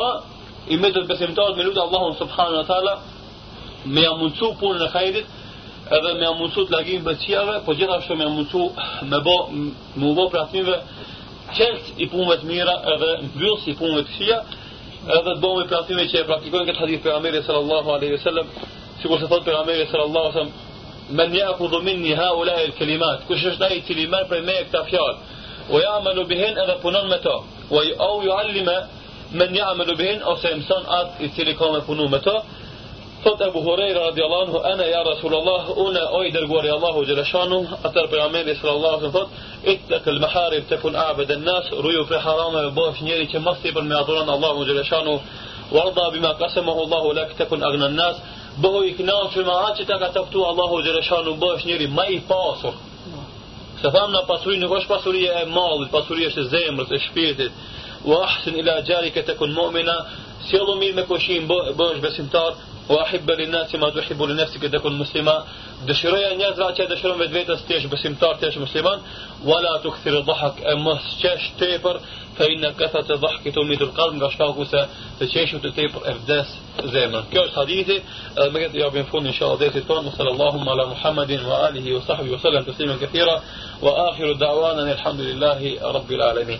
i 0.71 0.77
me 0.79 0.87
mëtet 0.87 1.07
besimtarët 1.09 1.57
me 1.59 1.63
lutë 1.67 1.81
Allahun 1.83 2.13
subhanu 2.19 2.59
wa 2.61 2.65
ta'ala, 2.69 2.91
me 3.85 4.01
jam 4.03 4.19
mundësu 4.21 4.51
punën 4.61 4.85
e 4.85 4.89
kajrit, 4.93 5.25
edhe 5.97 6.13
me 6.19 6.27
jam 6.27 6.37
mundësu 6.39 6.63
të 6.69 6.75
lagim 6.75 7.03
bëtësjave, 7.07 7.55
po 7.65 7.75
gjithashtu 7.79 8.15
me 8.19 8.23
jam 8.27 8.37
mundësu 8.39 8.67
me 9.11 9.19
bo, 9.25 9.33
me 10.03 10.13
bo 10.19 10.29
pratinve 10.35 10.77
qëllës 11.57 11.91
i 11.97 12.07
punëve 12.13 12.37
të 12.43 12.47
mira 12.51 12.77
edhe 12.93 13.09
mbyllës 13.27 13.67
i 13.71 13.75
punëve 13.81 14.05
të 14.07 14.17
shia, 14.19 14.39
edhe 15.17 15.23
të 15.27 15.35
bëhemi 15.43 15.67
pratinve 15.73 16.07
që 16.13 16.19
e 16.21 16.27
praktikojnë 16.31 16.67
këtë 16.71 16.81
hadith 16.85 17.03
për 17.07 17.17
Ameri 17.17 17.43
sallallahu 17.49 17.95
aleyhi 17.97 18.23
sallam, 18.29 18.47
si 19.01 19.11
kur 19.11 19.19
se 19.19 19.27
thotë 19.33 19.49
për 19.49 19.59
Ameri 19.65 19.89
sallallahu 19.91 20.31
aleyhi 20.31 20.39
sallam, 20.39 20.57
men 21.11 21.29
ku 21.29 21.39
jakudu 21.43 21.83
një 21.89 22.15
ha 22.21 22.29
ulaj 22.39 22.59
el 22.63 22.73
kelimat, 22.79 23.27
kush 23.27 23.45
është 23.51 23.67
ai 23.67 23.81
i 23.83 23.83
cili 23.87 24.07
për 24.31 24.41
me 24.47 24.55
e 24.61 24.65
këta 24.69 24.85
fjalë, 24.87 25.17
o 25.73 25.79
ja 25.83 25.99
me 26.05 26.23
bihin 26.23 26.55
edhe 26.63 26.79
punon 26.81 27.09
me 27.11 27.17
to, 27.27 27.35
o 27.75 27.81
ju 28.23 28.31
allime, 28.41 28.77
me 29.37 29.45
një 29.53 29.63
amelubin 29.71 30.19
ose 30.31 30.49
mëson 30.59 30.83
atë 30.97 31.23
i 31.25 31.29
cili 31.35 31.53
ka 31.57 31.69
me 31.75 31.79
punu 31.87 32.05
me 32.13 32.19
to 32.25 32.33
Thot 33.23 33.39
Ebu 33.41 33.61
Hurejra 33.65 34.01
radiallahu 34.11 34.59
anhu, 34.67 34.83
ja 34.93 35.01
Rasulallah, 35.07 35.63
une 35.79 36.01
oj 36.11 36.27
i 36.65 36.69
Allahu 36.71 37.05
Gjeleshanu, 37.07 37.59
atër 37.87 38.09
për 38.11 38.19
Ameri 38.19 38.55
sallallahu 38.59 38.97
anhu 38.99 39.11
thot, 39.11 39.29
itë 39.73 39.99
këll 40.03 40.19
maharib 40.19 40.65
të 40.67 40.77
kun 40.81 40.95
a'bed 41.05 41.31
e 41.31 41.37
nas 41.39 41.69
ruju 41.71 42.03
për 42.09 42.19
harame 42.25 42.65
e 42.67 42.71
bosh 42.75 42.99
njeri 43.07 43.27
që 43.31 43.39
mas 43.45 43.63
për 43.63 43.81
me 43.87 43.95
adhuran 43.95 44.29
Allahu 44.29 44.65
Gjeleshanu, 44.67 45.15
warda 45.71 46.09
bima 46.13 46.33
kasemahu 46.41 46.83
Allahu 46.85 47.13
lak 47.21 47.31
të 47.39 47.47
kun 47.49 47.63
agnan 47.69 47.95
nas 48.01 48.17
bëhu 48.59 48.83
i 48.89 48.93
knan 48.99 49.31
që 49.33 49.45
ma 49.47 49.55
atë 49.69 49.77
që 49.79 49.85
ta 49.91 49.97
ka 50.03 50.09
tëptu 50.19 50.43
Allahu 50.51 50.81
Gjeleshanu 50.83 51.37
bosh 51.45 51.63
njeri 51.65 51.87
ma 51.87 52.05
i 52.09 52.19
pasur. 52.27 52.73
Se 53.81 53.87
thamë 53.95 54.11
na 54.17 54.25
pasuri 54.33 54.57
nuk 54.59 54.75
është 54.81 54.91
pasuria 54.91 55.39
e 55.45 55.45
malit 55.45 55.91
pasuria 55.95 56.27
është 56.27 56.45
zemrës, 56.51 56.91
e 56.91 56.99
shpirtit, 57.07 57.51
واحسن 58.05 58.51
الى 58.55 58.81
جارك 58.81 59.13
تكن 59.15 59.51
مؤمنا 59.53 60.05
سيلو 60.51 60.75
مين 60.75 60.95
مكوشين 60.95 61.47
بوش 61.47 61.97
بسمتار 61.97 62.55
واحب 62.89 63.31
للناس 63.31 63.75
ما 63.75 63.89
تحب 63.89 64.21
لنفسك 64.23 64.61
تكون 64.61 64.93
مسلما 64.93 65.43
دشريا 65.87 66.33
نيازا 66.33 66.71
تشا 66.71 66.85
دشرون 66.85 67.17
بدويتا 67.17 67.55
ستيش 67.55 67.85
بسمتار 67.85 68.35
تيش 68.35 68.57
مسلما 68.57 69.01
ولا 69.45 69.77
تكثر 69.83 70.17
الضحك 70.19 70.63
امس 70.65 71.19
تشاش 71.19 71.49
تيبر 71.59 71.99
فان 72.37 72.69
كثره 72.71 73.15
الضحك 73.15 73.55
تولد 73.55 73.81
القلب 73.81 74.23
غشاكوسا 74.23 74.89
تشيش 75.19 75.51
تيبر 75.51 76.01
افداس 76.11 76.47
زيما 76.83 77.23
كيوش 77.31 77.49
حديثي 77.55 77.97
أه، 78.37 78.49
مقدر 78.49 78.79
يا 78.79 79.03
فون 79.03 79.27
ان 79.27 79.33
شاء 79.33 79.47
الله 79.47 79.59
ديتي 79.59 79.81
تون 79.81 80.07
وصلى 80.07 80.29
اللهم 80.31 80.69
على 80.69 80.85
محمد 80.85 81.31
واله 81.31 81.93
وصحبه 81.95 82.29
وسلم 82.29 82.63
تسليما 82.63 82.95
كثيرا 83.01 83.41
واخر 83.81 84.31
دعوانا 84.33 84.91
الحمد 84.91 85.19
لله 85.19 85.77
رب 85.81 86.11
العالمين 86.11 86.59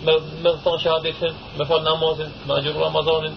me 0.06 0.14
me 0.44 0.50
thonë 0.64 0.80
shahadetin 0.86 1.38
me 1.58 1.64
fal 1.72 1.82
namazin 1.92 2.32
me 2.48 2.62
xhur 2.64 2.80
Ramazanin 2.88 3.36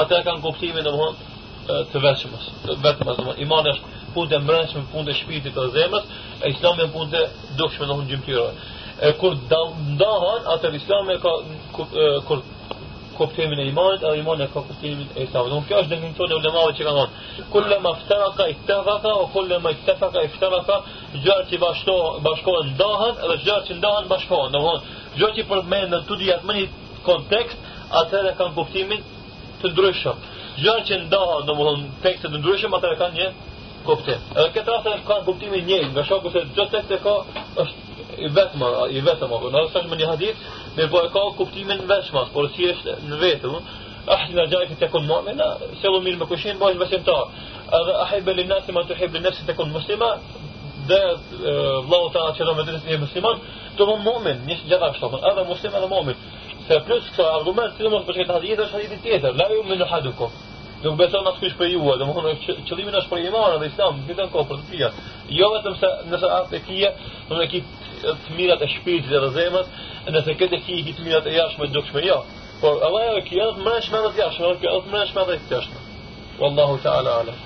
atë 0.00 0.18
e 0.18 0.24
kanë 0.26 0.42
kuptimin 0.46 0.84
në 0.86 0.94
të 1.92 2.02
veçmës, 2.04 2.48
Vetëm 2.84 3.12
do 3.18 3.34
Imani 3.44 3.72
është 3.72 3.92
punë 4.14 4.36
e 4.36 4.40
mërëshme, 4.48 4.82
punë 4.92 5.10
e 5.10 5.14
shpirtit 5.20 5.54
të 5.56 5.66
zemës, 5.76 6.08
e 6.44 6.50
islami 6.54 6.84
e 6.86 6.90
punë 6.94 7.10
të 7.14 7.22
dukshme 7.58 7.88
në 7.88 7.96
hunë 7.98 8.10
gjimtyrojë. 8.10 8.64
E 9.08 9.12
kur 9.20 9.36
ndahën, 9.36 10.50
atër 10.54 10.76
islami 10.80 11.16
ka, 11.24 11.32
kur 12.28 12.42
kuptimin 13.18 13.58
e 13.58 13.64
imanit, 13.72 14.02
edhe 14.02 14.18
imani 14.22 14.46
ka 14.54 14.60
kuptimin 14.68 15.08
e 15.18 15.24
islamit. 15.26 15.50
Donë 15.54 15.66
kjo 15.68 15.78
është 15.82 15.90
definicion 15.94 16.32
e 16.34 16.36
ulëmave 16.40 16.74
që 16.78 16.86
kanë 16.86 16.98
thonë. 16.98 17.46
Kullu 17.54 17.78
ma 17.84 17.92
ftaqa 18.00 18.46
ittafaqa 18.54 19.12
o 19.22 19.26
kullu 19.34 19.58
ma 19.64 19.70
ittafaqa 19.76 20.20
ftaqa, 20.34 20.76
gjë 21.24 21.36
që 21.50 21.60
bashto 21.64 21.94
bashkohen 22.26 22.72
ndahen 22.76 23.14
dhe 23.30 23.36
gjë 23.46 23.56
që 23.66 23.72
ndahen 23.78 24.06
bashkohen. 24.12 24.48
Domthonë, 24.56 24.92
gjë 25.18 25.28
që 25.36 25.46
përmendën 25.50 26.02
tu 26.08 26.14
diat 26.22 26.42
më 26.48 26.52
një 26.58 26.64
kontekst, 27.08 27.58
atëherë 28.02 28.34
kanë 28.40 28.54
kuptimin 28.58 29.00
të 29.62 29.66
ndryshëm. 29.72 30.16
Gjë 30.62 30.76
që 30.88 30.94
ndahen, 31.06 31.40
domthonë, 31.48 31.84
tekstet 32.06 32.30
të 32.34 32.42
ndryshëm, 32.42 32.78
atëherë 32.78 33.00
kanë 33.02 33.16
një 33.20 33.28
kuptim. 33.88 34.20
Edhe 34.38 34.48
këto 34.54 34.70
rast 34.76 35.08
kanë 35.10 35.24
kuptimin 35.30 35.64
njëjtë, 35.68 35.90
nga 35.94 36.02
shoku 36.10 36.28
se 36.34 36.40
çdo 36.52 36.64
tekst 36.74 36.90
e 36.96 37.02
ka 37.04 37.12
është 37.62 37.83
i 38.18 38.30
vetëm 38.34 38.62
i 38.96 39.00
vetëm 39.06 39.32
apo 39.36 39.50
në 39.52 39.62
asaj 39.68 39.82
me 39.90 39.96
një 39.98 40.08
hadith 40.10 40.44
me 40.76 40.86
po 40.92 41.02
e 41.06 41.10
ka 41.14 41.22
kuptimin 41.40 41.84
veçëm 41.88 42.30
por 42.34 42.48
si 42.54 42.68
është 42.70 42.96
në 43.08 43.18
vetë 43.22 43.52
ahna 44.14 44.44
jaj 44.52 44.64
të 44.70 44.76
tekon 44.84 45.06
mu'mina 45.08 45.48
selo 45.80 46.00
mirë 46.04 46.18
me 46.22 46.26
kushin 46.30 46.58
bash 46.60 46.94
ta 47.08 47.16
edhe 47.80 47.94
ahib 48.04 48.28
li 48.36 48.44
nasi 48.44 48.72
ma 48.72 48.82
tuhib 48.84 49.14
li 49.14 49.20
nafsi 49.20 49.46
tekon 49.46 49.70
muslima 49.72 50.10
dhe 50.88 50.98
vëllau 51.88 52.10
ta 52.12 52.28
që 52.36 52.42
do 52.44 52.54
me 52.54 52.96
musliman 53.06 53.36
do 53.76 53.86
më 53.86 53.96
mu'min 54.08 54.42
një 54.48 54.56
që 54.56 54.68
gjitha 54.70 54.92
kështë 54.96 55.22
edhe 55.32 55.44
muslima 55.52 55.80
dhe 55.80 55.88
mu'min 55.94 56.16
se 56.66 56.80
plus 56.86 57.02
këto 57.12 57.28
argument 57.38 57.72
si 57.76 57.82
të 57.82 57.90
më 57.92 58.34
hadith 58.36 58.58
është 58.60 58.72
hadithi 58.76 59.00
tjetër 59.02 59.32
la 59.40 59.46
ju 59.52 59.62
minu 59.64 59.84
haduko 59.84 60.30
Nuk 60.84 60.98
beson 61.00 61.24
as 61.26 61.38
kush 61.40 61.54
për 61.56 61.66
ju, 61.72 61.78
domethënë 61.80 62.62
qëllimi 62.68 62.92
është 62.92 63.08
për 63.08 63.20
iman 63.30 63.54
dhe 63.60 63.66
islam, 63.70 64.02
gjithë 64.04 64.26
kohë 64.34 64.48
për 64.50 64.58
të 64.60 64.64
tjerë. 64.68 65.04
Jo 65.32 65.46
vetëm 65.54 65.78
se 65.80 65.88
nëse 66.12 66.28
atë 66.40 66.58
ki 66.66 66.76
të 68.04 68.64
e 68.64 68.74
shpirtit 68.76 69.08
dhe 69.12 69.28
zemrës, 69.36 69.66
nëse 70.12 70.34
këtë 70.42 70.58
ki 70.66 70.76
i 70.80 70.92
të 70.92 71.04
mirat 71.06 71.26
e 71.30 71.34
jashtme 71.36 71.66
shme 71.90 72.02
jo. 72.08 72.18
Por 72.60 72.82
Allah 72.86 73.16
e 73.20 73.24
kiamet 73.30 73.64
mërëshme 73.66 74.04
dhe 74.04 74.12
të 74.14 74.22
jashtme, 74.22 74.44
Allah 74.46 74.56
e 74.58 74.62
kiamet 74.62 74.92
mërëshme 74.92 75.26
dhe 75.30 75.40
të 75.48 75.54
jashtme. 75.54 75.80
Wallahu 76.40 76.76
ta'ala 76.84 77.18
alam. 77.22 77.43